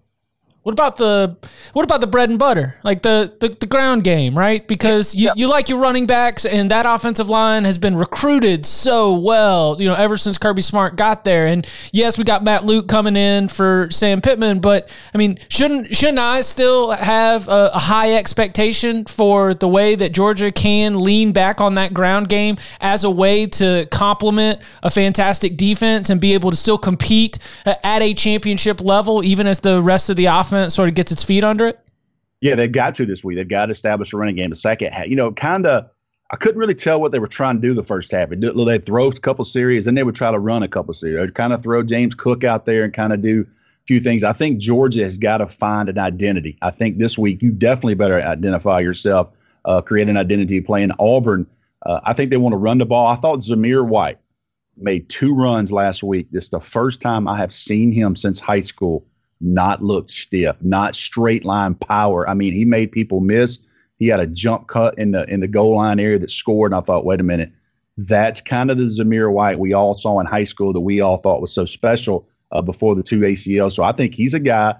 What 0.63 0.73
about 0.73 0.97
the 0.97 1.37
what 1.73 1.83
about 1.83 2.01
the 2.01 2.07
bread 2.07 2.29
and 2.29 2.37
butter, 2.37 2.75
like 2.83 3.01
the 3.01 3.33
the, 3.39 3.49
the 3.49 3.65
ground 3.65 4.03
game, 4.03 4.37
right? 4.37 4.67
Because 4.67 5.15
you, 5.15 5.31
you 5.35 5.47
like 5.47 5.69
your 5.69 5.79
running 5.79 6.05
backs, 6.05 6.45
and 6.45 6.69
that 6.69 6.85
offensive 6.85 7.29
line 7.29 7.63
has 7.63 7.79
been 7.79 7.95
recruited 7.95 8.63
so 8.67 9.15
well, 9.15 9.75
you 9.79 9.87
know, 9.87 9.95
ever 9.95 10.17
since 10.17 10.37
Kirby 10.37 10.61
Smart 10.61 10.97
got 10.97 11.23
there. 11.23 11.47
And 11.47 11.65
yes, 11.91 12.15
we 12.15 12.23
got 12.23 12.43
Matt 12.43 12.63
Luke 12.63 12.87
coming 12.87 13.15
in 13.15 13.47
for 13.47 13.87
Sam 13.89 14.21
Pittman, 14.21 14.59
but 14.59 14.87
I 15.15 15.17
mean, 15.17 15.39
shouldn't 15.49 15.95
shouldn't 15.95 16.19
I 16.19 16.41
still 16.41 16.91
have 16.91 17.47
a, 17.47 17.71
a 17.73 17.79
high 17.79 18.13
expectation 18.13 19.05
for 19.05 19.55
the 19.55 19.67
way 19.67 19.95
that 19.95 20.11
Georgia 20.11 20.51
can 20.51 20.99
lean 20.99 21.31
back 21.31 21.59
on 21.59 21.73
that 21.75 21.91
ground 21.91 22.29
game 22.29 22.57
as 22.79 23.03
a 23.03 23.09
way 23.09 23.47
to 23.47 23.87
complement 23.89 24.61
a 24.83 24.91
fantastic 24.91 25.57
defense 25.57 26.11
and 26.11 26.21
be 26.21 26.35
able 26.35 26.51
to 26.51 26.57
still 26.57 26.77
compete 26.77 27.39
at 27.65 28.03
a 28.03 28.13
championship 28.13 28.79
level, 28.79 29.23
even 29.23 29.47
as 29.47 29.61
the 29.61 29.81
rest 29.81 30.11
of 30.11 30.17
the 30.17 30.27
offense 30.27 30.50
sort 30.69 30.89
of 30.89 30.95
gets 30.95 31.11
its 31.11 31.23
feet 31.23 31.43
under 31.43 31.67
it? 31.67 31.79
Yeah, 32.41 32.55
they've 32.55 32.71
got 32.71 32.95
to 32.95 33.05
this 33.05 33.23
week. 33.23 33.37
They've 33.37 33.47
got 33.47 33.67
to 33.67 33.71
establish 33.71 34.13
a 34.13 34.17
running 34.17 34.35
game. 34.35 34.49
The 34.49 34.55
second 34.55 34.91
half, 34.91 35.07
you 35.07 35.15
know, 35.15 35.31
kind 35.31 35.65
of, 35.65 35.89
I 36.31 36.37
couldn't 36.37 36.59
really 36.59 36.73
tell 36.73 36.99
what 36.99 37.11
they 37.11 37.19
were 37.19 37.27
trying 37.27 37.61
to 37.61 37.67
do 37.67 37.73
the 37.73 37.83
first 37.83 38.11
half. 38.11 38.29
They 38.29 38.77
throw 38.79 39.09
a 39.09 39.13
couple 39.13 39.45
series, 39.45 39.85
and 39.85 39.97
they 39.97 40.03
would 40.03 40.15
try 40.15 40.31
to 40.31 40.39
run 40.39 40.63
a 40.63 40.67
couple 40.67 40.93
series. 40.93 41.31
Kind 41.31 41.53
of 41.53 41.61
throw 41.61 41.83
James 41.83 42.15
Cook 42.15 42.43
out 42.43 42.65
there 42.65 42.83
and 42.83 42.93
kind 42.93 43.13
of 43.13 43.21
do 43.21 43.41
a 43.41 43.85
few 43.85 43.99
things. 43.99 44.23
I 44.23 44.33
think 44.33 44.59
Georgia 44.59 45.01
has 45.01 45.17
got 45.17 45.37
to 45.37 45.47
find 45.47 45.89
an 45.89 45.99
identity. 45.99 46.57
I 46.61 46.71
think 46.71 46.97
this 46.97 47.17
week 47.17 47.41
you 47.41 47.51
definitely 47.51 47.95
better 47.95 48.19
identify 48.21 48.79
yourself, 48.79 49.29
uh, 49.65 49.81
create 49.81 50.09
an 50.09 50.17
identity 50.17 50.61
playing 50.61 50.91
Auburn. 50.99 51.45
Uh, 51.85 51.99
I 52.05 52.13
think 52.13 52.31
they 52.31 52.37
want 52.37 52.53
to 52.53 52.57
run 52.57 52.77
the 52.77 52.85
ball. 52.85 53.07
I 53.07 53.15
thought 53.15 53.39
Zamir 53.39 53.85
White 53.85 54.17
made 54.77 55.09
two 55.09 55.35
runs 55.35 55.71
last 55.71 56.01
week. 56.01 56.27
This 56.31 56.45
is 56.45 56.49
the 56.49 56.59
first 56.59 57.01
time 57.01 57.27
I 57.27 57.37
have 57.37 57.53
seen 57.53 57.91
him 57.91 58.15
since 58.15 58.39
high 58.39 58.61
school 58.61 59.05
not 59.41 59.83
look 59.83 60.09
stiff, 60.09 60.55
not 60.61 60.95
straight 60.95 61.43
line 61.43 61.75
power. 61.75 62.27
I 62.29 62.33
mean, 62.33 62.53
he 62.53 62.65
made 62.65 62.91
people 62.91 63.19
miss. 63.19 63.59
He 63.97 64.07
had 64.07 64.19
a 64.19 64.27
jump 64.27 64.67
cut 64.67 64.97
in 64.97 65.11
the 65.11 65.25
in 65.25 65.39
the 65.39 65.47
goal 65.47 65.75
line 65.75 65.99
area 65.99 66.19
that 66.19 66.31
scored, 66.31 66.71
and 66.71 66.79
I 66.79 66.81
thought, 66.81 67.05
wait 67.05 67.19
a 67.19 67.23
minute, 67.23 67.51
that's 67.97 68.41
kind 68.41 68.71
of 68.71 68.77
the 68.77 68.85
Zamir 68.85 69.31
White 69.31 69.59
we 69.59 69.73
all 69.73 69.95
saw 69.95 70.19
in 70.19 70.25
high 70.25 70.43
school 70.43 70.73
that 70.73 70.79
we 70.79 71.01
all 71.01 71.17
thought 71.17 71.41
was 71.41 71.53
so 71.53 71.65
special 71.65 72.27
uh, 72.51 72.61
before 72.61 72.95
the 72.95 73.03
two 73.03 73.19
ACL. 73.19 73.71
So 73.71 73.83
I 73.83 73.91
think 73.91 74.13
he's 74.13 74.33
a 74.33 74.39
guy 74.39 74.75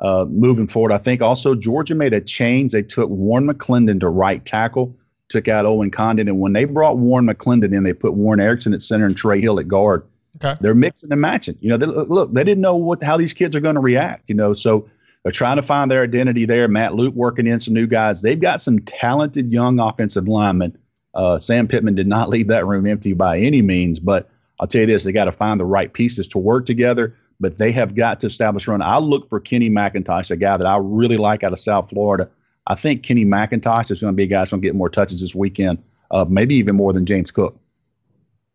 uh, 0.00 0.24
moving 0.28 0.66
forward. 0.66 0.92
I 0.92 0.98
think 0.98 1.22
also 1.22 1.54
Georgia 1.54 1.94
made 1.94 2.12
a 2.12 2.20
change. 2.20 2.72
They 2.72 2.82
took 2.82 3.08
Warren 3.10 3.48
McClendon 3.48 4.00
to 4.00 4.08
right 4.08 4.44
tackle, 4.44 4.96
took 5.28 5.46
out 5.46 5.66
Owen 5.66 5.90
Condon, 5.90 6.28
and 6.28 6.40
when 6.40 6.52
they 6.52 6.64
brought 6.64 6.98
Warren 6.98 7.26
McClendon 7.26 7.74
in, 7.74 7.84
they 7.84 7.92
put 7.92 8.14
Warren 8.14 8.40
Ericson 8.40 8.74
at 8.74 8.82
center 8.82 9.06
and 9.06 9.16
Trey 9.16 9.40
Hill 9.40 9.60
at 9.60 9.68
guard 9.68 10.04
Okay. 10.36 10.56
they're 10.60 10.74
mixing 10.74 11.12
and 11.12 11.20
matching. 11.20 11.56
You 11.60 11.70
know, 11.70 11.76
they, 11.76 11.86
look, 11.86 12.32
they 12.32 12.42
didn't 12.42 12.60
know 12.60 12.74
what 12.74 13.02
how 13.02 13.16
these 13.16 13.32
kids 13.32 13.54
are 13.54 13.60
going 13.60 13.76
to 13.76 13.80
react. 13.80 14.28
You 14.28 14.34
know, 14.34 14.52
so 14.52 14.88
they're 15.22 15.32
trying 15.32 15.56
to 15.56 15.62
find 15.62 15.90
their 15.90 16.02
identity 16.02 16.44
there. 16.44 16.68
Matt 16.68 16.94
Luke 16.94 17.14
working 17.14 17.46
in 17.46 17.60
some 17.60 17.74
new 17.74 17.86
guys. 17.86 18.22
They've 18.22 18.40
got 18.40 18.60
some 18.60 18.80
talented 18.80 19.52
young 19.52 19.78
offensive 19.78 20.26
linemen. 20.26 20.76
Uh, 21.14 21.38
Sam 21.38 21.68
Pittman 21.68 21.94
did 21.94 22.08
not 22.08 22.28
leave 22.28 22.48
that 22.48 22.66
room 22.66 22.86
empty 22.86 23.12
by 23.12 23.38
any 23.38 23.62
means, 23.62 24.00
but 24.00 24.28
I'll 24.60 24.66
tell 24.66 24.82
you 24.82 24.86
this: 24.86 25.04
they 25.04 25.12
got 25.12 25.26
to 25.26 25.32
find 25.32 25.60
the 25.60 25.64
right 25.64 25.92
pieces 25.92 26.26
to 26.28 26.38
work 26.38 26.66
together. 26.66 27.16
But 27.40 27.58
they 27.58 27.72
have 27.72 27.96
got 27.96 28.20
to 28.20 28.28
establish 28.28 28.68
run. 28.68 28.80
I 28.80 28.98
look 28.98 29.28
for 29.28 29.40
Kenny 29.40 29.68
McIntosh, 29.68 30.30
a 30.30 30.36
guy 30.36 30.56
that 30.56 30.66
I 30.66 30.78
really 30.80 31.16
like 31.16 31.42
out 31.42 31.52
of 31.52 31.58
South 31.58 31.90
Florida. 31.90 32.28
I 32.68 32.76
think 32.76 33.02
Kenny 33.02 33.24
McIntosh 33.24 33.90
is 33.90 34.00
going 34.00 34.12
to 34.12 34.16
be 34.16 34.22
a 34.22 34.26
guy 34.26 34.38
that's 34.38 34.50
going 34.50 34.62
to 34.62 34.66
get 34.66 34.74
more 34.74 34.88
touches 34.88 35.20
this 35.20 35.34
weekend, 35.34 35.82
uh, 36.12 36.24
maybe 36.28 36.54
even 36.54 36.76
more 36.76 36.92
than 36.92 37.04
James 37.04 37.30
Cook. 37.30 37.58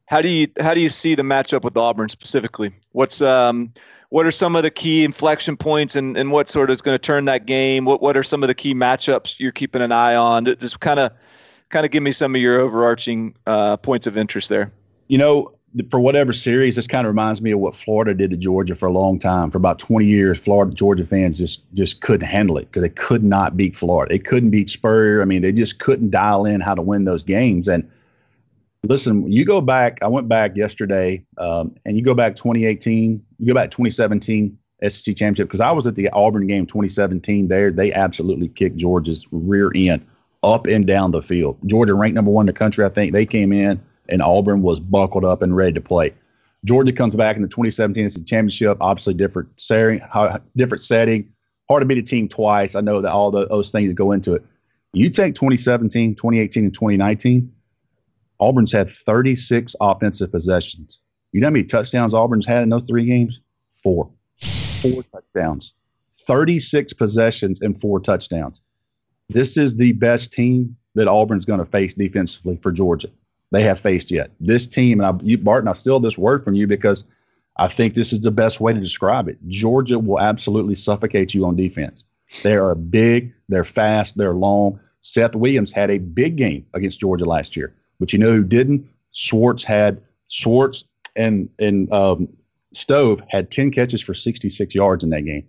How 0.09 0.21
do 0.21 0.27
you 0.27 0.47
how 0.59 0.73
do 0.73 0.81
you 0.81 0.89
see 0.89 1.13
the 1.13 1.21
matchup 1.21 1.63
with 1.63 1.77
Auburn 1.77 2.09
specifically? 2.09 2.73
What's 2.93 3.21
um 3.21 3.71
what 4.09 4.25
are 4.25 4.31
some 4.31 4.55
of 4.55 4.63
the 4.63 4.71
key 4.71 5.03
inflection 5.03 5.55
points 5.55 5.95
and, 5.95 6.17
and 6.17 6.31
what 6.31 6.49
sort 6.49 6.71
of 6.71 6.73
is 6.73 6.81
going 6.81 6.95
to 6.95 6.99
turn 6.99 7.25
that 7.25 7.45
game? 7.45 7.85
What 7.85 8.01
what 8.01 8.17
are 8.17 8.23
some 8.23 8.41
of 8.41 8.47
the 8.47 8.55
key 8.55 8.73
matchups 8.73 9.39
you're 9.39 9.51
keeping 9.51 9.83
an 9.83 9.91
eye 9.91 10.15
on? 10.15 10.45
Just 10.45 10.79
kind 10.79 10.99
of 10.99 11.11
kind 11.69 11.85
of 11.85 11.91
give 11.91 12.01
me 12.01 12.11
some 12.11 12.33
of 12.33 12.41
your 12.41 12.59
overarching 12.59 13.35
uh, 13.45 13.77
points 13.77 14.07
of 14.07 14.17
interest 14.17 14.49
there. 14.49 14.71
You 15.09 15.19
know, 15.19 15.53
for 15.91 15.99
whatever 15.99 16.33
series, 16.33 16.75
this 16.75 16.87
kind 16.87 17.05
of 17.05 17.11
reminds 17.11 17.39
me 17.39 17.51
of 17.51 17.59
what 17.59 17.75
Florida 17.75 18.15
did 18.15 18.31
to 18.31 18.37
Georgia 18.37 18.73
for 18.73 18.87
a 18.87 18.91
long 18.91 19.19
time. 19.19 19.51
For 19.51 19.59
about 19.59 19.77
20 19.77 20.07
years, 20.07 20.39
Florida 20.39 20.73
Georgia 20.73 21.05
fans 21.05 21.37
just 21.37 21.61
just 21.75 22.01
couldn't 22.01 22.27
handle 22.27 22.57
it 22.57 22.65
because 22.71 22.81
they 22.81 22.89
could 22.89 23.23
not 23.23 23.55
beat 23.55 23.75
Florida. 23.75 24.11
They 24.11 24.17
couldn't 24.19 24.49
beat 24.49 24.71
Spurrier. 24.71 25.21
I 25.21 25.25
mean, 25.25 25.43
they 25.43 25.51
just 25.51 25.77
couldn't 25.77 26.09
dial 26.09 26.47
in 26.47 26.61
how 26.61 26.73
to 26.73 26.81
win 26.81 27.05
those 27.05 27.23
games. 27.23 27.67
And 27.67 27.87
listen, 28.83 29.31
you 29.31 29.45
go 29.45 29.61
back. 29.61 29.99
I 30.01 30.07
went 30.07 30.27
back 30.27 30.55
yesterday, 30.55 31.25
um, 31.37 31.75
and 31.85 31.97
you 31.97 32.03
go 32.03 32.13
back 32.13 32.35
2018. 32.35 33.23
You 33.39 33.47
go 33.47 33.53
back 33.53 33.71
2017 33.71 34.57
SEC 34.87 35.15
championship 35.15 35.47
because 35.47 35.61
I 35.61 35.71
was 35.71 35.87
at 35.87 35.95
the 35.95 36.09
Auburn 36.09 36.47
game 36.47 36.65
2017. 36.65 37.47
There, 37.47 37.71
they 37.71 37.91
absolutely 37.93 38.47
kicked 38.49 38.77
Georgia's 38.77 39.27
rear 39.31 39.71
end 39.75 40.05
up 40.43 40.67
and 40.67 40.87
down 40.87 41.11
the 41.11 41.21
field. 41.21 41.57
Georgia 41.65 41.93
ranked 41.93 42.15
number 42.15 42.31
one 42.31 42.43
in 42.43 42.53
the 42.53 42.57
country. 42.57 42.85
I 42.85 42.89
think 42.89 43.11
they 43.11 43.25
came 43.25 43.51
in 43.51 43.81
and 44.07 44.21
Auburn 44.21 44.61
was 44.61 44.79
buckled 44.79 45.25
up 45.25 45.41
and 45.41 45.55
ready 45.55 45.73
to 45.73 45.81
play. 45.81 46.13
Georgia 46.65 46.91
comes 46.91 47.15
back 47.15 47.35
in 47.35 47.41
the 47.41 47.47
2017 47.47 48.09
SEC 48.09 48.25
championship. 48.25 48.77
Obviously, 48.81 49.13
different 49.13 49.49
setting, 49.59 50.01
different 50.55 50.83
setting. 50.83 51.31
Hard 51.69 51.81
to 51.81 51.85
beat 51.85 51.97
a 51.97 52.01
team 52.01 52.27
twice. 52.27 52.75
I 52.75 52.81
know 52.81 53.01
that 53.01 53.11
all 53.11 53.31
the, 53.31 53.47
those 53.47 53.71
things 53.71 53.89
that 53.89 53.95
go 53.95 54.11
into 54.11 54.33
it. 54.33 54.43
You 54.91 55.09
take 55.09 55.35
2017, 55.35 56.15
2018, 56.15 56.63
and 56.63 56.73
2019. 56.73 57.53
Auburn's 58.39 58.71
had 58.71 58.89
36 58.89 59.75
offensive 59.81 60.31
possessions. 60.31 60.99
You 61.31 61.41
know 61.41 61.47
how 61.47 61.51
many 61.51 61.65
touchdowns 61.65 62.13
Auburn's 62.13 62.45
had 62.45 62.63
in 62.63 62.69
those 62.69 62.83
three 62.83 63.05
games? 63.05 63.41
Four. 63.73 64.09
Four 64.81 65.03
touchdowns. 65.03 65.73
36 66.25 66.93
possessions 66.93 67.61
and 67.61 67.79
four 67.79 67.99
touchdowns. 67.99 68.61
This 69.29 69.57
is 69.57 69.75
the 69.75 69.93
best 69.93 70.33
team 70.33 70.75
that 70.95 71.07
Auburn's 71.07 71.45
going 71.45 71.59
to 71.59 71.65
face 71.65 71.93
defensively 71.93 72.57
for 72.57 72.71
Georgia. 72.71 73.09
They 73.51 73.63
have 73.63 73.79
faced 73.79 74.11
yet. 74.11 74.31
This 74.39 74.67
team, 74.67 74.99
and 74.99 75.07
I, 75.07 75.23
you, 75.23 75.37
Barton, 75.37 75.67
I 75.67 75.73
steal 75.73 75.99
this 75.99 76.17
word 76.17 76.43
from 76.43 76.55
you 76.55 76.67
because 76.67 77.03
I 77.57 77.67
think 77.67 77.93
this 77.93 78.13
is 78.13 78.21
the 78.21 78.31
best 78.31 78.59
way 78.59 78.73
to 78.73 78.79
describe 78.79 79.27
it. 79.27 79.37
Georgia 79.47 79.99
will 79.99 80.19
absolutely 80.19 80.75
suffocate 80.75 81.33
you 81.33 81.45
on 81.45 81.55
defense. 81.55 82.03
They 82.43 82.55
are 82.55 82.75
big, 82.75 83.33
they're 83.49 83.63
fast, 83.63 84.17
they're 84.17 84.33
long. 84.33 84.79
Seth 85.01 85.35
Williams 85.35 85.71
had 85.71 85.89
a 85.89 85.97
big 85.97 86.35
game 86.35 86.65
against 86.73 86.99
Georgia 86.99 87.25
last 87.25 87.55
year, 87.55 87.73
but 87.99 88.13
you 88.13 88.19
know 88.19 88.31
who 88.31 88.43
didn't? 88.43 88.87
Schwartz 89.11 89.63
had 89.63 90.01
Schwartz 90.27 90.85
and 91.15 91.49
and 91.59 91.91
um, 91.91 92.27
Stove 92.73 93.21
had 93.29 93.51
10 93.51 93.71
catches 93.71 94.01
for 94.01 94.13
66 94.13 94.75
yards 94.75 95.03
in 95.03 95.09
that 95.09 95.25
game. 95.25 95.47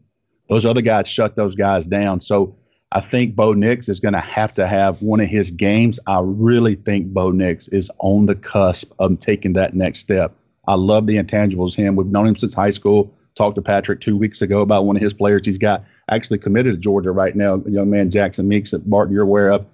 Those 0.48 0.66
other 0.66 0.80
guys 0.80 1.08
shut 1.08 1.36
those 1.36 1.54
guys 1.54 1.86
down. 1.86 2.20
So 2.20 2.56
I 2.92 3.00
think 3.00 3.36
Bo 3.36 3.52
Nix 3.52 3.88
is 3.88 4.00
going 4.00 4.14
to 4.14 4.20
have 4.20 4.52
to 4.54 4.66
have 4.66 5.00
one 5.00 5.20
of 5.20 5.28
his 5.28 5.50
games. 5.50 6.00
I 6.06 6.20
really 6.22 6.74
think 6.74 7.12
Bo 7.12 7.30
Nix 7.30 7.68
is 7.68 7.90
on 7.98 8.26
the 8.26 8.34
cusp 8.34 8.90
of 8.98 9.20
taking 9.20 9.52
that 9.52 9.74
next 9.74 10.00
step. 10.00 10.34
I 10.66 10.74
love 10.74 11.06
the 11.06 11.16
intangibles. 11.16 11.76
Him, 11.76 11.94
we've 11.94 12.06
known 12.06 12.26
him 12.26 12.36
since 12.36 12.54
high 12.54 12.70
school. 12.70 13.14
Talked 13.36 13.54
to 13.56 13.62
Patrick 13.62 14.00
two 14.00 14.16
weeks 14.16 14.42
ago 14.42 14.60
about 14.60 14.86
one 14.86 14.96
of 14.96 15.02
his 15.02 15.14
players 15.14 15.46
he's 15.46 15.56
got 15.56 15.84
actually 16.08 16.38
committed 16.38 16.74
to 16.74 16.80
Georgia 16.80 17.12
right 17.12 17.36
now. 17.36 17.62
Young 17.66 17.90
man 17.90 18.10
Jackson 18.10 18.48
Meeks 18.48 18.72
that 18.72 18.88
Barton 18.90 19.14
you're 19.14 19.22
aware 19.22 19.50
of. 19.50 19.64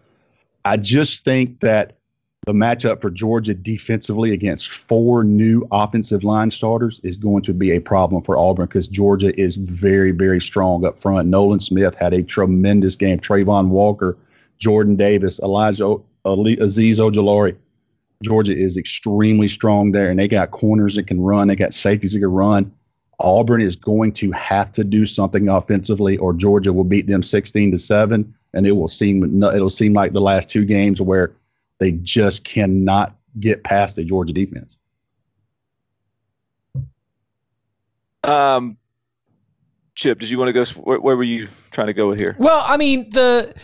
I 0.65 0.77
just 0.77 1.25
think 1.25 1.61
that 1.61 1.96
the 2.47 2.53
matchup 2.53 3.01
for 3.01 3.11
Georgia 3.11 3.55
defensively 3.55 4.33
against 4.33 4.69
four 4.69 5.25
new 5.25 5.67
offensive 5.73 6.23
line 6.23 6.53
starters 6.53 7.01
is 7.03 7.17
going 7.17 7.43
to 7.43 7.53
be 7.53 7.73
a 7.73 7.81
problem 7.81 8.23
for 8.23 8.39
Auburn 8.39 8.67
because 8.67 8.87
Georgia 8.87 9.39
is 9.39 9.57
very, 9.57 10.13
very 10.13 10.41
strong 10.41 10.85
up 10.85 10.97
front. 10.97 11.27
Nolan 11.27 11.59
Smith 11.59 11.97
had 11.97 12.15
a 12.15 12.23
tremendous 12.23 12.95
game. 12.95 13.19
Travon 13.19 13.69
Walker, 13.69 14.17
Jordan 14.59 14.95
Davis, 14.95 15.41
Elijah 15.41 15.97
Azeez 16.25 17.01
Ojulari. 17.01 17.57
Georgia 18.23 18.57
is 18.57 18.77
extremely 18.77 19.49
strong 19.49 19.91
there, 19.91 20.09
and 20.09 20.19
they 20.21 20.29
got 20.29 20.53
corners 20.53 20.95
that 20.95 21.09
can 21.09 21.21
run. 21.21 21.49
They 21.49 21.57
got 21.57 21.75
safeties 21.75 22.13
that 22.13 22.21
can 22.21 22.29
run. 22.29 22.73
Auburn 23.19 23.61
is 23.61 23.75
going 23.75 24.13
to 24.13 24.31
have 24.33 24.71
to 24.73 24.85
do 24.85 25.05
something 25.05 25.49
offensively, 25.49 26.17
or 26.19 26.33
Georgia 26.33 26.73
will 26.73 26.85
beat 26.85 27.09
them 27.09 27.25
sixteen 27.25 27.73
to 27.73 27.79
seven, 27.79 28.33
and 28.55 28.69
it 28.69 28.73
will 28.73 28.89
seem 28.89 29.43
it'll 29.43 29.69
seem 29.69 29.95
like 29.95 30.13
the 30.13 30.21
last 30.21 30.49
two 30.49 30.65
games 30.65 31.03
where 31.03 31.33
they 31.79 31.93
just 31.93 32.45
cannot 32.45 33.17
get 33.39 33.65
past 33.65 33.97
the 33.97 34.05
Georgia 34.05 34.33
defense. 34.33 34.77
Um, 38.25 38.77
Chip, 39.95 40.19
did 40.19 40.31
you 40.31 40.39
want 40.39 40.49
to 40.49 40.53
go? 40.53 40.65
Where, 40.81 41.01
where, 41.01 41.17
were 41.17 41.23
you 41.23 41.49
trying 41.71 41.87
to 41.87 41.93
go 41.93 42.09
with 42.09 42.19
here? 42.19 42.37
Well, 42.39 42.65
I 42.67 42.77
mean 42.77 43.11
the 43.11 43.55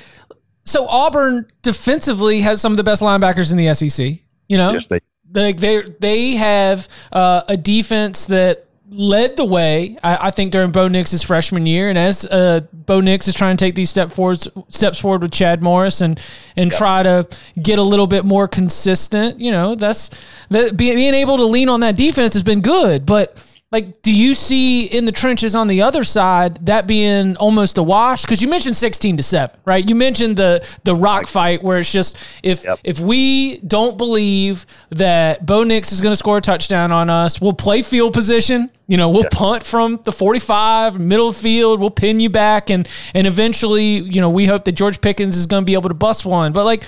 so 0.65 0.87
Auburn 0.89 1.47
defensively 1.63 2.41
has 2.41 2.61
some 2.61 2.73
of 2.73 2.77
the 2.77 2.85
best 2.85 3.03
linebackers 3.03 3.51
in 3.51 3.59
the 3.59 3.75
SEC. 3.75 4.19
You 4.49 4.57
know, 4.57 4.73
yes, 4.73 4.87
they 4.87 5.01
they 5.31 5.53
they, 5.53 5.83
they 6.01 6.31
have 6.37 6.89
uh, 7.13 7.43
a 7.49 7.57
defense 7.57 8.27
that 8.27 8.67
led 8.93 9.37
the 9.37 9.45
way, 9.45 9.97
I, 10.03 10.29
I, 10.29 10.31
think, 10.31 10.53
during 10.53 10.71
Bo 10.71 10.87
Nix's 10.89 11.23
freshman 11.23 11.67
year. 11.67 11.89
And 11.89 11.99
as 11.99 12.25
uh, 12.27 12.61
Bo 12.73 13.01
Nix 13.01 13.27
is 13.27 13.35
trying 13.35 13.57
to 13.57 13.65
take 13.65 13.75
these 13.75 13.91
step 13.91 14.11
forwards, 14.11 14.47
steps 14.69 14.99
forward 14.99 15.23
with 15.23 15.33
Chad 15.33 15.63
Morris 15.63 16.01
and 16.01 16.23
and 16.57 16.71
yep. 16.71 16.79
try 16.79 17.03
to 17.03 17.27
get 17.61 17.79
a 17.79 17.83
little 17.83 18.07
bit 18.07 18.25
more 18.25 18.47
consistent, 18.47 19.41
you 19.41 19.51
know, 19.51 19.75
that's 19.75 20.11
that 20.51 20.77
being 20.77 21.15
able 21.15 21.39
to 21.39 21.45
lean 21.45 21.69
on 21.69 21.81
that 21.81 21.97
defense 21.97 22.35
has 22.35 22.43
been 22.43 22.61
good. 22.61 23.07
But 23.07 23.37
like, 23.73 24.03
do 24.03 24.13
you 24.13 24.35
see 24.35 24.85
in 24.85 25.07
the 25.07 25.13
trenches 25.13 25.55
on 25.55 25.67
the 25.67 25.81
other 25.81 26.05
side 26.05 26.67
that 26.67 26.87
being 26.87 27.37
almost 27.39 27.79
a 27.79 27.83
wash? 27.83 28.23
Because 28.23 28.43
you 28.43 28.49
mentioned 28.49 28.77
sixteen 28.77 29.17
to 29.17 29.23
seven, 29.23 29.59
right? 29.65 29.89
You 29.89 29.95
mentioned 29.95 30.37
the 30.37 30.65
the 30.85 30.95
rock 30.95 31.27
fight 31.27 31.63
where 31.63 31.79
it's 31.79 31.91
just 31.91 32.19
if 32.43 32.65
yep. 32.65 32.79
if 32.85 33.01
we 33.01 33.59
don't 33.61 33.97
believe 33.97 34.67
that 34.91 35.47
Bo 35.47 35.65
Nix 35.65 35.91
is 35.91 36.03
going 36.03 36.13
to 36.13 36.17
score 36.17 36.37
a 36.37 36.41
touchdown 36.43 36.93
on 36.93 37.09
us, 37.09 37.41
we'll 37.41 37.55
play 37.55 37.81
field 37.81 38.13
position. 38.13 38.71
You 38.89 38.99
know, 38.99 39.09
we'll 39.09 39.25
punt 39.33 39.63
from 39.65 40.01
the 40.05 40.13
forty-five, 40.13 41.01
middle 41.01 41.29
of 41.29 41.37
the 41.37 41.41
field. 41.41 41.81
We'll 41.81 41.91
pin 41.91 42.21
you 42.21 42.29
back, 42.29 42.69
and 42.69 42.87
and 43.15 43.27
eventually, 43.27 44.01
you 44.01 44.21
know, 44.21 44.29
we 44.29 44.45
hope 44.45 44.65
that 44.65 44.73
George 44.73 45.01
Pickens 45.01 45.35
is 45.35 45.47
going 45.47 45.63
to 45.63 45.65
be 45.65 45.73
able 45.73 45.89
to 45.89 45.95
bust 45.95 46.27
one. 46.27 46.53
But 46.53 46.65
like, 46.67 46.85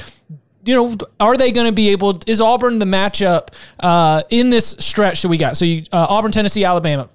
you 0.64 0.74
know, 0.74 0.96
are 1.20 1.36
they 1.36 1.52
going 1.52 1.66
to 1.66 1.72
be 1.72 1.90
able? 1.90 2.18
Is 2.26 2.40
Auburn 2.40 2.78
the 2.78 2.84
matchup 2.84 3.48
uh, 3.80 4.22
in 4.30 4.50
this 4.50 4.76
stretch 4.78 5.22
that 5.22 5.28
we 5.28 5.36
got? 5.36 5.56
So 5.56 5.64
you, 5.64 5.84
uh, 5.92 6.06
Auburn, 6.08 6.32
Tennessee, 6.32 6.64
Alabama. 6.64 7.08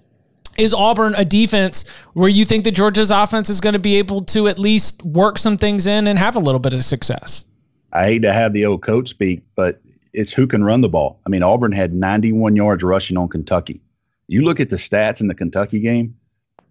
Is 0.57 0.73
Auburn 0.73 1.15
a 1.15 1.23
defense 1.23 1.87
where 2.13 2.27
you 2.27 2.43
think 2.43 2.65
that 2.65 2.71
Georgia's 2.71 3.11
offense 3.11 3.49
is 3.49 3.61
going 3.61 3.73
to 3.73 3.79
be 3.79 3.95
able 3.95 4.21
to 4.25 4.49
at 4.49 4.59
least 4.59 5.03
work 5.05 5.37
some 5.37 5.55
things 5.55 5.87
in 5.87 6.05
and 6.05 6.19
have 6.19 6.35
a 6.35 6.39
little 6.39 6.59
bit 6.59 6.73
of 6.73 6.83
success? 6.83 7.45
I 7.93 8.05
hate 8.05 8.21
to 8.23 8.33
have 8.33 8.51
the 8.51 8.65
old 8.65 8.81
coach 8.81 9.09
speak, 9.09 9.41
but 9.55 9.81
it's 10.13 10.33
who 10.33 10.47
can 10.47 10.63
run 10.63 10.81
the 10.81 10.89
ball. 10.89 11.19
I 11.25 11.29
mean, 11.29 11.43
Auburn 11.43 11.71
had 11.71 11.93
91 11.93 12.55
yards 12.55 12.83
rushing 12.83 13.17
on 13.17 13.29
Kentucky. 13.29 13.79
You 14.27 14.43
look 14.43 14.59
at 14.59 14.69
the 14.69 14.75
stats 14.75 15.21
in 15.21 15.27
the 15.27 15.35
Kentucky 15.35 15.79
game. 15.79 16.15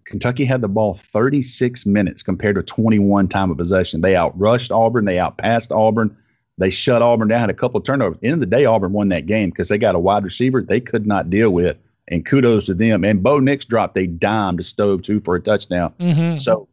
Kentucky 0.05 0.45
had 0.45 0.61
the 0.61 0.67
ball 0.67 0.93
36 0.93 1.85
minutes 1.85 2.23
compared 2.23 2.55
to 2.55 2.63
21 2.63 3.27
time 3.27 3.51
of 3.51 3.57
possession. 3.57 4.01
They 4.01 4.13
outrushed 4.13 4.71
Auburn. 4.71 5.05
They 5.05 5.19
outpassed 5.19 5.71
Auburn. 5.71 6.15
They 6.59 6.69
shut 6.69 7.01
Auburn 7.01 7.29
down, 7.29 7.39
had 7.39 7.49
a 7.49 7.53
couple 7.53 7.79
of 7.79 7.85
turnovers. 7.85 8.19
End 8.21 8.33
of 8.33 8.39
the 8.41 8.45
day, 8.45 8.65
Auburn 8.65 8.91
won 8.91 9.09
that 9.09 9.25
game 9.25 9.49
because 9.49 9.69
they 9.69 9.77
got 9.77 9.95
a 9.95 9.99
wide 9.99 10.23
receiver 10.23 10.61
they 10.61 10.79
could 10.79 11.07
not 11.07 11.29
deal 11.29 11.49
with. 11.49 11.77
And 12.09 12.25
kudos 12.25 12.65
to 12.65 12.73
them. 12.73 13.03
And 13.03 13.21
Bo 13.21 13.39
Nix 13.39 13.65
dropped 13.65 13.95
a 13.95 14.07
dime 14.07 14.57
to 14.57 14.63
Stove 14.63 15.03
too 15.03 15.19
for 15.21 15.35
a 15.35 15.39
touchdown. 15.39 15.93
Mm-hmm. 15.99 16.37
So 16.37 16.67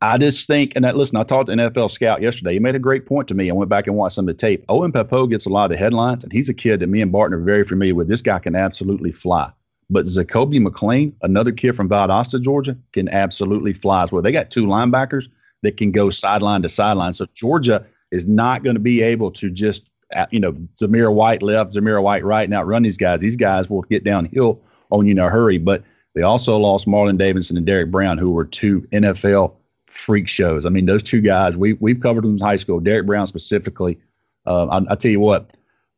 I 0.00 0.18
just 0.18 0.46
think, 0.46 0.72
and 0.74 0.84
that 0.84 0.96
listen, 0.96 1.16
I 1.16 1.22
talked 1.22 1.46
to 1.46 1.52
an 1.52 1.58
NFL 1.58 1.90
scout 1.90 2.22
yesterday. 2.22 2.54
He 2.54 2.58
made 2.58 2.74
a 2.74 2.78
great 2.78 3.06
point 3.06 3.28
to 3.28 3.34
me. 3.34 3.50
I 3.50 3.52
went 3.52 3.68
back 3.68 3.86
and 3.86 3.96
watched 3.96 4.16
some 4.16 4.28
of 4.28 4.34
the 4.34 4.38
tape. 4.38 4.64
Owen 4.68 4.90
Pappoe 4.90 5.26
gets 5.26 5.46
a 5.46 5.50
lot 5.50 5.64
of 5.64 5.70
the 5.70 5.76
headlines, 5.76 6.24
and 6.24 6.32
he's 6.32 6.48
a 6.48 6.54
kid 6.54 6.80
that 6.80 6.88
me 6.88 7.00
and 7.00 7.12
Barton 7.12 7.38
are 7.38 7.42
very 7.42 7.64
familiar 7.64 7.94
with. 7.94 8.08
This 8.08 8.22
guy 8.22 8.38
can 8.38 8.56
absolutely 8.56 9.12
fly. 9.12 9.50
But 9.90 10.06
Zakoby 10.06 10.66
McClain, 10.66 11.12
another 11.22 11.52
kid 11.52 11.76
from 11.76 11.88
Valdosta, 11.88 12.40
Georgia, 12.40 12.76
can 12.92 13.08
absolutely 13.10 13.74
fly 13.74 14.02
as 14.02 14.12
well. 14.12 14.22
They 14.22 14.32
got 14.32 14.50
two 14.50 14.66
linebackers 14.66 15.28
that 15.62 15.76
can 15.76 15.90
go 15.90 16.10
sideline 16.10 16.62
to 16.62 16.68
sideline. 16.68 17.12
So 17.12 17.26
Georgia 17.34 17.84
is 18.14 18.26
not 18.26 18.62
going 18.62 18.74
to 18.76 18.80
be 18.80 19.02
able 19.02 19.30
to 19.32 19.50
just, 19.50 19.90
uh, 20.14 20.26
you 20.30 20.38
know, 20.38 20.52
Zamir 20.80 21.12
White 21.12 21.42
left, 21.42 21.72
Zamir 21.72 22.02
White 22.02 22.24
right, 22.24 22.44
and 22.44 22.54
outrun 22.54 22.82
these 22.82 22.96
guys. 22.96 23.20
These 23.20 23.36
guys 23.36 23.68
will 23.68 23.82
get 23.82 24.04
downhill 24.04 24.60
on 24.90 25.06
you 25.06 25.12
in 25.12 25.18
a 25.18 25.28
hurry. 25.28 25.58
But 25.58 25.82
they 26.14 26.22
also 26.22 26.56
lost 26.56 26.86
Marlon 26.86 27.18
Davidson 27.18 27.56
and 27.56 27.66
Derrick 27.66 27.90
Brown, 27.90 28.18
who 28.18 28.30
were 28.30 28.44
two 28.44 28.82
NFL 28.92 29.54
freak 29.86 30.28
shows. 30.28 30.64
I 30.64 30.68
mean, 30.68 30.86
those 30.86 31.02
two 31.02 31.20
guys, 31.20 31.56
we, 31.56 31.74
we've 31.74 32.00
covered 32.00 32.24
them 32.24 32.34
in 32.34 32.38
high 32.38 32.56
school. 32.56 32.80
Derrick 32.80 33.06
Brown 33.06 33.26
specifically. 33.26 33.98
Uh, 34.46 34.66
I, 34.66 34.92
I 34.92 34.94
tell 34.94 35.10
you 35.10 35.20
what, 35.20 35.50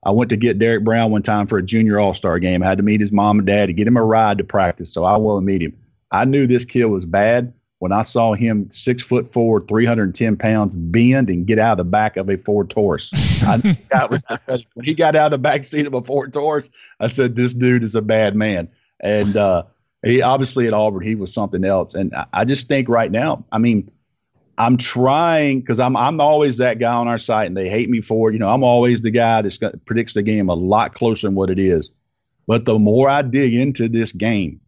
I 0.04 0.10
went 0.10 0.30
to 0.30 0.36
get 0.36 0.58
Derrick 0.58 0.84
Brown 0.84 1.10
one 1.10 1.22
time 1.22 1.46
for 1.46 1.58
a 1.58 1.62
junior 1.62 1.98
all 1.98 2.14
star 2.14 2.38
game. 2.38 2.62
I 2.62 2.66
had 2.66 2.78
to 2.78 2.84
meet 2.84 3.00
his 3.00 3.12
mom 3.12 3.38
and 3.38 3.46
dad 3.46 3.66
to 3.66 3.72
get 3.72 3.86
him 3.86 3.96
a 3.96 4.04
ride 4.04 4.38
to 4.38 4.44
practice. 4.44 4.90
So 4.90 5.04
I 5.04 5.16
will 5.16 5.40
meet 5.40 5.62
him. 5.62 5.76
I 6.12 6.24
knew 6.24 6.46
this 6.46 6.64
kid 6.64 6.84
was 6.86 7.04
bad 7.04 7.52
when 7.78 7.92
I 7.92 8.02
saw 8.02 8.32
him 8.32 8.70
six 8.70 9.02
foot 9.02 9.28
four, 9.28 9.60
310 9.60 10.36
pounds, 10.36 10.74
bend 10.74 11.28
and 11.28 11.46
get 11.46 11.58
out 11.58 11.72
of 11.72 11.78
the 11.78 11.84
back 11.84 12.16
of 12.16 12.30
a 12.30 12.36
Ford 12.36 12.70
Taurus. 12.70 13.12
I, 13.44 14.06
was, 14.10 14.24
when 14.74 14.84
he 14.84 14.94
got 14.94 15.14
out 15.14 15.26
of 15.26 15.30
the 15.32 15.38
back 15.38 15.64
seat 15.64 15.86
of 15.86 15.94
a 15.94 16.02
Ford 16.02 16.32
Taurus, 16.32 16.68
I 17.00 17.08
said, 17.08 17.36
This 17.36 17.52
dude 17.52 17.84
is 17.84 17.94
a 17.94 18.02
bad 18.02 18.34
man. 18.34 18.68
And 19.00 19.36
uh, 19.36 19.64
he 20.02 20.22
obviously 20.22 20.66
at 20.66 20.72
Auburn, 20.72 21.02
he 21.02 21.14
was 21.14 21.32
something 21.32 21.64
else. 21.64 21.94
And 21.94 22.14
I, 22.14 22.26
I 22.32 22.44
just 22.44 22.66
think 22.66 22.88
right 22.88 23.10
now, 23.10 23.44
I 23.52 23.58
mean, 23.58 23.90
I'm 24.58 24.78
trying 24.78 25.60
because 25.60 25.80
I'm 25.80 25.96
I'm 25.96 26.18
always 26.18 26.56
that 26.58 26.78
guy 26.78 26.94
on 26.94 27.08
our 27.08 27.18
site, 27.18 27.46
and 27.46 27.56
they 27.56 27.68
hate 27.68 27.90
me 27.90 28.00
for 28.00 28.30
it. 28.30 28.32
You 28.32 28.38
know, 28.38 28.48
I'm 28.48 28.64
always 28.64 29.02
the 29.02 29.10
guy 29.10 29.42
that 29.42 29.80
predicts 29.84 30.14
the 30.14 30.22
game 30.22 30.48
a 30.48 30.54
lot 30.54 30.94
closer 30.94 31.26
than 31.26 31.34
what 31.34 31.50
it 31.50 31.58
is. 31.58 31.90
But 32.46 32.64
the 32.64 32.78
more 32.78 33.10
I 33.10 33.22
dig 33.22 33.52
into 33.52 33.88
this 33.88 34.12
game, 34.12 34.60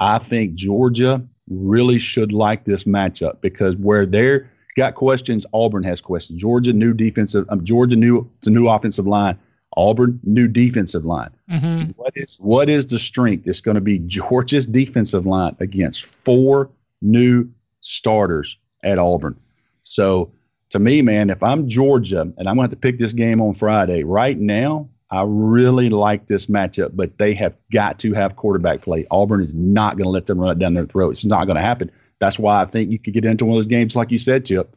I 0.00 0.18
think 0.18 0.54
Georgia 0.54 1.24
really 1.50 1.98
should 1.98 2.32
like 2.32 2.64
this 2.64 2.84
matchup 2.84 3.40
because 3.40 3.76
where 3.76 4.06
they're 4.06 4.50
got 4.76 4.94
questions, 4.94 5.44
Auburn 5.52 5.82
has 5.82 6.00
questions. 6.00 6.40
Georgia 6.40 6.72
new 6.72 6.94
defensive, 6.94 7.44
um, 7.50 7.64
Georgia 7.64 7.96
new 7.96 8.28
the 8.42 8.50
new 8.50 8.68
offensive 8.68 9.06
line. 9.06 9.38
Auburn 9.76 10.18
new 10.24 10.48
defensive 10.48 11.04
line. 11.04 11.30
Mm-hmm. 11.48 11.90
What 11.96 12.12
is 12.16 12.38
what 12.38 12.68
is 12.68 12.88
the 12.88 12.98
strength? 12.98 13.46
It's 13.46 13.60
going 13.60 13.76
to 13.76 13.80
be 13.80 14.00
Georgia's 14.00 14.66
defensive 14.66 15.26
line 15.26 15.56
against 15.60 16.04
four 16.04 16.70
new 17.02 17.48
starters 17.80 18.58
at 18.82 18.98
Auburn. 18.98 19.38
So 19.80 20.32
to 20.70 20.78
me, 20.78 21.02
man, 21.02 21.30
if 21.30 21.42
I'm 21.42 21.68
Georgia 21.68 22.22
and 22.22 22.48
I'm 22.48 22.56
going 22.56 22.56
to 22.56 22.62
have 22.62 22.70
to 22.70 22.76
pick 22.76 22.98
this 22.98 23.12
game 23.12 23.40
on 23.40 23.54
Friday, 23.54 24.02
right 24.02 24.38
now 24.38 24.88
I 25.12 25.24
really 25.26 25.88
like 25.88 26.28
this 26.28 26.46
matchup, 26.46 26.90
but 26.94 27.18
they 27.18 27.34
have 27.34 27.56
got 27.72 27.98
to 28.00 28.12
have 28.14 28.36
quarterback 28.36 28.82
play. 28.82 29.06
Auburn 29.10 29.42
is 29.42 29.54
not 29.54 29.96
going 29.96 30.04
to 30.04 30.10
let 30.10 30.26
them 30.26 30.38
run 30.38 30.52
it 30.52 30.58
down 30.58 30.74
their 30.74 30.86
throat. 30.86 31.10
It's 31.10 31.24
not 31.24 31.46
going 31.46 31.56
to 31.56 31.62
happen. 31.62 31.90
That's 32.20 32.38
why 32.38 32.62
I 32.62 32.64
think 32.66 32.90
you 32.90 32.98
could 32.98 33.14
get 33.14 33.24
into 33.24 33.44
one 33.44 33.56
of 33.56 33.58
those 33.58 33.66
games, 33.66 33.96
like 33.96 34.10
you 34.10 34.18
said, 34.18 34.46
Chip. 34.46 34.76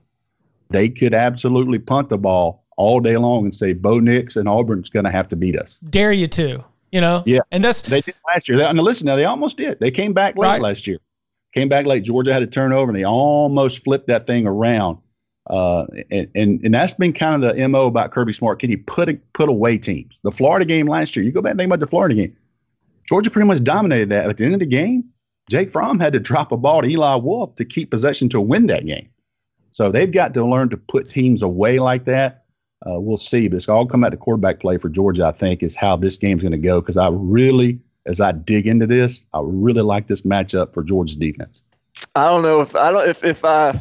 They 0.69 0.89
could 0.89 1.13
absolutely 1.13 1.77
punt 1.77 2.09
the 2.09 2.17
ball 2.17 2.63
all 2.77 2.99
day 2.99 3.17
long 3.17 3.43
and 3.43 3.53
say 3.53 3.73
Bo 3.73 3.99
Nix 3.99 4.35
and 4.35 4.49
Auburn's 4.49 4.89
going 4.89 5.05
to 5.05 5.11
have 5.11 5.29
to 5.29 5.35
beat 5.35 5.57
us. 5.57 5.77
Dare 5.89 6.11
you 6.11 6.25
to, 6.27 6.63
you 6.91 7.01
know? 7.01 7.21
Yeah, 7.27 7.41
and 7.51 7.63
that's 7.63 7.83
they 7.83 8.01
did 8.01 8.15
last 8.27 8.49
year. 8.49 8.57
They, 8.57 8.65
and 8.65 8.79
listen, 8.79 9.05
now 9.05 9.15
they 9.15 9.25
almost 9.25 9.57
did. 9.57 9.79
They 9.79 9.91
came 9.91 10.13
back 10.13 10.35
late 10.35 10.47
right. 10.47 10.61
last 10.61 10.87
year. 10.87 10.97
Came 11.53 11.69
back 11.69 11.85
late. 11.85 12.03
Georgia 12.03 12.33
had 12.33 12.41
a 12.41 12.47
turnover, 12.47 12.89
and 12.89 12.97
they 12.97 13.03
almost 13.03 13.83
flipped 13.83 14.07
that 14.07 14.25
thing 14.25 14.47
around. 14.47 14.97
Uh, 15.47 15.85
and, 16.09 16.29
and, 16.35 16.63
and 16.63 16.73
that's 16.73 16.93
been 16.93 17.13
kind 17.13 17.43
of 17.43 17.55
the 17.55 17.67
mo 17.67 17.87
about 17.87 18.11
Kirby 18.11 18.33
Smart. 18.33 18.59
Can 18.59 18.69
he 18.69 18.77
put 18.77 19.09
a, 19.09 19.19
put 19.33 19.49
away 19.49 19.77
teams? 19.77 20.19
The 20.23 20.31
Florida 20.31 20.65
game 20.65 20.87
last 20.87 21.15
year. 21.15 21.25
You 21.25 21.31
go 21.31 21.41
back 21.41 21.51
and 21.51 21.59
think 21.59 21.67
about 21.67 21.79
the 21.79 21.87
Florida 21.87 22.15
game. 22.15 22.35
Georgia 23.07 23.29
pretty 23.29 23.47
much 23.47 23.63
dominated 23.63 24.09
that. 24.09 24.29
At 24.29 24.37
the 24.37 24.45
end 24.45 24.53
of 24.53 24.61
the 24.61 24.65
game, 24.65 25.03
Jake 25.49 25.71
Fromm 25.71 25.99
had 25.99 26.13
to 26.13 26.19
drop 26.19 26.51
a 26.51 26.57
ball 26.57 26.81
to 26.81 26.87
Eli 26.87 27.15
Wolf 27.15 27.55
to 27.57 27.65
keep 27.65 27.91
possession 27.91 28.29
to 28.29 28.39
win 28.39 28.67
that 28.67 28.85
game. 28.85 29.09
So 29.71 29.91
they've 29.91 30.11
got 30.11 30.33
to 30.35 30.45
learn 30.45 30.69
to 30.69 30.77
put 30.77 31.09
teams 31.09 31.41
away 31.41 31.79
like 31.79 32.05
that. 32.05 32.45
Uh, 32.85 32.99
we'll 32.99 33.17
see, 33.17 33.47
but 33.47 33.55
it's 33.55 33.67
all 33.67 33.85
come 33.85 34.03
out 34.03 34.09
to 34.09 34.17
quarterback 34.17 34.59
play 34.59 34.77
for 34.77 34.89
Georgia. 34.89 35.25
I 35.25 35.31
think 35.31 35.63
is 35.63 35.75
how 35.75 35.95
this 35.95 36.17
game's 36.17 36.43
going 36.43 36.51
to 36.51 36.57
go 36.57 36.79
because 36.81 36.97
I 36.97 37.09
really, 37.09 37.79
as 38.05 38.21
I 38.21 38.33
dig 38.33 38.67
into 38.67 38.85
this, 38.85 39.25
I 39.33 39.39
really 39.41 39.81
like 39.81 40.07
this 40.07 40.21
matchup 40.23 40.73
for 40.73 40.83
Georgia's 40.83 41.17
defense. 41.17 41.61
I 42.15 42.29
don't 42.29 42.41
know 42.41 42.61
if 42.61 42.75
I 42.75 42.91
don't 42.91 43.07
if 43.07 43.23
if 43.23 43.45
I 43.45 43.79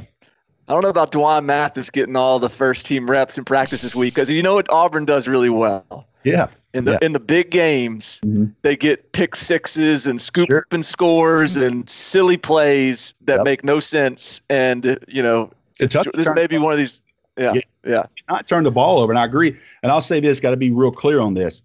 I 0.72 0.74
don't 0.74 0.84
know 0.84 0.88
about 0.88 1.12
D'Wan 1.12 1.44
Mathis 1.44 1.90
getting 1.90 2.16
all 2.16 2.38
the 2.38 2.48
first 2.48 2.86
team 2.86 3.10
reps 3.10 3.36
in 3.36 3.44
practice 3.44 3.82
this 3.82 3.94
week 3.94 4.14
because 4.14 4.30
you 4.30 4.42
know 4.42 4.54
what 4.54 4.70
Auburn 4.70 5.04
does 5.04 5.28
really 5.28 5.50
well. 5.50 6.06
Yeah. 6.24 6.48
In 6.72 6.86
the 6.86 6.92
yeah. 6.92 6.98
in 7.02 7.12
the 7.12 7.20
big 7.20 7.50
games, 7.50 8.22
mm-hmm. 8.24 8.46
they 8.62 8.74
get 8.74 9.12
pick 9.12 9.36
sixes 9.36 10.06
and 10.06 10.22
scoop 10.22 10.48
sure. 10.48 10.66
and 10.70 10.82
scores 10.82 11.56
and 11.56 11.90
silly 11.90 12.38
plays 12.38 13.12
that 13.20 13.40
yep. 13.40 13.44
make 13.44 13.64
no 13.64 13.80
sense. 13.80 14.40
And 14.48 14.98
you 15.08 15.22
know, 15.22 15.50
this 15.78 16.30
may 16.34 16.46
be 16.46 16.56
one 16.56 16.72
of 16.72 16.78
these 16.78 17.02
Yeah, 17.36 17.52
yeah. 17.84 18.06
Not 18.30 18.46
turn 18.46 18.64
the 18.64 18.70
ball 18.70 18.98
over. 18.98 19.12
And 19.12 19.18
I 19.18 19.26
agree. 19.26 19.54
And 19.82 19.92
I'll 19.92 20.00
say 20.00 20.20
this: 20.20 20.40
got 20.40 20.52
to 20.52 20.56
be 20.56 20.70
real 20.70 20.90
clear 20.90 21.20
on 21.20 21.34
this. 21.34 21.62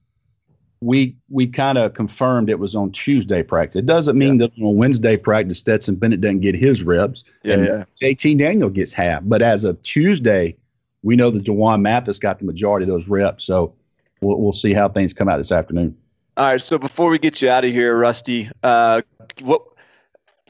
We 0.82 1.16
we 1.30 1.48
kind 1.48 1.78
of 1.78 1.94
confirmed 1.94 2.50
it 2.50 2.60
was 2.60 2.76
on 2.76 2.92
Tuesday 2.92 3.42
practice. 3.42 3.78
It 3.78 3.86
doesn't 3.86 4.18
mean 4.18 4.38
that 4.38 4.52
on 4.62 4.76
Wednesday 4.76 5.18
practice 5.18 5.58
Stetson 5.58 5.96
Bennett 5.96 6.22
doesn't 6.22 6.42
get 6.42 6.56
his 6.56 6.84
reps. 6.84 7.24
Yeah, 7.44 7.54
and 7.54 7.66
yeah. 7.66 7.84
JT 8.00 8.38
Daniel 8.38 8.70
gets 8.70 8.94
half. 8.94 9.24
But 9.26 9.42
as 9.42 9.64
of 9.64 9.82
Tuesday, 9.82 10.56
we 11.02 11.16
know 11.16 11.32
that 11.32 11.44
D'Wan 11.46 11.82
Mathis 11.82 12.20
got 12.20 12.40
the 12.40 12.46
majority 12.46 12.84
of 12.84 12.90
those 12.90 13.08
reps. 13.08 13.44
So 13.46 13.74
we'll, 14.22 14.40
we'll 14.40 14.52
see 14.52 14.74
how 14.74 14.88
things 14.90 15.14
come 15.14 15.28
out 15.28 15.38
this 15.38 15.52
afternoon. 15.52 15.98
All 16.36 16.52
right. 16.52 16.62
So 16.62 16.78
before 16.78 17.10
we 17.10 17.18
get 17.18 17.42
you 17.42 17.50
out 17.50 17.66
of 17.66 17.72
here, 17.72 17.98
Rusty, 17.98 18.50
uh, 18.62 19.02
what 19.42 19.64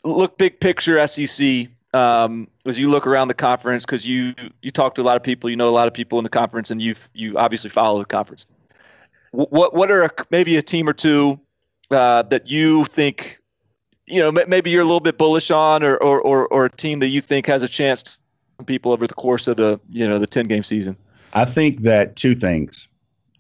look 0.04 0.38
big 0.38 0.60
picture 0.60 1.06
SEC 1.08 1.68
um, 1.94 2.48
as 2.66 2.80
you 2.80 2.90
look 2.90 3.08
around 3.08 3.28
the 3.28 3.34
conference 3.34 3.86
because 3.86 4.08
you 4.08 4.34
you 4.62 4.72
talk 4.72 4.96
to 4.96 5.02
a 5.02 5.04
lot 5.04 5.16
of 5.16 5.24
people, 5.24 5.50
you 5.50 5.56
know 5.56 5.70
a 5.70 5.72
lot 5.72 5.88
of 5.88 5.94
people 5.94 6.20
in 6.20 6.24
the 6.24 6.30
conference, 6.30 6.70
and 6.70 6.82
you 6.82 6.96
you 7.14 7.38
obviously 7.38 7.70
follow 7.70 8.00
the 8.00 8.06
conference. 8.06 8.46
Wh- 9.32 9.52
What 9.52 9.74
what 9.74 9.92
are 9.92 10.04
a, 10.04 10.10
maybe 10.32 10.58
a 10.58 10.62
team 10.62 10.88
or 10.88 10.94
two 10.94 11.40
uh, 11.92 12.24
that 12.24 12.50
you 12.50 12.86
think 12.86 13.40
you 14.06 14.22
know 14.22 14.32
maybe 14.32 14.70
you're 14.70 14.82
a 14.82 14.86
little 14.86 15.00
bit 15.00 15.18
bullish 15.18 15.52
on, 15.52 15.84
or 15.84 15.98
or, 15.98 16.22
or 16.22 16.48
or 16.48 16.66
a 16.66 16.70
team 16.70 17.00
that 17.00 17.08
you 17.08 17.22
think 17.22 17.46
has 17.48 17.64
a 17.64 17.68
chance 17.68 18.20
to 18.58 18.66
people 18.66 18.92
over 18.92 19.08
the 19.08 19.14
course 19.14 19.48
of 19.48 19.58
the 19.58 19.80
you 19.90 20.08
know 20.08 20.20
the 20.20 20.28
ten 20.28 20.46
game 20.46 20.64
season? 20.64 20.98
I 21.34 21.46
think 21.46 21.82
that 21.82 22.16
two 22.16 22.36
things, 22.36 22.88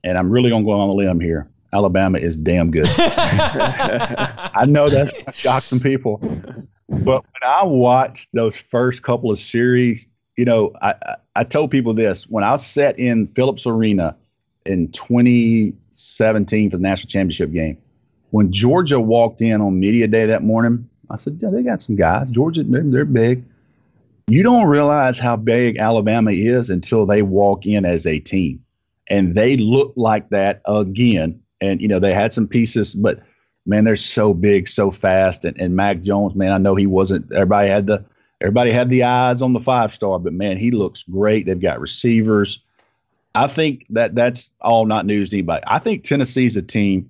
and 0.03 0.17
I'm 0.17 0.29
really 0.29 0.49
going 0.49 0.63
to 0.63 0.65
go 0.65 0.73
on 0.73 0.89
a 0.89 0.93
limb 0.93 1.19
here. 1.19 1.49
Alabama 1.73 2.17
is 2.17 2.37
damn 2.37 2.71
good. 2.71 2.87
I 2.97 4.65
know 4.67 4.89
that's 4.89 5.11
going 5.11 5.25
to 5.25 5.33
shock 5.33 5.65
some 5.65 5.79
people, 5.79 6.17
but 6.89 7.23
when 7.23 7.43
I 7.45 7.63
watched 7.63 8.29
those 8.33 8.59
first 8.59 9.03
couple 9.03 9.31
of 9.31 9.39
series, 9.39 10.07
you 10.37 10.45
know, 10.45 10.71
I, 10.81 10.91
I, 10.91 11.15
I 11.37 11.43
told 11.43 11.71
people 11.71 11.93
this 11.93 12.27
when 12.29 12.43
I 12.43 12.55
sat 12.57 12.97
in 12.99 13.27
Phillips 13.27 13.67
Arena 13.67 14.15
in 14.67 14.91
2017 14.91 16.69
for 16.69 16.77
the 16.77 16.83
national 16.83 17.09
championship 17.09 17.51
game. 17.51 17.77
When 18.31 18.51
Georgia 18.51 18.99
walked 18.99 19.41
in 19.41 19.61
on 19.61 19.79
media 19.79 20.07
day 20.07 20.25
that 20.25 20.43
morning, 20.43 20.89
I 21.09 21.17
said, 21.17 21.39
"Yeah, 21.41 21.49
they 21.49 21.63
got 21.63 21.81
some 21.81 21.95
guys. 21.95 22.29
Georgia, 22.29 22.63
they're, 22.63 22.83
they're 22.83 23.05
big." 23.05 23.45
You 24.27 24.43
don't 24.43 24.67
realize 24.67 25.17
how 25.17 25.37
big 25.37 25.77
Alabama 25.77 26.31
is 26.31 26.69
until 26.69 27.05
they 27.05 27.21
walk 27.21 27.65
in 27.65 27.85
as 27.85 28.05
a 28.05 28.19
team, 28.19 28.61
and 29.09 29.35
they 29.35 29.55
look 29.55 29.93
like 29.95 30.29
that 30.29 30.61
again. 30.65 31.41
And 31.61 31.81
you 31.81 31.87
know, 31.87 31.99
they 31.99 32.13
had 32.13 32.33
some 32.33 32.47
pieces, 32.47 32.93
but 32.93 33.21
man, 33.65 33.85
they're 33.85 33.95
so 33.95 34.33
big, 34.33 34.67
so 34.67 34.91
fast. 34.91 35.45
And, 35.45 35.59
and 35.59 35.75
Mac 35.75 36.01
Jones, 36.01 36.35
man, 36.35 36.51
I 36.51 36.57
know 36.57 36.75
he 36.75 36.87
wasn't. 36.87 37.31
Everybody 37.33 37.69
had 37.69 37.87
the 37.87 38.03
everybody 38.41 38.71
had 38.71 38.89
the 38.89 39.03
eyes 39.03 39.41
on 39.41 39.53
the 39.53 39.61
five 39.61 39.93
star, 39.93 40.19
but 40.19 40.33
man, 40.33 40.57
he 40.57 40.71
looks 40.71 41.03
great. 41.03 41.45
They've 41.45 41.59
got 41.59 41.79
receivers. 41.79 42.59
I 43.35 43.47
think 43.47 43.85
that 43.89 44.15
that's 44.15 44.51
all 44.61 44.85
not 44.85 45.05
news 45.05 45.29
to 45.29 45.37
anybody. 45.37 45.63
I 45.67 45.79
think 45.79 46.03
Tennessee's 46.03 46.57
a 46.57 46.61
team 46.61 47.09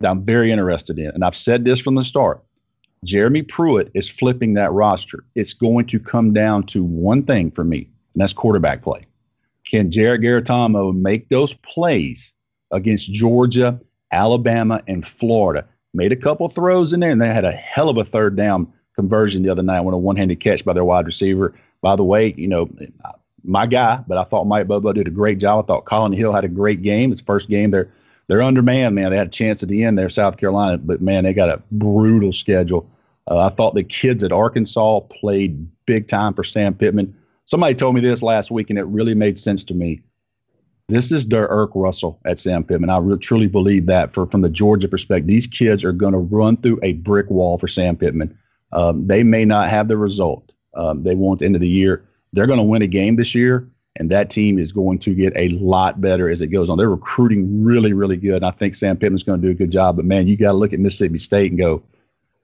that 0.00 0.10
I'm 0.10 0.24
very 0.24 0.50
interested 0.50 0.98
in, 0.98 1.06
and 1.06 1.24
I've 1.24 1.36
said 1.36 1.64
this 1.64 1.80
from 1.80 1.94
the 1.94 2.04
start. 2.04 2.42
Jeremy 3.04 3.42
Pruitt 3.42 3.90
is 3.94 4.10
flipping 4.10 4.54
that 4.54 4.72
roster. 4.72 5.24
It's 5.34 5.52
going 5.52 5.86
to 5.86 6.00
come 6.00 6.32
down 6.32 6.64
to 6.66 6.82
one 6.82 7.22
thing 7.22 7.50
for 7.50 7.64
me, 7.64 7.88
and 8.14 8.20
that's 8.20 8.32
quarterback 8.32 8.82
play. 8.82 9.06
Can 9.64 9.90
Jarrett 9.90 10.22
Guarantano 10.22 10.96
make 10.96 11.28
those 11.28 11.54
plays 11.54 12.34
against 12.72 13.12
Georgia, 13.12 13.78
Alabama, 14.10 14.82
and 14.88 15.06
Florida? 15.06 15.66
Made 15.94 16.12
a 16.12 16.16
couple 16.16 16.48
throws 16.48 16.92
in 16.92 17.00
there, 17.00 17.10
and 17.10 17.20
they 17.20 17.28
had 17.28 17.44
a 17.44 17.52
hell 17.52 17.88
of 17.88 17.98
a 17.98 18.04
third 18.04 18.36
down 18.36 18.72
conversion 18.94 19.42
the 19.42 19.50
other 19.50 19.62
night 19.62 19.82
when 19.82 19.94
a 19.94 19.98
one-handed 19.98 20.40
catch 20.40 20.64
by 20.64 20.72
their 20.72 20.84
wide 20.84 21.06
receiver. 21.06 21.54
By 21.80 21.94
the 21.94 22.04
way, 22.04 22.34
you 22.36 22.48
know, 22.48 22.68
my 23.48 23.66
guy, 23.66 24.02
but 24.06 24.18
I 24.18 24.24
thought 24.24 24.46
Mike 24.46 24.66
Bobo 24.66 24.92
did 24.92 25.08
a 25.08 25.10
great 25.10 25.38
job. 25.38 25.64
I 25.64 25.66
thought 25.66 25.84
Collin 25.84 26.12
Hill 26.12 26.32
had 26.32 26.44
a 26.44 26.48
great 26.48 26.82
game. 26.82 27.10
His 27.10 27.20
first 27.20 27.48
game, 27.48 27.70
they're 27.70 27.90
they're 28.28 28.42
undermanned, 28.42 28.94
man. 28.94 29.10
They 29.10 29.16
had 29.16 29.28
a 29.28 29.30
chance 29.30 29.62
at 29.62 29.70
the 29.70 29.82
end 29.84 29.98
there, 29.98 30.10
South 30.10 30.36
Carolina, 30.36 30.76
but 30.76 31.00
man, 31.00 31.24
they 31.24 31.32
got 31.32 31.48
a 31.48 31.62
brutal 31.72 32.32
schedule. 32.32 32.88
Uh, 33.30 33.38
I 33.38 33.48
thought 33.48 33.74
the 33.74 33.82
kids 33.82 34.22
at 34.22 34.32
Arkansas 34.32 35.00
played 35.00 35.66
big 35.86 36.08
time 36.08 36.34
for 36.34 36.44
Sam 36.44 36.74
Pittman. 36.74 37.14
Somebody 37.46 37.74
told 37.74 37.94
me 37.94 38.02
this 38.02 38.22
last 38.22 38.50
week, 38.50 38.68
and 38.68 38.78
it 38.78 38.84
really 38.84 39.14
made 39.14 39.38
sense 39.38 39.64
to 39.64 39.74
me. 39.74 40.02
This 40.88 41.10
is 41.10 41.28
their 41.28 41.48
Erk 41.48 41.70
Russell 41.74 42.20
at 42.26 42.38
Sam 42.38 42.64
Pittman. 42.64 42.90
I 42.90 43.00
truly 43.16 43.46
believe 43.46 43.86
that 43.86 44.12
for 44.12 44.26
from 44.26 44.42
the 44.42 44.50
Georgia 44.50 44.88
perspective, 44.88 45.26
these 45.26 45.46
kids 45.46 45.82
are 45.82 45.92
going 45.92 46.12
to 46.12 46.18
run 46.18 46.58
through 46.58 46.80
a 46.82 46.94
brick 46.94 47.30
wall 47.30 47.56
for 47.56 47.68
Sam 47.68 47.96
Pittman. 47.96 48.36
Um, 48.72 49.06
they 49.06 49.22
may 49.22 49.46
not 49.46 49.70
have 49.70 49.88
the 49.88 49.96
result 49.96 50.52
um, 50.78 51.02
they 51.02 51.14
want 51.14 51.40
the 51.40 51.46
end 51.46 51.56
of 51.56 51.60
the 51.60 51.68
year. 51.68 52.07
They're 52.32 52.46
going 52.46 52.58
to 52.58 52.64
win 52.64 52.82
a 52.82 52.86
game 52.86 53.16
this 53.16 53.34
year, 53.34 53.68
and 53.96 54.10
that 54.10 54.30
team 54.30 54.58
is 54.58 54.72
going 54.72 54.98
to 55.00 55.14
get 55.14 55.32
a 55.36 55.48
lot 55.48 56.00
better 56.00 56.28
as 56.30 56.40
it 56.40 56.48
goes 56.48 56.68
on. 56.70 56.78
They're 56.78 56.90
recruiting 56.90 57.64
really, 57.64 57.92
really 57.92 58.16
good. 58.16 58.36
And 58.36 58.46
I 58.46 58.50
think 58.50 58.74
Sam 58.74 58.96
Pittman's 58.96 59.22
going 59.22 59.40
to 59.40 59.46
do 59.46 59.50
a 59.50 59.54
good 59.54 59.72
job. 59.72 59.96
But 59.96 60.04
man, 60.04 60.26
you 60.26 60.36
got 60.36 60.52
to 60.52 60.58
look 60.58 60.72
at 60.72 60.80
Mississippi 60.80 61.18
State 61.18 61.50
and 61.50 61.58
go, 61.58 61.82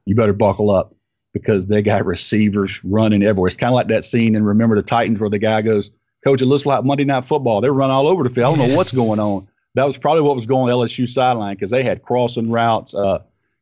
you 0.07 0.15
better 0.15 0.33
buckle 0.33 0.71
up 0.71 0.95
because 1.33 1.67
they 1.67 1.83
got 1.83 2.07
receivers 2.07 2.83
running 2.85 3.23
everywhere. 3.23 3.49
It's 3.49 3.57
kind 3.57 3.73
of 3.73 3.75
like 3.75 3.89
that 3.89 4.05
scene 4.05 4.35
in 4.35 4.45
Remember 4.45 4.77
the 4.77 4.83
Titans 4.83 5.19
where 5.19 5.31
the 5.31 5.39
guy 5.39 5.63
goes, 5.63 5.91
Coach, 6.23 6.41
it 6.41 6.47
looks 6.47 6.65
like 6.65 6.85
Monday 6.85 7.05
Night 7.05 7.25
Football. 7.25 7.61
They're 7.61 7.75
running 7.75 7.95
all 7.95 8.09
over 8.09 8.23
the 8.23 8.31
field. 8.31 8.55
I 8.55 8.57
don't 8.57 8.69
know 8.71 8.77
what's 8.77 8.93
going 8.93 9.21
on. 9.21 9.47
That 9.75 9.85
was 9.85 9.99
probably 9.99 10.23
what 10.23 10.37
was 10.37 10.47
going 10.47 10.73
on 10.73 10.81
LSU 10.81 11.09
sideline 11.09 11.57
because 11.57 11.71
they 11.71 11.83
had 11.83 12.03
crossing 12.03 12.51
routes. 12.51 12.95
Uh, 12.95 13.19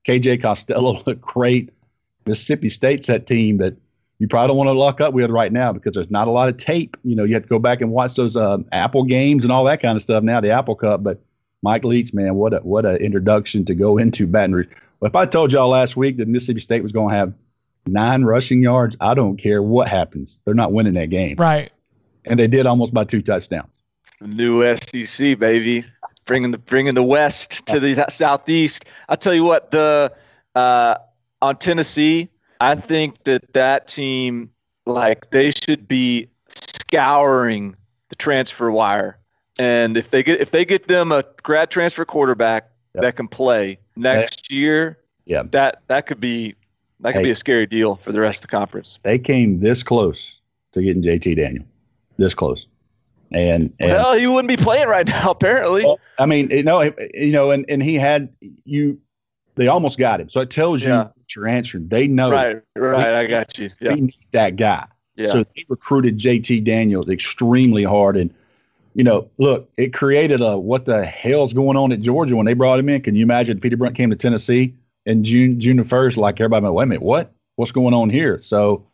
KJ 0.06 0.42
Costello 0.42 1.02
looked 1.06 1.20
great. 1.20 1.70
Mississippi 2.26 2.68
State's 2.68 3.08
that 3.08 3.26
team 3.26 3.58
that 3.58 3.74
you 4.22 4.28
probably 4.28 4.46
don't 4.46 4.56
want 4.56 4.68
to 4.68 4.72
lock 4.72 5.00
up 5.00 5.14
with 5.14 5.30
right 5.30 5.50
now 5.50 5.72
because 5.72 5.94
there's 5.94 6.08
not 6.08 6.28
a 6.28 6.30
lot 6.30 6.48
of 6.48 6.56
tape. 6.56 6.96
You 7.02 7.16
know, 7.16 7.24
you 7.24 7.34
have 7.34 7.42
to 7.42 7.48
go 7.48 7.58
back 7.58 7.80
and 7.80 7.90
watch 7.90 8.14
those 8.14 8.36
um, 8.36 8.64
Apple 8.70 9.02
games 9.02 9.42
and 9.42 9.50
all 9.50 9.64
that 9.64 9.82
kind 9.82 9.96
of 9.96 10.02
stuff 10.02 10.22
now, 10.22 10.40
the 10.40 10.52
Apple 10.52 10.76
Cup. 10.76 11.02
But 11.02 11.20
Mike 11.62 11.82
Leach, 11.82 12.14
man, 12.14 12.36
what 12.36 12.54
a 12.54 12.58
what 12.58 12.86
a 12.86 12.94
introduction 12.98 13.64
to 13.64 13.74
go 13.74 13.98
into 13.98 14.28
Baton 14.28 14.54
Rouge. 14.54 14.68
Well, 15.00 15.08
if 15.08 15.16
I 15.16 15.26
told 15.26 15.50
y'all 15.50 15.70
last 15.70 15.96
week 15.96 16.18
that 16.18 16.28
Mississippi 16.28 16.60
State 16.60 16.84
was 16.84 16.92
going 16.92 17.08
to 17.10 17.16
have 17.16 17.34
nine 17.84 18.22
rushing 18.22 18.62
yards, 18.62 18.96
I 19.00 19.14
don't 19.14 19.38
care 19.38 19.60
what 19.60 19.88
happens. 19.88 20.40
They're 20.44 20.54
not 20.54 20.72
winning 20.72 20.94
that 20.94 21.10
game. 21.10 21.34
Right. 21.36 21.72
And 22.24 22.38
they 22.38 22.46
did 22.46 22.64
almost 22.64 22.94
by 22.94 23.02
two 23.02 23.22
touchdowns. 23.22 23.76
New 24.20 24.64
SEC 24.76 25.36
baby, 25.36 25.84
bringing 26.26 26.52
the 26.52 26.58
bringing 26.58 26.94
the 26.94 27.02
West 27.02 27.66
to 27.66 27.80
the 27.80 28.06
southeast. 28.08 28.84
I 29.08 29.16
tell 29.16 29.34
you 29.34 29.42
what, 29.42 29.72
the 29.72 30.12
uh, 30.54 30.94
on 31.40 31.56
Tennessee, 31.56 32.28
I 32.62 32.76
think 32.76 33.24
that 33.24 33.54
that 33.54 33.88
team, 33.88 34.48
like 34.86 35.30
they 35.30 35.50
should 35.50 35.88
be 35.88 36.28
scouring 36.54 37.74
the 38.08 38.14
transfer 38.16 38.70
wire, 38.70 39.18
and 39.58 39.96
if 39.96 40.10
they 40.10 40.22
get 40.22 40.40
if 40.40 40.52
they 40.52 40.64
get 40.64 40.86
them 40.86 41.10
a 41.10 41.24
grad 41.42 41.70
transfer 41.70 42.04
quarterback 42.04 42.68
Yep. 42.94 43.02
that 43.02 43.16
can 43.16 43.26
play 43.26 43.78
next 43.96 44.52
year, 44.52 44.98
Yeah. 45.24 45.44
that 45.50 45.80
that 45.88 46.06
could 46.06 46.20
be 46.20 46.54
that 47.00 47.12
could 47.12 47.20
Hey. 47.20 47.24
be 47.24 47.30
a 47.30 47.34
scary 47.34 47.66
deal 47.66 47.96
for 47.96 48.12
the 48.12 48.20
rest 48.20 48.44
of 48.44 48.50
the 48.50 48.56
conference. 48.56 49.00
They 49.02 49.18
came 49.18 49.58
this 49.60 49.82
close 49.82 50.38
to 50.72 50.82
getting 50.82 51.02
JT 51.02 51.34
Daniel. 51.34 51.64
This 52.18 52.34
close. 52.34 52.68
And, 53.32 53.72
and 53.80 53.90
Well, 53.92 54.12
he 54.14 54.26
wouldn't 54.26 54.50
be 54.50 54.62
playing 54.62 54.88
right 54.88 55.06
now, 55.08 55.30
apparently. 55.30 55.84
Well, 55.84 55.98
I 56.18 56.26
mean, 56.26 56.50
you 56.50 56.62
know, 56.62 56.82
you 57.14 57.32
know, 57.32 57.50
and, 57.50 57.64
and 57.70 57.82
he 57.82 57.94
had 57.94 58.28
you. 58.64 58.98
They 59.54 59.68
almost 59.68 59.98
got 59.98 60.20
him, 60.20 60.28
so 60.28 60.40
it 60.40 60.50
tells 60.50 60.82
you 60.82 60.88
Yeah. 60.88 61.04
what 61.04 61.36
you're 61.36 61.46
answering. 61.46 61.88
They 61.88 62.06
know 62.08 62.30
right, 62.30 62.62
right. 62.74 63.14
I 63.14 63.26
got 63.26 63.58
you. 63.58 63.68
we 63.80 63.86
Yeah, 63.88 63.94
need 63.96 64.14
that 64.32 64.56
guy. 64.56 64.86
yeah. 65.16 65.26
So 65.26 65.44
they 65.44 65.64
recruited 65.68 66.16
JT 66.18 66.64
Daniels 66.64 67.08
extremely 67.10 67.84
hard, 67.84 68.16
and 68.16 68.32
you 68.94 69.04
know, 69.04 69.28
look, 69.38 69.70
it 69.76 69.92
created 69.92 70.40
a 70.40 70.58
what 70.58 70.86
the 70.86 71.04
hell's 71.04 71.52
going 71.52 71.76
on 71.76 71.92
at 71.92 72.00
Georgia 72.00 72.36
when 72.36 72.46
they 72.46 72.54
brought 72.54 72.78
him 72.78 72.88
in. 72.88 73.02
Can 73.02 73.14
you 73.14 73.22
imagine 73.22 73.60
Peter 73.60 73.76
Brunt 73.76 73.94
came 73.94 74.10
to 74.10 74.16
Tennessee 74.16 74.74
in 75.04 75.22
June 75.24 75.60
June 75.60 75.76
the 75.76 75.84
first? 75.84 76.16
Like 76.16 76.40
everybody 76.40 76.64
went, 76.64 76.74
wait 76.74 76.84
a 76.84 76.86
minute, 76.86 77.02
what? 77.02 77.32
What's 77.56 77.72
going 77.72 77.94
on 77.94 78.10
here? 78.10 78.40
So. 78.40 78.86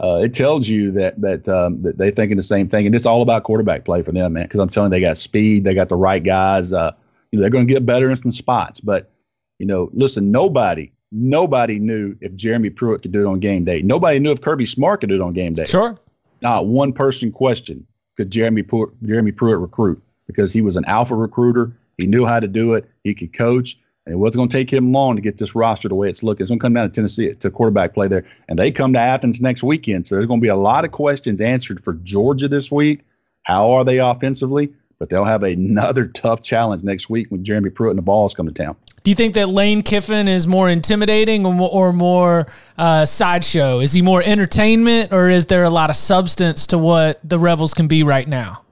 Uh, 0.00 0.20
it 0.24 0.34
tells 0.34 0.66
you 0.66 0.90
that 0.90 1.20
that 1.20 1.48
um, 1.48 1.80
that 1.82 1.96
they're 1.96 2.10
thinking 2.10 2.36
the 2.36 2.42
same 2.42 2.68
thing, 2.68 2.84
and 2.84 2.96
it's 2.96 3.06
all 3.06 3.22
about 3.22 3.44
quarterback 3.44 3.84
play 3.84 4.02
for 4.02 4.10
them, 4.10 4.32
man. 4.32 4.42
Because 4.42 4.58
I'm 4.58 4.68
telling 4.68 4.90
you, 4.90 4.96
they 4.96 5.00
got 5.00 5.16
speed, 5.16 5.62
they 5.62 5.72
got 5.72 5.88
the 5.88 5.94
right 5.94 6.20
guys. 6.20 6.72
Uh, 6.72 6.90
you 7.30 7.38
know, 7.38 7.42
they're 7.42 7.50
going 7.50 7.64
to 7.68 7.72
get 7.72 7.86
better 7.86 8.10
in 8.10 8.16
some 8.20 8.32
spots. 8.32 8.80
But 8.80 9.12
you 9.58 9.66
know, 9.66 9.90
listen, 9.92 10.30
nobody, 10.30 10.90
nobody 11.12 11.78
knew 11.78 12.16
if 12.20 12.34
Jeremy 12.34 12.70
Pruitt 12.70 13.02
could 13.02 13.12
do 13.12 13.20
it 13.20 13.26
on 13.26 13.40
game 13.40 13.64
day. 13.64 13.82
Nobody 13.82 14.18
knew 14.18 14.32
if 14.32 14.40
Kirby 14.40 14.66
Smart 14.66 15.00
could 15.00 15.08
do 15.08 15.16
it 15.16 15.20
on 15.20 15.32
game 15.32 15.52
day. 15.52 15.66
Sure. 15.66 15.98
Not 16.42 16.66
one 16.66 16.92
person 16.92 17.32
questioned 17.32 17.86
could 18.16 18.30
Jeremy 18.30 18.62
Pruitt, 18.62 18.90
Jeremy 19.02 19.32
Pruitt 19.32 19.58
recruit 19.58 20.02
because 20.26 20.52
he 20.52 20.60
was 20.60 20.76
an 20.76 20.84
alpha 20.86 21.14
recruiter. 21.14 21.72
He 21.98 22.06
knew 22.06 22.24
how 22.24 22.40
to 22.40 22.48
do 22.48 22.74
it. 22.74 22.88
He 23.02 23.14
could 23.14 23.32
coach. 23.32 23.78
And 24.06 24.12
it 24.12 24.16
wasn't 24.18 24.36
going 24.36 24.48
to 24.50 24.56
take 24.56 24.70
him 24.70 24.92
long 24.92 25.16
to 25.16 25.22
get 25.22 25.38
this 25.38 25.54
roster 25.54 25.88
the 25.88 25.94
way 25.94 26.10
it's 26.10 26.22
looking. 26.22 26.44
It's 26.44 26.50
going 26.50 26.58
to 26.58 26.62
come 26.62 26.74
down 26.74 26.90
to 26.90 26.94
Tennessee 26.94 27.34
to 27.34 27.50
quarterback 27.50 27.94
play 27.94 28.06
there. 28.06 28.24
And 28.48 28.58
they 28.58 28.70
come 28.70 28.92
to 28.92 28.98
Athens 28.98 29.40
next 29.40 29.62
weekend. 29.62 30.06
So 30.06 30.14
there's 30.14 30.26
going 30.26 30.40
to 30.40 30.44
be 30.44 30.48
a 30.48 30.56
lot 30.56 30.84
of 30.84 30.90
questions 30.90 31.40
answered 31.40 31.82
for 31.82 31.94
Georgia 31.94 32.46
this 32.46 32.70
week. 32.70 33.00
How 33.44 33.70
are 33.72 33.84
they 33.84 33.98
offensively? 33.98 34.70
But 34.98 35.08
they'll 35.08 35.24
have 35.24 35.42
another 35.42 36.06
tough 36.14 36.42
challenge 36.42 36.82
next 36.82 37.08
week 37.08 37.28
when 37.30 37.44
Jeremy 37.44 37.70
Pruitt 37.70 37.90
and 37.90 37.98
the 37.98 38.02
Vols 38.02 38.34
come 38.34 38.46
to 38.46 38.52
town. 38.52 38.76
Do 39.04 39.10
you 39.10 39.14
think 39.14 39.34
that 39.34 39.50
Lane 39.50 39.82
Kiffin 39.82 40.28
is 40.28 40.46
more 40.46 40.70
intimidating 40.70 41.44
or 41.44 41.52
more, 41.52 41.68
or 41.70 41.92
more 41.92 42.46
uh, 42.78 43.04
sideshow? 43.04 43.80
Is 43.80 43.92
he 43.92 44.00
more 44.00 44.22
entertainment, 44.24 45.12
or 45.12 45.28
is 45.28 45.44
there 45.44 45.62
a 45.62 45.68
lot 45.68 45.90
of 45.90 45.96
substance 45.96 46.66
to 46.68 46.78
what 46.78 47.20
the 47.22 47.38
Rebels 47.38 47.74
can 47.74 47.86
be 47.86 48.02
right 48.02 48.26
now? 48.26 48.62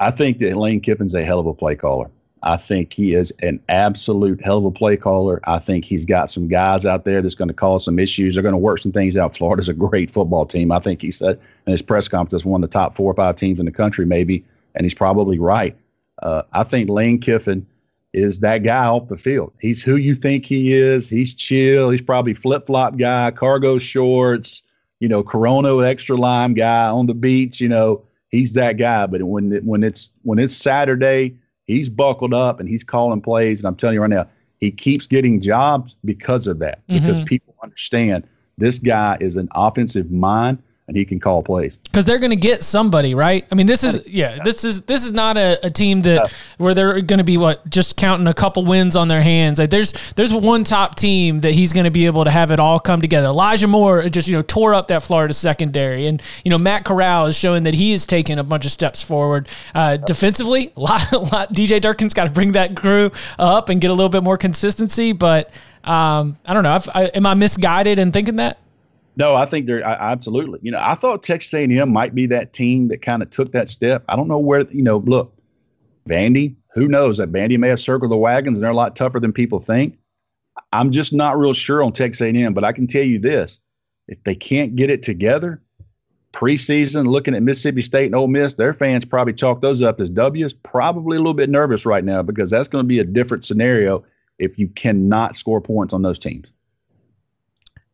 I 0.00 0.10
think 0.10 0.38
that 0.38 0.56
Lane 0.56 0.80
Kiffin's 0.80 1.14
a 1.14 1.22
hell 1.22 1.38
of 1.38 1.46
a 1.46 1.52
play 1.52 1.76
caller. 1.76 2.10
I 2.42 2.56
think 2.56 2.90
he 2.94 3.12
is 3.12 3.34
an 3.42 3.60
absolute 3.68 4.42
hell 4.42 4.56
of 4.56 4.64
a 4.64 4.70
play 4.70 4.96
caller. 4.96 5.42
I 5.44 5.58
think 5.58 5.84
he's 5.84 6.06
got 6.06 6.30
some 6.30 6.48
guys 6.48 6.86
out 6.86 7.04
there 7.04 7.20
that's 7.20 7.34
going 7.34 7.48
to 7.48 7.54
cause 7.54 7.84
some 7.84 7.98
issues. 7.98 8.34
They're 8.34 8.42
going 8.42 8.54
to 8.54 8.58
work 8.58 8.78
some 8.78 8.92
things 8.92 9.18
out. 9.18 9.36
Florida's 9.36 9.68
a 9.68 9.74
great 9.74 10.10
football 10.10 10.46
team. 10.46 10.72
I 10.72 10.78
think 10.78 11.02
he 11.02 11.10
said 11.10 11.38
in 11.66 11.70
his 11.70 11.82
press 11.82 12.08
conference, 12.08 12.46
one 12.46 12.64
of 12.64 12.70
the 12.70 12.72
top 12.72 12.96
four 12.96 13.12
or 13.12 13.14
five 13.14 13.36
teams 13.36 13.60
in 13.60 13.66
the 13.66 13.70
country, 13.70 14.06
maybe, 14.06 14.42
and 14.74 14.86
he's 14.86 14.94
probably 14.94 15.38
right. 15.38 15.76
Uh, 16.22 16.44
I 16.54 16.64
think 16.64 16.88
Lane 16.88 17.20
Kiffin 17.20 17.66
is 18.12 18.40
that 18.40 18.58
guy 18.58 18.86
off 18.86 19.08
the 19.08 19.16
field. 19.16 19.52
He's 19.60 19.82
who 19.82 19.96
you 19.96 20.14
think 20.14 20.44
he 20.44 20.72
is. 20.72 21.08
He's 21.08 21.34
chill. 21.34 21.90
He's 21.90 22.02
probably 22.02 22.34
flip 22.34 22.66
flop 22.66 22.98
guy, 22.98 23.30
cargo 23.30 23.78
shorts, 23.78 24.62
you 25.00 25.08
know, 25.08 25.22
Corona 25.22 25.78
extra 25.80 26.16
lime 26.16 26.54
guy 26.54 26.86
on 26.88 27.06
the 27.06 27.14
beach. 27.14 27.60
You 27.60 27.68
know, 27.68 28.04
he's 28.30 28.52
that 28.54 28.76
guy. 28.76 29.06
But 29.06 29.22
when 29.22 29.52
it, 29.52 29.64
when 29.64 29.82
it's 29.82 30.10
when 30.22 30.38
it's 30.38 30.54
Saturday 30.56 31.36
He's 31.64 31.88
buckled 31.88 32.34
up 32.34 32.60
and 32.60 32.68
he's 32.68 32.84
calling 32.84 33.20
plays. 33.20 33.60
And 33.60 33.68
I'm 33.68 33.76
telling 33.76 33.94
you 33.94 34.00
right 34.00 34.10
now, 34.10 34.26
he 34.58 34.70
keeps 34.70 35.06
getting 35.06 35.40
jobs 35.40 35.96
because 36.04 36.46
of 36.46 36.58
that, 36.58 36.82
because 36.86 37.18
Mm-hmm. 37.18 37.26
people 37.26 37.54
understand 37.62 38.24
this 38.58 38.78
guy 38.78 39.16
is 39.20 39.36
an 39.36 39.48
offensive 39.54 40.10
mind 40.10 40.58
and 40.88 40.96
he 40.96 41.04
can 41.04 41.20
call 41.20 41.42
plays. 41.42 41.76
because 41.76 42.04
they're 42.04 42.18
going 42.18 42.30
to 42.30 42.36
get 42.36 42.62
somebody 42.62 43.14
right. 43.14 43.46
I 43.52 43.54
mean, 43.54 43.66
this 43.66 43.84
is 43.84 44.06
yeah, 44.08 44.42
this 44.44 44.64
is 44.64 44.82
this 44.82 45.04
is 45.04 45.12
not 45.12 45.36
a, 45.36 45.58
a 45.64 45.70
team 45.70 46.00
that 46.02 46.32
where 46.58 46.74
they're 46.74 47.00
going 47.00 47.18
to 47.18 47.24
be 47.24 47.36
what 47.36 47.68
just 47.70 47.96
counting 47.96 48.26
a 48.26 48.34
couple 48.34 48.64
wins 48.64 48.96
on 48.96 49.06
their 49.06 49.22
hands. 49.22 49.58
Like 49.58 49.70
there's 49.70 49.92
there's 50.14 50.32
one 50.32 50.64
top 50.64 50.96
team 50.96 51.40
that 51.40 51.52
he's 51.52 51.72
going 51.72 51.84
to 51.84 51.90
be 51.90 52.06
able 52.06 52.24
to 52.24 52.30
have 52.30 52.50
it 52.50 52.58
all 52.58 52.80
come 52.80 53.00
together. 53.00 53.28
Elijah 53.28 53.68
Moore 53.68 54.02
just 54.08 54.26
you 54.26 54.36
know 54.36 54.42
tore 54.42 54.74
up 54.74 54.88
that 54.88 55.02
Florida 55.04 55.32
secondary, 55.32 56.06
and 56.06 56.20
you 56.44 56.50
know 56.50 56.58
Matt 56.58 56.84
Corral 56.84 57.26
is 57.26 57.38
showing 57.38 57.62
that 57.62 57.74
he 57.74 57.92
is 57.92 58.04
taking 58.04 58.38
a 58.38 58.44
bunch 58.44 58.66
of 58.66 58.72
steps 58.72 59.02
forward 59.02 59.48
uh, 59.74 59.98
defensively. 59.98 60.72
A 60.76 60.80
lot, 60.80 61.12
a 61.12 61.18
lot. 61.18 61.52
DJ 61.52 61.80
Durkin's 61.80 62.12
got 62.12 62.26
to 62.26 62.32
bring 62.32 62.52
that 62.52 62.74
crew 62.74 63.10
up 63.38 63.68
and 63.68 63.80
get 63.80 63.90
a 63.90 63.94
little 63.94 64.10
bit 64.10 64.22
more 64.22 64.36
consistency, 64.36 65.12
but. 65.12 65.50
Um, 65.84 66.38
I 66.44 66.54
don't 66.54 66.62
know. 66.62 66.74
I've, 66.74 66.88
I, 66.94 67.04
am 67.06 67.26
I 67.26 67.34
misguided 67.34 67.98
in 67.98 68.12
thinking 68.12 68.36
that? 68.36 68.61
No, 69.16 69.34
I 69.34 69.44
think 69.44 69.66
they're 69.66 69.86
I, 69.86 69.92
absolutely. 70.12 70.58
You 70.62 70.72
know, 70.72 70.80
I 70.80 70.94
thought 70.94 71.22
Texas 71.22 71.52
A&M 71.52 71.92
might 71.92 72.14
be 72.14 72.26
that 72.26 72.52
team 72.52 72.88
that 72.88 73.02
kind 73.02 73.22
of 73.22 73.30
took 73.30 73.52
that 73.52 73.68
step. 73.68 74.04
I 74.08 74.16
don't 74.16 74.28
know 74.28 74.38
where. 74.38 74.66
You 74.70 74.82
know, 74.82 74.98
look, 74.98 75.34
Vandy. 76.08 76.56
Who 76.74 76.88
knows 76.88 77.18
that 77.18 77.30
Vandy 77.30 77.58
may 77.58 77.68
have 77.68 77.80
circled 77.80 78.10
the 78.10 78.16
wagons 78.16 78.56
and 78.56 78.62
they're 78.62 78.70
a 78.70 78.74
lot 78.74 78.96
tougher 78.96 79.20
than 79.20 79.32
people 79.32 79.60
think. 79.60 79.98
I'm 80.72 80.90
just 80.90 81.12
not 81.12 81.38
real 81.38 81.52
sure 81.52 81.82
on 81.82 81.92
Texas 81.92 82.22
A&M, 82.22 82.54
but 82.54 82.64
I 82.64 82.72
can 82.72 82.86
tell 82.86 83.02
you 83.02 83.18
this: 83.18 83.60
if 84.08 84.22
they 84.24 84.34
can't 84.34 84.74
get 84.74 84.90
it 84.90 85.02
together, 85.02 85.60
preseason, 86.32 87.06
looking 87.06 87.34
at 87.34 87.42
Mississippi 87.42 87.82
State 87.82 88.06
and 88.06 88.14
Ole 88.14 88.28
Miss, 88.28 88.54
their 88.54 88.72
fans 88.72 89.04
probably 89.04 89.34
chalk 89.34 89.60
those 89.60 89.82
up 89.82 90.00
as 90.00 90.08
W's. 90.10 90.54
Probably 90.54 91.16
a 91.16 91.20
little 91.20 91.34
bit 91.34 91.50
nervous 91.50 91.84
right 91.84 92.04
now 92.04 92.22
because 92.22 92.50
that's 92.50 92.68
going 92.68 92.84
to 92.84 92.88
be 92.88 92.98
a 92.98 93.04
different 93.04 93.44
scenario 93.44 94.02
if 94.38 94.58
you 94.58 94.68
cannot 94.68 95.36
score 95.36 95.60
points 95.60 95.92
on 95.92 96.02
those 96.02 96.18
teams. 96.18 96.50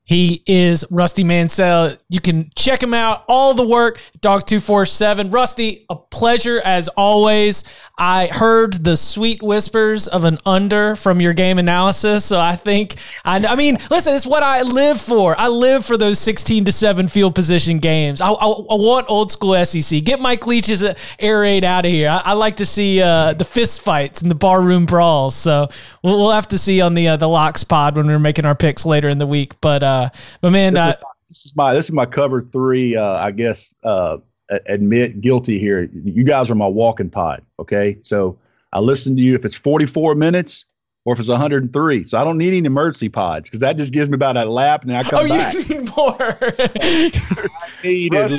He 0.09 0.43
is 0.47 0.87
Rusty 0.91 1.23
Mansell. 1.23 1.99
You 2.09 2.23
can 2.23 2.51
check 2.57 2.83
him 2.83 2.95
out. 2.95 3.25
All 3.29 3.53
the 3.53 3.67
work, 3.67 4.01
Dawgs247. 4.21 5.31
Rusty, 5.31 5.85
a 5.91 5.97
pleasure 5.97 6.63
as 6.65 6.89
always. 6.89 7.63
I 7.99 8.29
heard 8.29 8.85
the 8.85 8.97
sweet 8.97 9.43
whispers 9.43 10.09
of 10.09 10.25
an 10.25 10.39
under 10.47 10.97
from 10.97 11.21
your 11.21 11.35
game 11.35 11.59
analysis. 11.59 12.25
So 12.25 12.41
I 12.41 12.57
think, 12.57 12.95
I, 13.23 13.37
I 13.47 13.55
mean, 13.55 13.77
listen, 13.91 14.15
it's 14.15 14.25
what 14.25 14.43
I 14.43 14.63
live 14.63 14.99
for. 14.99 15.39
I 15.39 15.49
live 15.49 15.85
for 15.85 15.99
those 15.99 16.19
16 16.21 16.65
to 16.65 16.73
7 16.73 17.09
field 17.09 17.35
position 17.35 17.79
games. 17.79 18.23
I, 18.23 18.31
I, 18.31 18.47
I 18.47 18.77
want 18.77 19.11
old 19.11 19.31
school 19.31 19.63
SEC. 19.63 20.03
Get 20.05 20.21
Mike 20.21 20.47
Leach's 20.47 20.83
air 21.19 21.41
raid 21.41 21.65
out 21.65 21.85
of 21.85 21.93
here. 21.93 22.09
I, 22.09 22.23
I 22.25 22.33
like 22.33 22.57
to 22.57 22.65
see 22.65 23.03
uh, 23.03 23.35
the 23.35 23.45
fist 23.45 23.83
fights 23.83 24.23
and 24.23 24.31
the 24.31 24.35
barroom 24.35 24.87
brawls. 24.87 25.37
So 25.37 25.69
we'll, 26.03 26.19
we'll 26.19 26.33
have 26.33 26.49
to 26.49 26.59
see 26.59 26.81
on 26.81 26.95
the, 26.95 27.09
uh, 27.09 27.17
the 27.19 27.29
locks 27.29 27.63
pod 27.63 27.99
when 27.99 28.07
we're 28.07 28.19
making 28.19 28.47
our 28.47 28.55
picks 28.55 28.87
later 28.87 29.11
in 29.11 29.19
the 29.19 29.27
week. 29.27 29.61
But, 29.61 29.83
uh, 29.83 29.98
but 30.41 30.51
man, 30.51 30.75
this, 30.75 30.83
uh, 30.83 30.89
is, 30.89 31.29
this 31.29 31.47
is 31.47 31.57
my 31.57 31.75
this 31.75 31.87
is 31.87 31.93
my 31.93 32.07
cover 32.07 32.41
three. 32.43 32.97
Uh, 32.97 33.15
I 33.15 33.31
guess 33.31 33.75
uh, 33.85 34.19
admit 34.67 35.21
guilty 35.21 35.59
here. 35.59 35.89
You 35.93 36.25
guys 36.25 36.51
are 36.51 36.55
my 36.55 36.67
walking 36.67 37.11
pod. 37.11 37.43
Okay, 37.59 37.99
so 38.01 38.39
I 38.73 38.81
listen 38.81 39.17
to 39.17 39.23
you 39.23 39.35
if 39.35 39.45
it's 39.45 39.55
44 39.57 40.15
minutes 40.15 40.65
or 41.05 41.15
if 41.15 41.21
it's 41.21 41.29
103. 41.29 42.05
So 42.05 42.19
I 42.19 42.25
don't 42.25 42.39
need 42.39 42.55
any 42.55 42.67
emergency 42.67 43.09
pods 43.09 43.49
because 43.49 43.61
that 43.61 43.77
just 43.77 43.93
gives 43.93 44.11
me 44.11 44.15
about 44.15 44.37
a 44.37 44.45
lap 44.45 44.83
and 44.83 44.91
then 44.91 45.05
I 45.05 45.09
come 45.09 45.25
oh, 45.25 45.29
back. 45.29 45.55
you 45.55 45.65
need 45.65 45.97
more. 45.97 46.17
I 46.21 47.81
need 47.83 48.15
at 48.15 48.33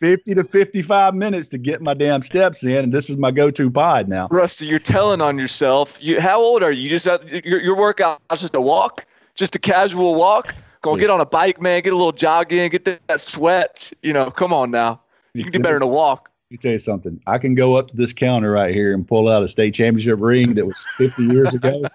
50 0.00 0.34
to 0.34 0.44
55 0.44 1.14
minutes 1.14 1.48
to 1.48 1.58
get 1.58 1.80
my 1.80 1.94
damn 1.94 2.22
steps 2.22 2.64
in, 2.64 2.84
and 2.84 2.92
this 2.92 3.08
is 3.08 3.16
my 3.16 3.30
go-to 3.30 3.70
pod 3.70 4.08
now. 4.08 4.28
Rusty, 4.30 4.66
you're 4.66 4.78
telling 4.78 5.20
on 5.20 5.38
yourself. 5.38 6.02
You, 6.02 6.20
how 6.20 6.40
old 6.40 6.62
are 6.62 6.72
you? 6.72 6.82
You 6.82 6.90
just 6.90 7.04
have, 7.06 7.30
your, 7.44 7.60
your 7.60 7.76
workout 7.76 8.20
is 8.32 8.40
just 8.40 8.54
a 8.54 8.60
walk, 8.60 9.06
just 9.34 9.54
a 9.54 9.58
casual 9.58 10.16
walk. 10.16 10.54
Go 10.82 10.96
get 10.96 11.10
on 11.10 11.20
a 11.20 11.26
bike, 11.26 11.60
man. 11.60 11.80
Get 11.82 11.92
a 11.92 11.96
little 11.96 12.12
jog 12.12 12.52
in. 12.52 12.70
Get 12.70 12.84
that, 12.84 13.00
that 13.06 13.20
sweat. 13.20 13.92
You 14.02 14.12
know, 14.12 14.30
come 14.30 14.52
on 14.52 14.70
now. 14.70 15.00
You 15.32 15.44
can 15.44 15.52
do 15.52 15.60
better 15.60 15.76
than 15.76 15.82
a 15.82 15.86
walk. 15.86 16.28
Let 16.50 16.54
me 16.54 16.56
tell 16.58 16.72
you 16.72 16.78
something. 16.78 17.20
I 17.26 17.38
can 17.38 17.54
go 17.54 17.76
up 17.76 17.88
to 17.88 17.96
this 17.96 18.12
counter 18.12 18.50
right 18.50 18.74
here 18.74 18.92
and 18.92 19.06
pull 19.06 19.28
out 19.28 19.42
a 19.42 19.48
state 19.48 19.74
championship 19.74 20.18
ring 20.20 20.54
that 20.54 20.66
was 20.66 20.84
50 20.98 21.24
years 21.24 21.54
ago. 21.54 21.84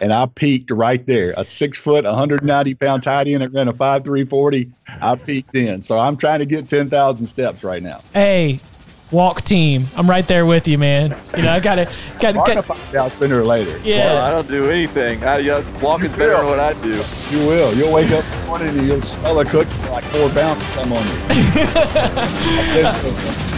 And 0.00 0.12
I 0.12 0.26
peaked 0.26 0.72
right 0.72 1.06
there. 1.06 1.32
A 1.36 1.44
six 1.44 1.78
foot, 1.78 2.04
190 2.04 2.74
pound 2.74 3.04
tight 3.04 3.28
end 3.28 3.42
that 3.42 3.52
ran 3.52 3.68
a 3.68 3.72
5 3.72 4.02
340. 4.02 4.72
I 4.88 5.14
peaked 5.14 5.54
in. 5.54 5.84
So 5.84 5.96
I'm 5.96 6.16
trying 6.16 6.40
to 6.40 6.46
get 6.46 6.66
10,000 6.66 7.24
steps 7.24 7.62
right 7.62 7.82
now. 7.82 8.00
hey, 8.12 8.58
walk 9.12 9.42
team. 9.42 9.86
I'm 9.96 10.08
right 10.08 10.26
there 10.26 10.46
with 10.46 10.66
you, 10.66 10.78
man. 10.78 11.14
You 11.36 11.42
know, 11.42 11.52
I 11.52 11.60
got 11.60 11.76
to, 11.76 11.84
got 12.20 12.34
Hard 12.34 12.46
to 12.48 12.54
to, 12.54 12.62
find 12.62 12.96
out 12.96 13.12
sooner 13.12 13.40
or 13.40 13.44
later. 13.44 13.78
yeah. 13.84 14.14
Well, 14.14 14.24
I 14.24 14.30
don't 14.30 14.48
do 14.48 14.70
anything. 14.70 15.22
I, 15.22 15.38
yeah, 15.38 15.62
walking's 15.80 16.16
better 16.16 16.36
than 16.36 16.46
what 16.46 16.58
I 16.58 16.72
do. 16.82 17.02
You 17.30 17.46
will. 17.46 17.74
You'll 17.74 17.92
wake 17.92 18.10
up 18.10 18.24
in 18.24 18.30
the 18.40 18.46
morning 18.46 18.68
and 18.78 18.86
you'll 18.86 19.02
smell 19.02 19.38
a 19.38 19.44
cookie 19.44 19.70
like 19.90 20.04
four 20.04 20.28
pounds 20.30 20.64
come 20.74 20.92
on 20.92 21.06
you. 21.06 21.14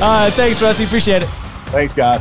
Uh, 0.02 0.28
thanks, 0.32 0.60
Rusty. 0.60 0.84
Appreciate 0.84 1.22
it. 1.22 1.28
Thanks, 1.70 1.94
guys. 1.94 2.20